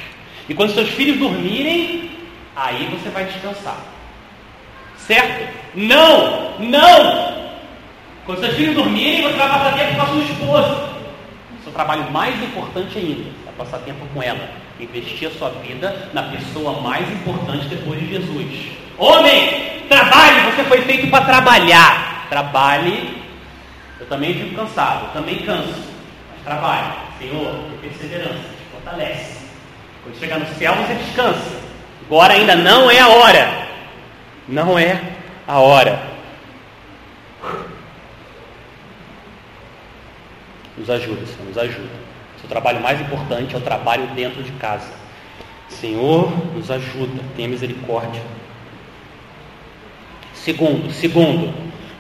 E 0.48 0.54
quando 0.54 0.72
seus 0.72 0.90
filhos 0.90 1.18
dormirem, 1.18 2.12
aí 2.56 2.88
você 2.92 3.10
vai 3.10 3.26
descansar. 3.26 3.80
Certo? 4.98 5.52
Não! 5.74 6.60
Não! 6.60 7.48
Quando 8.24 8.40
seus 8.42 8.54
filhos 8.54 8.76
dormirem, 8.76 9.24
você 9.24 9.36
vai 9.36 9.50
passar 9.50 9.74
tempo 9.74 9.96
com 9.96 10.02
a 10.02 10.06
sua 10.06 10.22
esposa. 10.22 10.90
seu 11.64 11.74
trabalho 11.74 12.12
mais 12.12 12.36
importante 12.44 13.00
ainda 13.00 13.30
é 13.48 13.52
passar 13.58 13.80
tempo 13.80 14.06
com 14.14 14.22
ela. 14.22 14.48
Investir 14.80 15.28
a 15.28 15.32
sua 15.32 15.50
vida 15.50 16.12
na 16.14 16.22
pessoa 16.22 16.82
mais 16.82 17.12
importante 17.12 17.66
depois 17.68 18.00
de 18.00 18.10
Jesus. 18.10 18.78
Homem, 18.96 19.82
trabalhe, 19.90 20.52
você 20.52 20.64
foi 20.66 20.82
feito 20.82 21.10
para 21.10 21.26
trabalhar. 21.26 22.07
Trabalhe. 22.30 23.24
Eu 24.00 24.06
também 24.08 24.34
fico 24.34 24.56
cansado, 24.56 25.08
eu 25.08 25.12
também 25.12 25.40
canso. 25.40 25.74
Mas 26.32 26.44
trabalhe. 26.44 26.94
Senhor, 27.20 27.64
perseverança, 27.82 28.34
te 28.34 28.72
fortalece. 28.72 29.48
Quando 30.04 30.20
chegar 30.20 30.40
no 30.40 30.56
céu, 30.56 30.74
você 30.76 30.94
descansa. 30.94 31.60
Agora 32.06 32.34
ainda 32.34 32.56
não 32.56 32.90
é 32.90 33.00
a 33.00 33.08
hora. 33.10 33.68
Não 34.48 34.80
é 34.80 35.02
a 35.48 35.60
hora. 35.60 36.00
Nos 40.78 40.90
ajuda, 40.90 41.26
Senhor, 41.26 41.48
nos 41.48 41.58
ajuda. 41.58 41.90
Seu 42.40 42.48
trabalho 42.48 42.80
mais 42.80 43.02
importante 43.02 43.56
é 43.56 43.58
o 43.58 43.62
trabalho 43.62 44.08
dentro 44.16 44.44
de 44.44 44.52
casa. 44.54 44.92
Senhor, 45.70 46.32
nos 46.54 46.70
ajuda, 46.72 47.22
tenha 47.36 47.48
misericórdia. 47.48 48.22
Segundo, 50.34 50.92
segundo, 50.94 51.54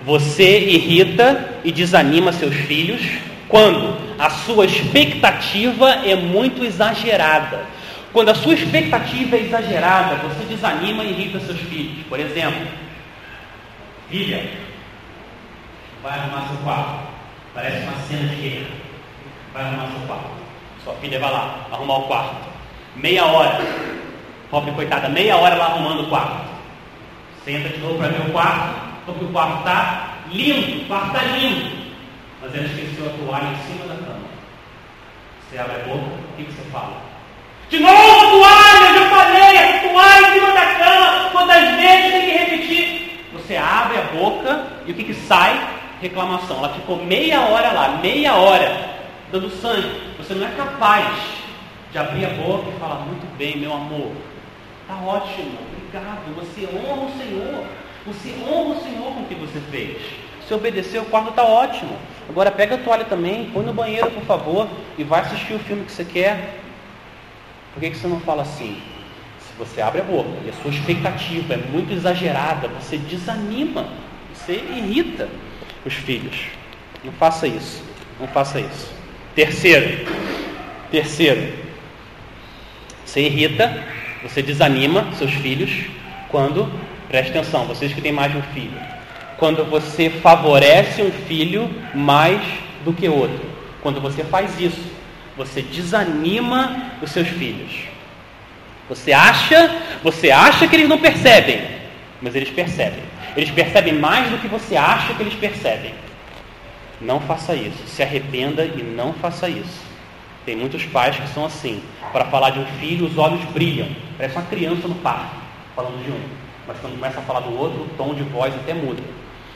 você 0.08 0.62
irrita 0.62 1.60
e 1.66 1.72
desanima 1.72 2.32
seus 2.32 2.56
filhos 2.56 3.02
quando 3.50 3.98
a 4.18 4.30
sua 4.30 4.66
expectativa 4.66 5.90
é 6.06 6.16
muito 6.16 6.64
exagerada. 6.64 7.66
Quando 8.14 8.30
a 8.30 8.36
sua 8.36 8.54
expectativa 8.54 9.36
é 9.36 9.42
exagerada, 9.42 10.16
você 10.16 10.46
desanima 10.46 11.04
e 11.04 11.12
irrita 11.12 11.42
seus 11.42 11.60
filhos. 11.60 12.06
Por 12.08 12.22
exemplo, 12.22 12.66
filha, 14.10 14.50
vai 16.02 16.18
arrumar 16.18 16.48
seu 16.48 16.58
quarto. 16.64 17.00
Parece 17.54 17.84
uma 17.84 17.98
cena 18.08 18.30
de 18.30 18.36
guerra. 18.38 18.68
Vai 19.54 19.64
arrumar 19.66 19.90
seu 19.92 20.08
quarto. 20.08 20.30
Sua 20.86 20.94
filha 20.96 21.20
vai 21.20 21.32
lá, 21.34 21.68
arrumar 21.70 21.98
o 21.98 22.04
quarto. 22.04 22.48
Meia 22.96 23.26
hora. 23.26 23.60
Pobre 24.50 24.72
coitada, 24.72 25.10
meia 25.10 25.36
hora 25.36 25.56
lá 25.56 25.66
arrumando 25.66 26.04
o 26.04 26.08
quarto. 26.08 26.48
Senta 27.44 27.68
de 27.68 27.80
novo 27.80 27.98
para 27.98 28.08
ver 28.08 28.30
o 28.30 28.32
quarto, 28.32 28.87
porque 29.08 29.26
o 29.26 29.30
quarto 29.30 29.60
está 29.60 30.18
lindo, 30.30 30.84
o 30.84 30.86
quarto 30.86 31.08
está 31.08 31.24
lindo. 31.24 31.78
Mas 32.42 32.54
ela 32.54 32.66
esqueceu 32.66 33.08
a 33.08 33.26
toalha 33.26 33.48
em 33.48 33.58
cima 33.66 33.86
da 33.88 33.96
cama. 33.96 34.28
Você 35.42 35.58
abre 35.58 35.76
a 35.76 35.86
boca, 35.86 36.06
o 36.06 36.36
que 36.36 36.44
você 36.44 36.70
fala? 36.70 37.02
De 37.70 37.80
novo 37.80 37.96
a 37.96 38.30
toalha, 38.30 39.00
já 39.00 39.10
falei, 39.10 39.58
a 39.58 39.80
toalha 39.82 40.28
em 40.28 40.34
cima 40.34 40.52
da 40.54 40.66
cama, 40.76 41.30
quantas 41.32 41.76
vezes 41.76 42.12
tem 42.12 42.22
que 42.22 42.38
repetir? 42.38 43.30
Você 43.34 43.56
abre 43.56 43.98
a 43.98 44.02
boca 44.14 44.68
e 44.86 44.92
o 44.92 44.94
que, 44.94 45.06
que 45.06 45.14
sai? 45.14 45.68
Reclamação. 46.02 46.58
Ela 46.58 46.74
ficou 46.74 46.98
meia 47.04 47.42
hora 47.42 47.72
lá, 47.72 48.00
meia 48.02 48.36
hora, 48.36 49.00
dando 49.32 49.50
sangue. 49.50 50.16
Você 50.18 50.34
não 50.34 50.46
é 50.46 50.52
capaz 50.52 51.08
de 51.92 51.98
abrir 51.98 52.26
a 52.26 52.30
boca 52.30 52.70
e 52.70 52.80
falar, 52.80 52.96
muito 53.06 53.26
bem, 53.38 53.58
meu 53.58 53.74
amor, 53.74 54.12
está 54.82 54.96
ótimo, 54.96 55.58
obrigado, 55.72 56.36
você 56.36 56.68
honra 56.68 57.06
o 57.06 57.18
Senhor, 57.18 57.66
você 58.08 58.34
honra 58.50 58.76
o 58.76 58.84
Senhor 58.84 59.14
com 59.14 59.22
o 59.22 59.26
que 59.26 59.36
você 59.36 59.60
fez. 59.70 59.98
Se 60.48 60.54
obedecer, 60.54 61.02
o 61.02 61.06
quarto 61.06 61.32
está 61.32 61.44
ótimo. 61.44 61.98
Agora 62.30 62.50
pega 62.50 62.76
a 62.76 62.78
toalha 62.78 63.04
também, 63.04 63.50
põe 63.52 63.66
no 63.66 63.74
banheiro, 63.74 64.10
por 64.12 64.24
favor, 64.24 64.70
e 64.98 65.04
vai 65.04 65.20
assistir 65.20 65.54
o 65.54 65.60
filme 65.60 65.84
que 65.84 65.92
você 65.92 66.06
quer. 66.06 66.60
Por 67.74 67.82
que, 67.82 67.90
que 67.90 67.98
você 67.98 68.08
não 68.08 68.22
fala 68.22 68.44
assim? 68.44 68.82
Se 69.40 69.54
você 69.60 69.82
abre 69.82 70.00
a 70.00 70.04
boca 70.06 70.30
e 70.46 70.50
a 70.50 70.54
sua 70.54 70.72
expectativa 70.72 71.54
é 71.54 71.58
muito 71.58 71.94
exagerada, 71.94 72.70
você 72.70 72.98
desanima, 72.98 73.90
você 74.34 74.54
irrita 74.54 75.28
os 75.86 75.94
filhos. 75.94 76.48
Não 77.04 77.12
faça 77.12 77.46
isso. 77.46 77.84
Não 78.20 78.28
faça 78.28 78.60
isso. 78.60 78.92
Terceiro, 79.36 80.08
terceiro, 80.90 81.54
você 83.06 83.22
irrita, 83.22 83.84
você 84.24 84.42
desanima 84.42 85.14
seus 85.14 85.32
filhos 85.34 85.86
quando, 86.30 86.72
preste 87.08 87.30
atenção, 87.30 87.66
vocês 87.66 87.94
que 87.94 88.02
têm 88.02 88.12
mais 88.12 88.32
de 88.32 88.38
um 88.38 88.42
filho, 88.42 88.80
quando 89.38 89.64
você 89.66 90.10
favorece 90.10 91.02
um 91.02 91.12
filho 91.12 91.70
mais 91.94 92.42
do 92.84 92.94
que 92.94 93.08
outro. 93.08 93.46
Quando 93.82 94.02
você 94.02 94.24
faz 94.24 94.60
isso, 94.60 94.82
você 95.36 95.62
desanima 95.62 96.92
os 97.02 97.12
seus 97.12 97.28
filhos. 97.28 97.72
Você 98.90 99.12
acha, 99.12 99.76
você 100.02 100.32
acha 100.32 100.68
que 100.68 100.76
eles 100.76 100.90
não 100.90 100.98
percebem, 100.98 101.62
mas 102.22 102.36
eles 102.36 102.50
percebem. 102.50 103.04
Eles 103.36 103.52
percebem 103.52 103.94
mais 103.94 104.30
do 104.32 104.38
que 104.40 104.48
você 104.48 104.76
acha 104.76 105.14
que 105.14 105.22
eles 105.22 105.36
percebem. 105.36 105.94
Não 107.00 107.20
faça 107.20 107.54
isso. 107.54 107.86
Se 107.86 108.02
arrependa 108.02 108.66
e 108.66 108.82
não 108.82 109.14
faça 109.14 109.48
isso. 109.48 109.86
Tem 110.46 110.56
muitos 110.56 110.84
pais 110.86 111.16
que 111.16 111.28
são 111.30 111.46
assim. 111.46 111.84
Para 112.12 112.26
falar 112.26 112.52
de 112.52 112.60
um 112.60 112.66
filho, 112.80 113.06
os 113.06 113.18
olhos 113.18 113.44
brilham. 113.52 113.88
Parece 114.18 114.36
uma 114.36 114.46
criança 114.46 114.88
no 114.88 114.96
parque, 114.96 115.36
falando 115.76 116.04
de 116.04 116.12
um. 116.12 116.47
Mas 116.68 116.78
quando 116.80 116.96
começa 116.96 117.20
a 117.20 117.24
falar 117.24 117.40
do 117.42 117.58
outro, 117.58 117.82
o 117.82 117.90
tom 117.98 118.14
de 118.14 118.24
voz 118.24 118.54
até 118.54 118.74
muda. 118.74 119.02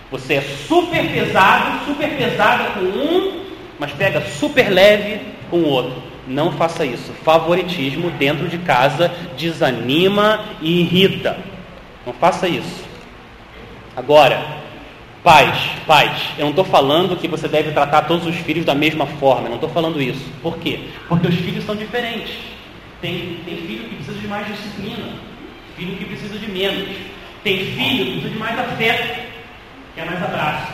Você 0.10 0.36
é 0.36 0.42
super 0.42 1.10
pesado, 1.12 1.86
super 1.86 2.10
pesada 2.18 2.72
com 2.72 2.82
um, 2.82 3.46
mas 3.80 3.92
pega 3.92 4.22
super 4.22 4.70
leve 4.70 5.22
com 5.50 5.58
o 5.58 5.68
outro. 5.68 6.02
Não 6.28 6.52
faça 6.52 6.86
isso. 6.86 7.12
Favoritismo 7.24 8.12
dentro 8.12 8.48
de 8.48 8.58
casa 8.60 9.12
desanima 9.38 10.46
e 10.62 10.82
irrita. 10.82 11.38
Não 12.06 12.14
faça 12.14 12.48
isso. 12.48 12.86
Agora, 13.96 14.44
pais, 15.24 15.58
pais, 15.86 16.22
eu 16.38 16.44
não 16.44 16.52
estou 16.52 16.66
falando 16.66 17.18
que 17.18 17.28
você 17.28 17.48
deve 17.48 17.72
tratar 17.72 18.04
todos 18.04 18.26
os 18.26 18.36
filhos 18.36 18.66
da 18.66 18.76
mesma 18.76 19.06
forma. 19.06 19.44
Eu 19.44 19.50
não 19.50 19.56
estou 19.56 19.70
falando 19.70 20.02
isso. 20.02 20.26
Por 20.42 20.58
quê? 20.58 20.80
Porque 21.08 21.28
os 21.28 21.36
filhos 21.36 21.66
são 21.66 21.76
diferentes. 21.76 22.36
Tem, 23.02 23.40
tem 23.46 23.58
filho 23.58 23.90
que 23.90 23.96
precisa 23.96 24.20
de 24.20 24.28
mais 24.28 24.48
disciplina, 24.48 25.14
filho 25.82 25.98
que 25.98 26.06
precisa 26.06 26.38
de 26.38 26.52
menos. 26.52 26.88
Tem 27.44 27.58
filho 27.58 28.06
que 28.06 28.12
precisa 28.12 28.30
de 28.30 28.38
mais 28.40 28.60
afeto, 28.60 29.20
quer 29.96 30.06
mais 30.06 30.22
abraço. 30.24 30.72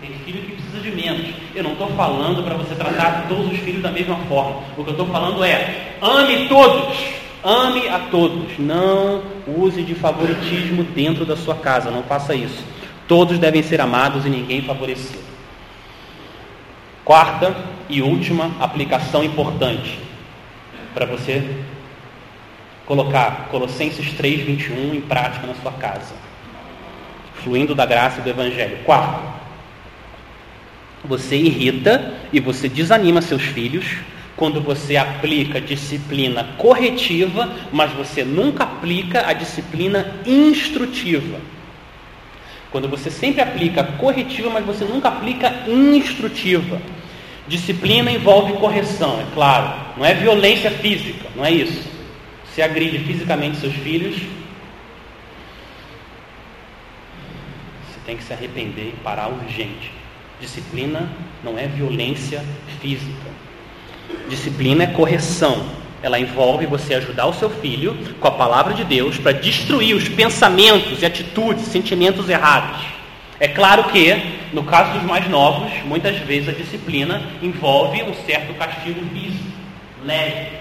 Tem 0.00 0.10
filho 0.24 0.42
que 0.42 0.52
precisa 0.52 0.80
de 0.80 0.90
menos. 0.90 1.34
Eu 1.54 1.64
não 1.64 1.72
estou 1.72 1.88
falando 1.88 2.42
para 2.42 2.54
você 2.54 2.74
tratar 2.74 3.26
todos 3.28 3.52
os 3.52 3.58
filhos 3.58 3.82
da 3.82 3.90
mesma 3.90 4.16
forma. 4.28 4.62
O 4.76 4.84
que 4.84 4.90
eu 4.90 4.92
estou 4.92 5.06
falando 5.06 5.44
é: 5.44 5.96
ame 6.00 6.48
todos. 6.48 6.96
Ame 7.44 7.88
a 7.88 7.98
todos. 8.10 8.58
Não 8.58 9.22
use 9.46 9.82
de 9.82 9.94
favoritismo 9.94 10.82
dentro 10.82 11.26
da 11.26 11.36
sua 11.36 11.56
casa. 11.56 11.90
Não 11.90 12.02
faça 12.02 12.34
isso. 12.34 12.64
Todos 13.06 13.38
devem 13.38 13.62
ser 13.62 13.80
amados 13.80 14.24
e 14.24 14.30
ninguém 14.30 14.62
favorecido. 14.62 15.28
Quarta 17.04 17.54
e 17.88 18.02
última 18.02 18.50
aplicação 18.60 19.24
importante 19.24 19.98
para 20.94 21.06
você 21.06 21.42
colocar 22.88 23.48
Colossenses 23.50 24.14
3, 24.14 24.46
21 24.46 24.94
em 24.94 25.00
prática 25.02 25.46
na 25.46 25.54
sua 25.56 25.72
casa. 25.72 26.14
Fluindo 27.34 27.74
da 27.74 27.84
graça 27.84 28.22
do 28.22 28.30
Evangelho. 28.30 28.78
Quarto, 28.78 29.20
você 31.04 31.36
irrita 31.36 32.14
e 32.32 32.40
você 32.40 32.66
desanima 32.66 33.20
seus 33.20 33.42
filhos 33.42 33.84
quando 34.34 34.62
você 34.62 34.96
aplica 34.96 35.60
disciplina 35.60 36.48
corretiva, 36.56 37.52
mas 37.70 37.92
você 37.92 38.24
nunca 38.24 38.64
aplica 38.64 39.28
a 39.28 39.34
disciplina 39.34 40.14
instrutiva. 40.24 41.38
Quando 42.70 42.88
você 42.88 43.10
sempre 43.10 43.42
aplica 43.42 43.84
corretiva, 43.84 44.48
mas 44.48 44.64
você 44.64 44.86
nunca 44.86 45.08
aplica 45.08 45.52
instrutiva. 45.68 46.80
Disciplina 47.46 48.10
envolve 48.10 48.54
correção, 48.54 49.20
é 49.20 49.26
claro. 49.34 49.78
Não 49.96 50.06
é 50.06 50.14
violência 50.14 50.70
física, 50.70 51.28
não 51.36 51.44
é 51.44 51.50
isso. 51.50 51.97
Você 52.58 52.62
agride 52.62 52.98
fisicamente 52.98 53.58
seus 53.58 53.72
filhos, 53.72 54.16
você 57.86 58.00
tem 58.04 58.16
que 58.16 58.24
se 58.24 58.32
arrepender 58.32 58.88
e 58.88 59.00
parar 59.04 59.28
urgente. 59.28 59.92
Disciplina 60.40 61.08
não 61.44 61.56
é 61.56 61.68
violência 61.68 62.44
física. 62.80 63.30
Disciplina 64.28 64.82
é 64.82 64.86
correção. 64.88 65.66
Ela 66.02 66.18
envolve 66.18 66.66
você 66.66 66.94
ajudar 66.94 67.26
o 67.26 67.32
seu 67.32 67.48
filho 67.48 67.96
com 68.18 68.26
a 68.26 68.32
palavra 68.32 68.74
de 68.74 68.82
Deus 68.82 69.16
para 69.18 69.30
destruir 69.30 69.94
os 69.94 70.08
pensamentos 70.08 71.00
e 71.00 71.06
atitudes, 71.06 71.66
sentimentos 71.66 72.28
errados. 72.28 72.84
É 73.38 73.46
claro 73.46 73.84
que, 73.84 74.20
no 74.52 74.64
caso 74.64 74.94
dos 74.94 75.04
mais 75.04 75.28
novos, 75.28 75.70
muitas 75.84 76.16
vezes 76.16 76.48
a 76.48 76.52
disciplina 76.52 77.22
envolve 77.40 78.02
um 78.02 78.14
certo 78.26 78.52
castigo 78.54 79.00
físico, 79.14 79.46
leve. 80.04 80.57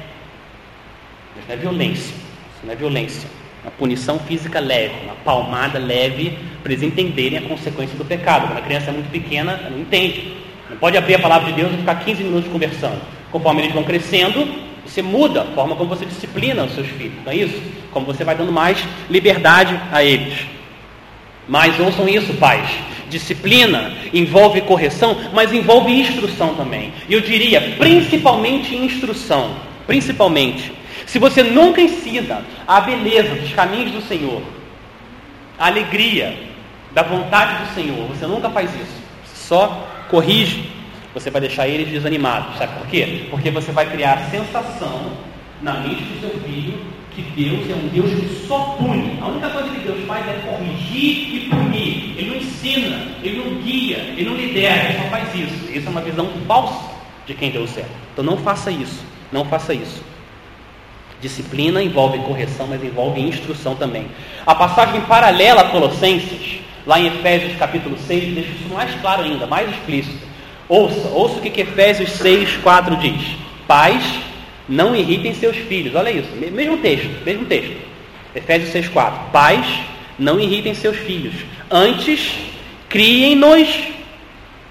Mas 1.37 1.47
não 1.47 1.53
é 1.53 1.57
violência. 1.57 2.13
Isso 2.13 2.65
não 2.65 2.73
é 2.73 2.75
violência. 2.75 3.29
Uma 3.63 3.71
punição 3.71 4.19
física 4.19 4.59
leve, 4.59 4.93
uma 5.03 5.15
palmada 5.15 5.77
leve, 5.79 6.37
para 6.63 6.71
eles 6.71 6.83
entenderem 6.83 7.37
a 7.37 7.41
consequência 7.41 7.97
do 7.97 8.05
pecado. 8.05 8.47
Quando 8.47 8.59
a 8.59 8.61
criança 8.61 8.89
é 8.89 8.93
muito 8.93 9.09
pequena, 9.09 9.53
ela 9.53 9.69
não 9.69 9.79
entende. 9.79 10.33
Não 10.69 10.77
pode 10.77 10.97
abrir 10.97 11.15
a 11.15 11.19
palavra 11.19 11.51
de 11.51 11.61
Deus 11.61 11.73
e 11.73 11.77
ficar 11.77 11.95
15 11.95 12.23
minutos 12.23 12.51
conversando. 12.51 13.01
Conforme 13.31 13.61
eles 13.61 13.73
vão 13.73 13.83
crescendo, 13.83 14.47
você 14.85 15.01
muda 15.01 15.41
a 15.41 15.45
forma 15.45 15.75
como 15.75 15.89
você 15.89 16.05
disciplina 16.05 16.63
os 16.63 16.73
seus 16.73 16.87
filhos, 16.87 17.17
não 17.25 17.31
é 17.31 17.35
isso? 17.35 17.61
Como 17.91 18.05
você 18.05 18.23
vai 18.23 18.35
dando 18.35 18.51
mais 18.51 18.77
liberdade 19.09 19.79
a 19.91 20.03
eles. 20.03 20.45
Mas 21.47 21.79
ouçam 21.79 22.07
isso, 22.07 22.33
pais. 22.33 22.69
disciplina, 23.09 23.93
envolve 24.13 24.59
correção, 24.61 25.17
mas 25.33 25.53
envolve 25.53 25.91
instrução 25.91 26.55
também. 26.55 26.91
E 27.07 27.13
eu 27.13 27.21
diria, 27.21 27.75
principalmente 27.77 28.75
instrução. 28.75 29.55
Principalmente. 29.85 30.73
Se 31.07 31.17
você 31.19 31.41
nunca 31.41 31.81
ensina 31.81 32.43
a 32.67 32.81
beleza 32.81 33.33
dos 33.33 33.53
caminhos 33.53 33.91
do 33.93 34.01
Senhor, 34.01 34.43
a 35.57 35.67
alegria 35.67 36.37
da 36.91 37.01
vontade 37.01 37.63
do 37.63 37.73
Senhor, 37.73 38.07
você 38.07 38.27
nunca 38.27 38.49
faz 38.49 38.69
isso. 38.75 39.01
Só 39.33 39.87
corrige, 40.09 40.69
você 41.13 41.31
vai 41.31 41.39
deixar 41.39 41.65
eles 41.65 41.87
desanimados. 41.87 42.57
Sabe 42.57 42.77
por 42.77 42.87
quê? 42.87 43.25
Porque 43.31 43.49
você 43.49 43.71
vai 43.71 43.89
criar 43.89 44.15
a 44.15 44.29
sensação 44.29 45.13
na 45.61 45.75
mente 45.75 46.03
do 46.03 46.19
seu 46.19 46.41
filho 46.41 46.77
que 47.15 47.21
Deus 47.21 47.69
é 47.69 47.73
um 47.73 47.87
Deus 47.87 48.13
que 48.13 48.45
só 48.45 48.75
pune. 48.77 49.17
A 49.21 49.27
única 49.27 49.49
coisa 49.49 49.69
que 49.69 49.79
Deus 49.79 50.05
faz 50.05 50.27
é 50.27 50.33
corrigir 50.45 51.35
e 51.35 51.49
punir. 51.49 52.15
Ele 52.17 52.29
não 52.31 52.35
ensina, 52.35 53.07
ele 53.23 53.37
não 53.37 53.61
guia, 53.61 53.97
ele 54.17 54.29
não 54.29 54.35
lidera, 54.35 54.89
ele 54.89 54.99
só 54.99 55.09
faz 55.09 55.33
isso. 55.33 55.71
Isso 55.71 55.87
é 55.87 55.89
uma 55.89 56.01
visão 56.01 56.29
falsa 56.45 56.91
de 57.25 57.33
quem 57.33 57.49
Deus 57.49 57.77
é. 57.77 57.85
Então 58.11 58.25
não 58.25 58.37
faça 58.37 58.69
isso. 58.69 59.05
Não 59.31 59.45
faça 59.45 59.73
isso. 59.73 60.03
Disciplina 61.21 61.81
envolve 61.81 62.19
correção, 62.19 62.67
mas 62.67 62.83
envolve 62.83 63.19
instrução 63.19 63.75
também. 63.75 64.07
A 64.45 64.53
passagem 64.53 65.01
paralela 65.01 65.61
a 65.61 65.69
Colossenses, 65.69 66.59
lá 66.85 66.99
em 66.99 67.07
Efésios 67.07 67.55
capítulo 67.57 67.97
6, 67.97 68.33
deixa 68.35 68.51
isso 68.51 68.73
mais 68.73 68.93
claro 69.01 69.23
ainda, 69.23 69.47
mais 69.47 69.69
explícito. 69.69 70.27
Ouça, 70.69 71.07
ouça 71.09 71.37
o 71.37 71.41
que, 71.41 71.49
que 71.49 71.61
Efésios 71.61 72.11
6, 72.11 72.57
4 72.57 72.95
diz. 72.97 73.35
Pais, 73.67 74.03
não 74.69 74.95
irritem 74.95 75.33
seus 75.33 75.55
filhos. 75.55 75.95
Olha 75.95 76.11
isso, 76.11 76.29
mesmo 76.35 76.77
texto, 76.77 77.09
mesmo 77.25 77.45
texto. 77.45 77.75
Efésios 78.35 78.71
6, 78.71 78.89
4. 78.89 79.31
Pais, 79.31 79.65
não 80.19 80.39
irritem 80.39 80.73
seus 80.73 80.97
filhos. 80.97 81.33
Antes, 81.71 82.33
criem-nos 82.89 83.67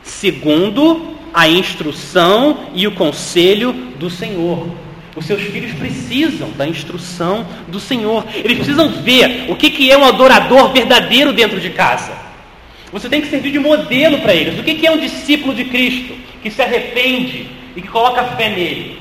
segundo 0.03 1.17
a 1.35 1.49
instrução 1.49 2.71
e 2.75 2.87
o 2.87 2.93
conselho 2.93 3.73
do 3.99 4.09
Senhor. 4.09 4.69
Os 5.17 5.25
seus 5.25 5.43
filhos 5.43 5.73
precisam 5.73 6.51
da 6.51 6.69
instrução 6.69 7.47
do 7.69 7.81
Senhor. 7.81 8.25
Eles 8.35 8.59
precisam 8.59 8.91
ver 8.91 9.47
o 9.49 9.57
que, 9.57 9.71
que 9.71 9.91
é 9.91 9.97
um 9.97 10.05
adorador 10.05 10.71
verdadeiro 10.73 11.33
dentro 11.33 11.59
de 11.59 11.71
casa. 11.71 12.13
Você 12.93 13.09
tem 13.09 13.23
que 13.23 13.29
servir 13.29 13.51
de 13.51 13.59
modelo 13.59 14.19
para 14.19 14.35
eles. 14.35 14.59
O 14.59 14.63
que, 14.63 14.75
que 14.75 14.87
é 14.87 14.91
um 14.91 14.99
discípulo 14.99 15.55
de 15.55 15.65
Cristo 15.65 16.15
que 16.43 16.51
se 16.51 16.61
arrepende 16.61 17.49
e 17.75 17.81
que 17.81 17.89
coloca 17.89 18.23
fé 18.25 18.51
nele? 18.51 18.99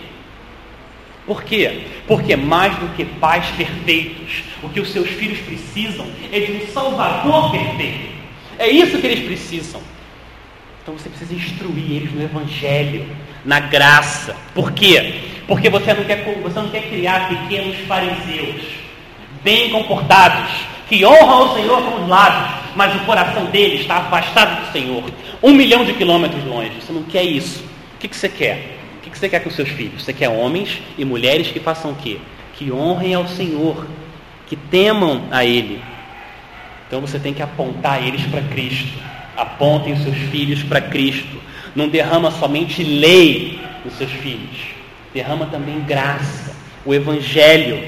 Por 1.25 1.43
quê? 1.43 1.81
Porque 2.07 2.35
mais 2.35 2.77
do 2.77 2.87
que 2.95 3.03
pais 3.03 3.47
perfeitos, 3.57 4.43
o 4.63 4.69
que 4.69 4.79
os 4.79 4.91
seus 4.91 5.09
filhos 5.09 5.39
precisam 5.39 6.07
é 6.31 6.39
de 6.39 6.51
um 6.53 6.67
Salvador 6.67 7.51
perfeito. 7.51 8.15
É 8.57 8.69
isso 8.69 8.99
que 8.99 9.07
eles 9.07 9.25
precisam. 9.25 9.81
Então 10.85 10.95
você 10.95 11.09
precisa 11.09 11.33
instruir 11.33 11.93
eles 11.93 12.13
no 12.13 12.21
Evangelho, 12.21 13.07
na 13.43 13.59
graça. 13.59 14.35
Por 14.53 14.71
quê? 14.71 15.15
Porque 15.47 15.67
você 15.67 15.91
não 15.95 16.03
quer, 16.03 16.23
você 16.43 16.59
não 16.59 16.69
quer 16.69 16.87
criar 16.87 17.27
pequenos 17.27 17.75
fariseus, 17.87 18.61
bem 19.43 19.71
comportados, 19.71 20.47
que 20.87 21.03
honram 21.03 21.49
o 21.49 21.55
Senhor 21.55 21.81
com 21.81 22.03
os 22.03 22.07
lábios, 22.07 22.53
mas 22.75 22.95
o 22.95 22.99
coração 22.99 23.45
deles 23.45 23.81
está 23.81 23.97
afastado 23.97 24.63
do 24.63 24.71
Senhor, 24.71 25.03
um 25.41 25.53
milhão 25.53 25.83
de 25.83 25.93
quilômetros 25.93 26.45
longe. 26.45 26.79
Você 26.79 26.93
não 26.93 27.01
quer 27.01 27.23
isso. 27.23 27.63
O 27.95 27.97
que, 27.97 28.07
que 28.07 28.15
você 28.15 28.29
quer? 28.29 28.77
O 28.99 29.01
que, 29.01 29.09
que 29.09 29.17
você 29.17 29.27
quer 29.27 29.39
com 29.39 29.49
seus 29.49 29.69
filhos? 29.69 30.03
Você 30.03 30.13
quer 30.13 30.29
homens 30.29 30.79
e 30.99 31.03
mulheres 31.03 31.47
que 31.47 31.59
façam 31.59 31.93
o 31.93 31.95
quê? 31.95 32.19
Que 32.53 32.71
honrem 32.71 33.15
ao 33.15 33.27
Senhor, 33.27 33.87
que 34.45 34.55
temam 34.55 35.23
a 35.31 35.43
Ele. 35.43 35.81
Então 36.87 37.01
você 37.01 37.17
tem 37.17 37.33
que 37.33 37.41
apontar 37.41 38.05
eles 38.05 38.21
para 38.27 38.43
Cristo. 38.43 39.14
Apontem 39.35 39.95
seus 39.97 40.15
filhos 40.15 40.63
para 40.63 40.81
Cristo. 40.81 41.37
Não 41.75 41.89
derrama 41.89 42.31
somente 42.31 42.83
lei 42.83 43.59
nos 43.83 43.95
seus 43.95 44.11
filhos, 44.11 44.57
derrama 45.13 45.45
também 45.45 45.81
graça, 45.81 46.55
o 46.85 46.93
Evangelho. 46.93 47.83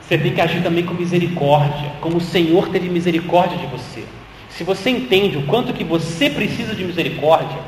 Você 0.00 0.16
tem 0.16 0.32
que 0.32 0.40
agir 0.40 0.62
também 0.62 0.84
com 0.84 0.94
misericórdia, 0.94 1.92
como 2.00 2.16
o 2.16 2.20
Senhor 2.20 2.68
teve 2.68 2.88
misericórdia 2.88 3.58
de 3.58 3.66
você. 3.66 4.04
Se 4.48 4.64
você 4.64 4.90
entende 4.90 5.36
o 5.36 5.42
quanto 5.42 5.72
que 5.72 5.84
você 5.84 6.30
precisa 6.30 6.74
de 6.74 6.84
misericórdia, 6.84 7.58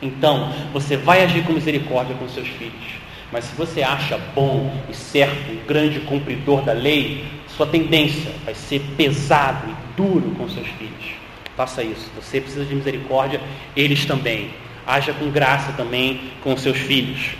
então 0.00 0.52
você 0.72 0.96
vai 0.96 1.22
agir 1.22 1.44
com 1.44 1.52
misericórdia 1.52 2.16
com 2.16 2.28
seus 2.28 2.48
filhos. 2.48 3.02
Mas 3.30 3.44
se 3.44 3.54
você 3.54 3.82
acha 3.82 4.18
bom 4.34 4.74
e 4.90 4.94
certo, 4.94 5.52
um 5.52 5.66
grande 5.66 6.00
cumpridor 6.00 6.62
da 6.62 6.72
lei, 6.72 7.24
sua 7.56 7.66
tendência 7.66 8.30
vai 8.44 8.54
ser 8.54 8.80
pesado 8.96 9.70
e 9.70 9.96
duro 9.96 10.34
com 10.36 10.48
seus 10.48 10.66
filhos. 10.66 11.21
Faça 11.56 11.82
isso. 11.82 12.10
Você 12.16 12.40
precisa 12.40 12.64
de 12.64 12.74
misericórdia, 12.74 13.40
eles 13.76 14.04
também. 14.04 14.50
Haja 14.86 15.12
com 15.12 15.30
graça 15.30 15.72
também 15.72 16.32
com 16.42 16.56
seus 16.56 16.78
filhos. 16.78 17.36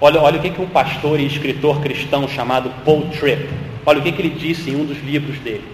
Olha, 0.00 0.20
olha 0.20 0.38
o 0.38 0.42
que, 0.42 0.50
que 0.50 0.60
um 0.60 0.68
pastor 0.68 1.20
e 1.20 1.26
escritor 1.26 1.80
cristão 1.80 2.26
chamado 2.26 2.70
Paul 2.84 3.08
Tripp, 3.10 3.50
olha 3.84 3.98
o 3.98 4.02
que, 4.02 4.12
que 4.12 4.22
ele 4.22 4.30
disse 4.30 4.70
em 4.70 4.76
um 4.76 4.84
dos 4.84 4.98
livros 5.02 5.38
dele. 5.40 5.64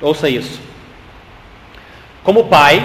Ouça 0.00 0.28
isso. 0.28 0.60
Como 2.24 2.44
pai, 2.44 2.84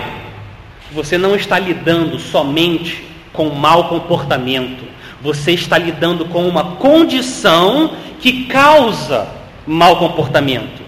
você 0.91 1.17
não 1.17 1.35
está 1.35 1.57
lidando 1.57 2.19
somente 2.19 3.03
com 3.33 3.49
mau 3.49 3.89
comportamento, 3.89 4.83
você 5.21 5.53
está 5.53 5.77
lidando 5.77 6.25
com 6.25 6.47
uma 6.47 6.75
condição 6.75 7.95
que 8.19 8.45
causa 8.45 9.27
mau 9.65 9.97
comportamento. 9.97 10.82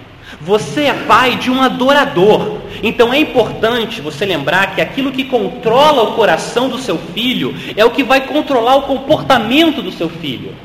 Você 0.46 0.84
é 0.84 0.94
pai 0.94 1.38
de 1.38 1.50
um 1.50 1.60
adorador. 1.60 2.62
Então 2.84 3.12
é 3.12 3.18
importante 3.18 4.00
você 4.00 4.28
lembrar 4.28 4.76
que 4.76 4.82
aquilo 4.82 5.12
que 5.12 5.24
controla 5.24 6.04
o 6.04 6.14
coração 6.16 6.70
do 6.70 6.78
seu 6.78 7.00
filho 7.00 7.56
é 7.76 7.84
o 7.84 7.90
que 7.90 8.04
vai 8.04 8.28
controlar 8.28 8.76
o 8.76 8.84
comportamento 8.84 9.82
do 9.82 9.92
seu 9.92 10.08
filho. 10.08 10.56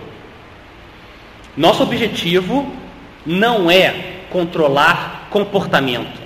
Nosso 1.56 1.82
objetivo 1.82 2.70
não 3.24 3.70
é 3.70 4.18
controlar 4.28 5.28
comportamento, 5.30 6.20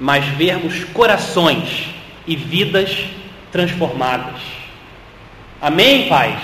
mas 0.00 0.24
vermos 0.24 0.82
corações 0.84 1.90
e 2.26 2.34
vidas 2.34 3.04
transformadas. 3.52 4.40
Amém, 5.60 6.08
pais? 6.08 6.40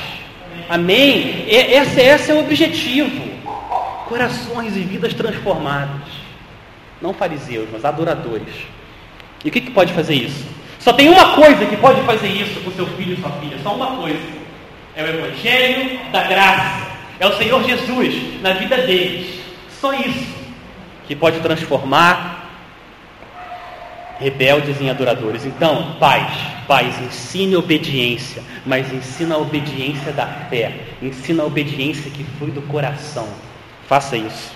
Amém? 0.69 1.47
Esse, 1.49 2.03
esse 2.03 2.31
é 2.31 2.35
o 2.35 2.41
objetivo 2.41 3.32
corações 4.13 4.77
e 4.77 4.81
vidas 4.81 5.15
transformadas. 5.15 6.07
Não 7.01 7.15
fariseus, 7.15 7.67
mas 7.73 7.83
adoradores. 7.83 8.55
E 9.43 9.49
o 9.49 9.51
que, 9.51 9.59
que 9.59 9.71
pode 9.71 9.95
fazer 9.95 10.15
isso? 10.15 10.45
Só 10.79 10.93
tem 10.93 11.09
uma 11.09 11.35
coisa 11.35 11.65
que 11.65 11.79
pode 11.79 12.03
fazer 12.03 12.29
isso 12.29 12.61
com 12.61 12.71
seu 12.73 12.87
filho 12.89 13.15
e 13.15 13.21
sua 13.23 13.31
filha, 13.41 13.57
só 13.63 13.75
uma 13.75 13.97
coisa. 13.97 14.21
É 14.95 15.03
o 15.03 15.07
Evangelho 15.07 15.99
da 16.13 16.25
Graça. 16.25 16.89
É 17.19 17.27
o 17.27 17.39
Senhor 17.39 17.65
Jesus 17.65 18.43
na 18.43 18.53
vida 18.53 18.77
deles. 18.83 19.41
Só 19.81 19.95
isso 19.95 20.35
que 21.09 21.17
pode 21.17 21.41
transformar 21.41 22.51
rebeldes 24.21 24.79
em 24.79 24.91
adoradores. 24.91 25.47
Então, 25.47 25.97
pais, 25.99 26.35
pais, 26.69 27.01
ensine 27.01 27.57
obediência, 27.57 28.43
mas 28.67 28.93
ensina 28.93 29.37
a 29.37 29.39
obediência 29.39 30.13
da 30.13 30.27
fé, 30.27 30.81
ensina 31.01 31.43
a 31.43 31.47
obediência 31.47 32.11
que 32.11 32.23
flui 32.39 32.51
do 32.51 32.61
coração. 32.63 33.27
Faça 33.87 34.17
isso. 34.17 34.53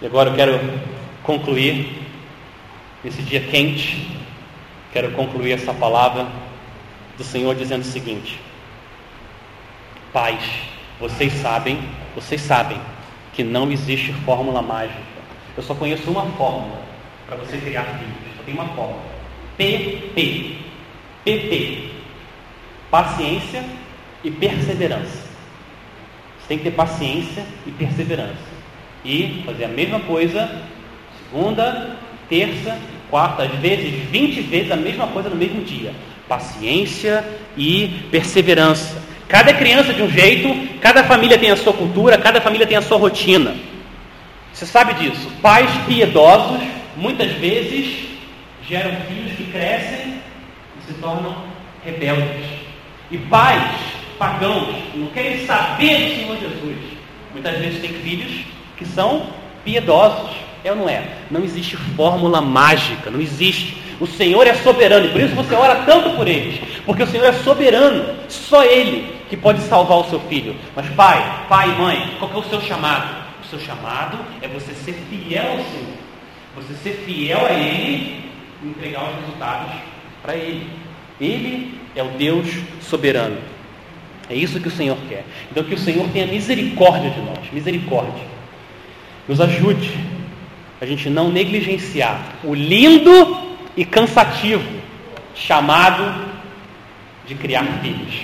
E 0.00 0.06
agora 0.06 0.30
eu 0.30 0.34
quero 0.34 0.60
concluir, 1.22 2.02
nesse 3.02 3.22
dia 3.22 3.40
quente, 3.40 4.10
quero 4.92 5.12
concluir 5.12 5.52
essa 5.52 5.72
palavra 5.74 6.26
do 7.16 7.24
Senhor 7.24 7.54
dizendo 7.54 7.82
o 7.82 7.84
seguinte: 7.84 8.40
Pais, 10.12 10.42
vocês 10.98 11.32
sabem, 11.34 11.78
vocês 12.14 12.40
sabem 12.40 12.80
que 13.32 13.42
não 13.42 13.70
existe 13.70 14.12
fórmula 14.24 14.62
mágica. 14.62 15.00
Eu 15.56 15.62
só 15.62 15.74
conheço 15.74 16.10
uma 16.10 16.24
fórmula 16.32 16.82
para 17.26 17.36
você 17.36 17.58
criar 17.58 17.84
filhos. 17.84 18.14
Só 18.36 18.42
tem 18.42 18.54
uma 18.54 18.66
fórmula. 18.68 19.02
PP. 19.56 20.56
PP. 21.24 21.90
Paciência 22.90 23.64
e 24.24 24.30
perseverança 24.30 25.29
tem 26.50 26.58
que 26.58 26.64
ter 26.64 26.72
paciência 26.72 27.44
e 27.64 27.70
perseverança. 27.70 28.34
E 29.04 29.40
fazer 29.46 29.66
a 29.66 29.68
mesma 29.68 30.00
coisa 30.00 30.50
segunda, 31.22 31.96
terça, 32.28 32.76
quarta, 33.08 33.44
às 33.44 33.52
vezes 33.60 33.94
20 34.10 34.40
vezes 34.40 34.72
a 34.72 34.76
mesma 34.76 35.06
coisa 35.06 35.30
no 35.30 35.36
mesmo 35.36 35.62
dia. 35.62 35.92
Paciência 36.28 37.24
e 37.56 38.04
perseverança. 38.10 39.00
Cada 39.28 39.54
criança 39.54 39.94
de 39.94 40.02
um 40.02 40.10
jeito, 40.10 40.48
cada 40.80 41.04
família 41.04 41.38
tem 41.38 41.52
a 41.52 41.56
sua 41.56 41.72
cultura, 41.72 42.18
cada 42.18 42.40
família 42.40 42.66
tem 42.66 42.76
a 42.76 42.82
sua 42.82 42.98
rotina. 42.98 43.54
Você 44.52 44.66
sabe 44.66 44.94
disso. 44.94 45.30
Pais 45.40 45.70
piedosos 45.86 46.60
muitas 46.96 47.30
vezes 47.30 48.08
geram 48.68 48.90
filhos 49.06 49.36
que 49.36 49.44
crescem 49.52 50.20
e 50.80 50.86
se 50.88 50.94
tornam 50.94 51.44
rebeldes. 51.84 52.44
E 53.08 53.18
pais 53.18 53.99
pagãos, 54.20 54.76
não 54.94 55.06
querem 55.06 55.46
saber 55.46 55.96
do 55.96 56.14
Senhor 56.14 56.36
Jesus. 56.38 56.76
Muitas 57.32 57.58
vezes 57.58 57.80
tem 57.80 57.90
filhos 57.94 58.44
que 58.76 58.84
são 58.84 59.30
piedosos, 59.64 60.36
É 60.62 60.70
ou 60.70 60.76
não 60.76 60.88
é? 60.90 61.02
Não 61.30 61.42
existe 61.42 61.74
fórmula 61.96 62.42
mágica, 62.42 63.10
não 63.10 63.18
existe. 63.18 63.78
O 63.98 64.06
Senhor 64.06 64.46
é 64.46 64.52
soberano 64.52 65.06
e 65.06 65.08
por 65.08 65.20
isso 65.22 65.34
você 65.34 65.54
ora 65.54 65.84
tanto 65.86 66.10
por 66.10 66.28
eles, 66.28 66.60
porque 66.84 67.02
o 67.02 67.06
Senhor 67.06 67.24
é 67.24 67.32
soberano, 67.32 68.14
só 68.28 68.62
Ele 68.62 69.10
que 69.30 69.38
pode 69.38 69.60
salvar 69.62 69.98
o 69.98 70.10
seu 70.10 70.20
filho. 70.20 70.54
Mas 70.76 70.86
pai, 70.90 71.46
pai 71.48 71.68
mãe, 71.78 72.16
qual 72.18 72.30
é 72.30 72.36
o 72.36 72.42
seu 72.42 72.60
chamado? 72.60 73.08
O 73.42 73.46
seu 73.46 73.58
chamado 73.58 74.18
é 74.42 74.48
você 74.48 74.74
ser 74.74 74.92
fiel 75.08 75.52
ao 75.52 75.56
Senhor, 75.56 75.96
você 76.56 76.74
ser 76.74 77.04
fiel 77.06 77.46
a 77.46 77.52
Ele 77.52 78.24
e 78.62 78.66
entregar 78.68 79.08
os 79.08 79.16
resultados 79.20 79.72
para 80.20 80.34
Ele. 80.34 80.68
Ele 81.18 81.80
é 81.96 82.02
o 82.02 82.08
Deus 82.08 82.46
soberano. 82.82 83.36
É 84.30 84.34
isso 84.34 84.60
que 84.60 84.68
o 84.68 84.70
Senhor 84.70 84.96
quer. 85.08 85.24
Então 85.50 85.64
que 85.64 85.74
o 85.74 85.78
Senhor 85.78 86.08
tenha 86.10 86.26
misericórdia 86.28 87.10
de 87.10 87.20
nós, 87.20 87.38
misericórdia. 87.52 88.24
Nos 89.26 89.40
ajude 89.40 89.92
a 90.80 90.86
gente 90.86 91.10
não 91.10 91.30
negligenciar 91.30 92.36
o 92.44 92.54
lindo 92.54 93.36
e 93.76 93.84
cansativo 93.84 94.64
chamado 95.34 96.30
de 97.26 97.34
criar 97.34 97.64
filhos. 97.82 98.22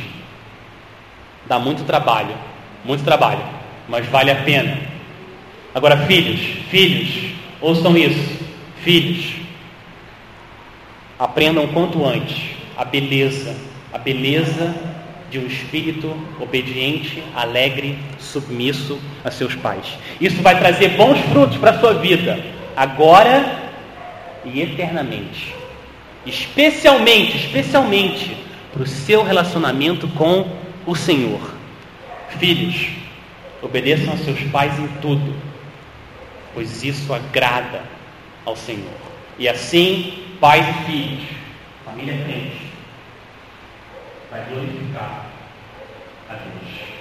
Dá 1.46 1.58
muito 1.58 1.84
trabalho, 1.84 2.34
muito 2.84 3.02
trabalho, 3.02 3.42
mas 3.88 4.06
vale 4.06 4.30
a 4.30 4.36
pena. 4.36 4.78
Agora, 5.74 5.96
filhos, 6.06 6.40
filhos, 6.70 7.32
ouçam 7.60 7.96
isso, 7.96 8.44
filhos, 8.82 9.26
aprendam 11.18 11.66
quanto 11.68 12.04
antes 12.04 12.56
a 12.76 12.84
beleza, 12.84 13.56
a 13.92 13.98
beleza 13.98 14.95
de 15.30 15.38
um 15.38 15.46
espírito 15.46 16.16
obediente, 16.40 17.22
alegre, 17.34 17.98
submisso 18.18 19.00
a 19.24 19.30
seus 19.30 19.54
pais. 19.54 19.86
Isso 20.20 20.40
vai 20.42 20.58
trazer 20.58 20.90
bons 20.90 21.18
frutos 21.32 21.56
para 21.58 21.72
a 21.72 21.80
sua 21.80 21.94
vida, 21.94 22.38
agora 22.76 23.72
e 24.44 24.60
eternamente. 24.60 25.54
Especialmente, 26.24 27.36
especialmente 27.36 28.36
para 28.72 28.82
o 28.82 28.86
seu 28.86 29.22
relacionamento 29.22 30.08
com 30.08 30.48
o 30.84 30.94
Senhor. 30.94 31.40
Filhos, 32.38 32.88
obedeçam 33.62 34.12
a 34.12 34.16
seus 34.18 34.40
pais 34.44 34.78
em 34.78 34.88
tudo, 35.00 35.34
pois 36.54 36.84
isso 36.84 37.12
agrada 37.12 37.82
ao 38.44 38.56
Senhor. 38.56 38.94
E 39.38 39.48
assim, 39.48 40.22
pais 40.40 40.66
e 40.68 40.84
filhos, 40.84 41.24
família 41.84 42.14
crente, 42.24 42.65
vai 44.30 44.44
glorificar 44.50 45.26
a 46.28 46.34
Deus. 46.34 46.96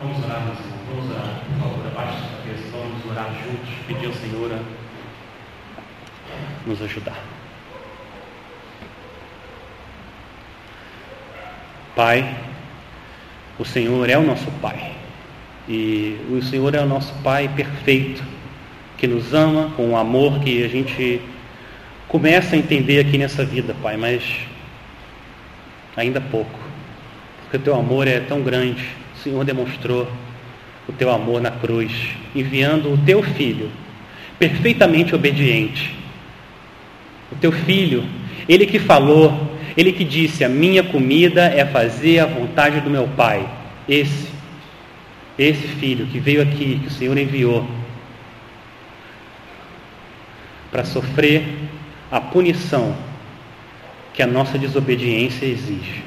Vamos 0.00 0.24
orar, 0.24 0.42
meus 0.44 0.58
vamos 0.88 1.10
orar, 1.10 1.40
por 1.44 1.58
favor, 1.58 1.86
abaixe 1.86 2.18
sua 2.18 2.38
cabeça, 2.38 2.68
vamos 2.72 3.04
orar 3.10 3.32
juntos, 3.34 3.74
pedir 3.86 4.06
ao 4.06 4.12
Senhor 4.12 4.52
a 4.52 4.58
nos 6.66 6.82
ajudar. 6.82 7.18
Pai, 11.96 12.36
o 13.58 13.64
Senhor 13.64 14.08
é 14.08 14.16
o 14.16 14.22
nosso 14.22 14.48
Pai. 14.62 14.92
E 15.68 16.16
o 16.30 16.40
Senhor 16.40 16.74
é 16.74 16.80
o 16.80 16.86
nosso 16.86 17.12
Pai 17.24 17.48
perfeito, 17.48 18.22
que 18.96 19.06
nos 19.06 19.34
ama 19.34 19.72
com 19.76 19.88
um 19.88 19.96
amor 19.96 20.38
que 20.38 20.62
a 20.62 20.68
gente 20.68 21.20
começa 22.06 22.54
a 22.54 22.58
entender 22.58 23.00
aqui 23.00 23.18
nessa 23.18 23.44
vida, 23.44 23.74
Pai, 23.82 23.96
mas 23.96 24.22
ainda 25.98 26.20
pouco. 26.20 26.58
Porque 27.42 27.56
o 27.56 27.60
teu 27.60 27.74
amor 27.74 28.06
é 28.06 28.20
tão 28.20 28.40
grande. 28.40 28.84
O 29.16 29.18
Senhor 29.18 29.44
demonstrou 29.44 30.10
o 30.88 30.92
teu 30.92 31.10
amor 31.10 31.40
na 31.40 31.50
cruz, 31.50 31.92
enviando 32.34 32.92
o 32.92 32.98
teu 32.98 33.22
filho, 33.22 33.70
perfeitamente 34.38 35.14
obediente. 35.14 35.94
O 37.30 37.36
teu 37.36 37.52
filho, 37.52 38.04
ele 38.48 38.64
que 38.64 38.78
falou, 38.78 39.56
ele 39.76 39.92
que 39.92 40.04
disse: 40.04 40.44
A 40.44 40.48
minha 40.48 40.82
comida 40.82 41.42
é 41.42 41.64
fazer 41.66 42.20
a 42.20 42.26
vontade 42.26 42.80
do 42.80 42.88
meu 42.88 43.08
Pai. 43.08 43.46
Esse, 43.88 44.28
esse 45.38 45.66
filho 45.66 46.06
que 46.06 46.20
veio 46.20 46.42
aqui, 46.42 46.80
que 46.80 46.86
o 46.86 46.90
Senhor 46.90 47.18
enviou, 47.18 47.68
para 50.70 50.84
sofrer 50.84 51.44
a 52.10 52.20
punição 52.20 53.07
que 54.18 54.22
a 54.24 54.26
nossa 54.26 54.58
desobediência 54.58 55.46
exige. 55.46 56.02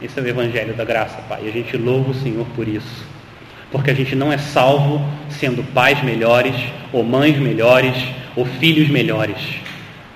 Esse 0.00 0.20
é 0.20 0.22
o 0.22 0.28
Evangelho 0.28 0.74
da 0.74 0.84
graça, 0.84 1.20
Pai. 1.28 1.40
E 1.42 1.48
a 1.48 1.50
gente 1.50 1.76
louva 1.76 2.12
o 2.12 2.14
Senhor 2.14 2.46
por 2.54 2.68
isso. 2.68 3.04
Porque 3.72 3.90
a 3.90 3.94
gente 3.94 4.14
não 4.14 4.32
é 4.32 4.38
salvo 4.38 5.04
sendo 5.28 5.64
pais 5.74 6.00
melhores, 6.04 6.54
ou 6.92 7.02
mães 7.02 7.36
melhores, 7.36 7.96
ou 8.36 8.46
filhos 8.46 8.88
melhores. 8.88 9.36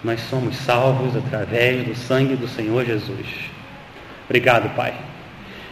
Nós 0.05 0.21
somos 0.31 0.55
salvos 0.55 1.17
através 1.17 1.85
do 1.85 1.97
sangue 1.97 2.37
do 2.37 2.47
Senhor 2.47 2.87
Jesus. 2.87 3.27
Obrigado, 4.27 4.73
Pai. 4.77 4.95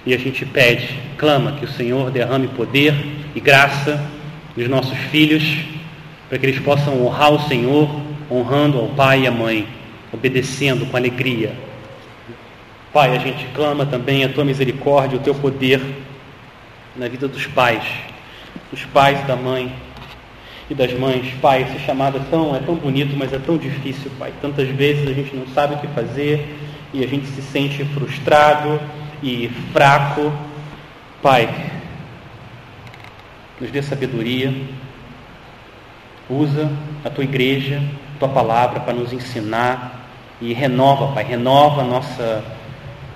E 0.04 0.12
a 0.12 0.18
gente 0.18 0.44
pede, 0.44 0.98
clama 1.16 1.52
que 1.52 1.66
o 1.66 1.70
Senhor 1.70 2.10
derrame 2.10 2.48
poder 2.48 2.94
e 3.32 3.38
graça 3.38 4.04
nos 4.56 4.68
nossos 4.68 4.98
filhos, 5.12 5.44
para 6.28 6.36
que 6.36 6.46
eles 6.46 6.58
possam 6.58 7.00
honrar 7.06 7.30
o 7.30 7.46
Senhor, 7.46 7.88
honrando 8.28 8.76
ao 8.76 8.88
pai 8.88 9.20
e 9.20 9.26
à 9.28 9.30
mãe 9.30 9.78
obedecendo 10.12 10.86
com 10.86 10.96
alegria. 10.96 11.54
Pai, 12.92 13.16
a 13.16 13.20
gente 13.20 13.46
clama 13.54 13.86
também 13.86 14.24
a 14.24 14.28
tua 14.28 14.44
misericórdia, 14.44 15.16
o 15.16 15.22
teu 15.22 15.34
poder 15.34 15.80
na 16.96 17.06
vida 17.06 17.28
dos 17.28 17.46
pais, 17.46 17.84
dos 18.70 18.84
pais 18.86 19.24
da 19.26 19.36
mãe 19.36 19.72
e 20.68 20.74
das 20.74 20.92
mães. 20.92 21.32
Pai, 21.40 21.62
esse 21.62 21.78
chamado 21.84 22.18
é 22.18 22.22
tão, 22.28 22.56
é 22.56 22.58
tão 22.58 22.74
bonito, 22.74 23.16
mas 23.16 23.32
é 23.32 23.38
tão 23.38 23.56
difícil, 23.56 24.10
Pai. 24.18 24.32
Tantas 24.42 24.68
vezes 24.68 25.08
a 25.08 25.12
gente 25.12 25.34
não 25.36 25.46
sabe 25.48 25.74
o 25.74 25.78
que 25.78 25.86
fazer 25.88 26.56
e 26.92 27.04
a 27.04 27.06
gente 27.06 27.26
se 27.28 27.42
sente 27.42 27.84
frustrado 27.84 28.80
e 29.22 29.48
fraco. 29.72 30.32
Pai, 31.22 31.48
nos 33.60 33.70
dê 33.70 33.82
sabedoria, 33.82 34.52
usa 36.28 36.72
a 37.04 37.10
tua 37.10 37.22
igreja, 37.22 37.80
a 38.16 38.18
tua 38.18 38.28
palavra 38.28 38.80
para 38.80 38.94
nos 38.94 39.12
ensinar 39.12 39.99
e 40.40 40.52
renova, 40.52 41.12
Pai, 41.12 41.24
renova 41.24 41.82
a 41.82 41.84
nossa, 41.84 42.44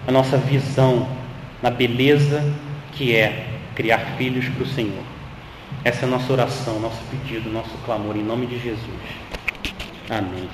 a 0.06 0.12
nossa 0.12 0.36
visão 0.36 1.08
na 1.62 1.70
beleza 1.70 2.44
que 2.92 3.14
é 3.14 3.46
criar 3.74 3.98
filhos 4.16 4.48
para 4.48 4.62
o 4.62 4.66
Senhor. 4.66 5.02
Essa 5.82 6.04
é 6.04 6.08
a 6.08 6.10
nossa 6.10 6.32
oração, 6.32 6.78
nosso 6.80 7.02
pedido, 7.10 7.50
nosso 7.50 7.76
clamor, 7.84 8.16
em 8.16 8.22
nome 8.22 8.46
de 8.46 8.58
Jesus. 8.58 9.00
Amém. 10.10 10.48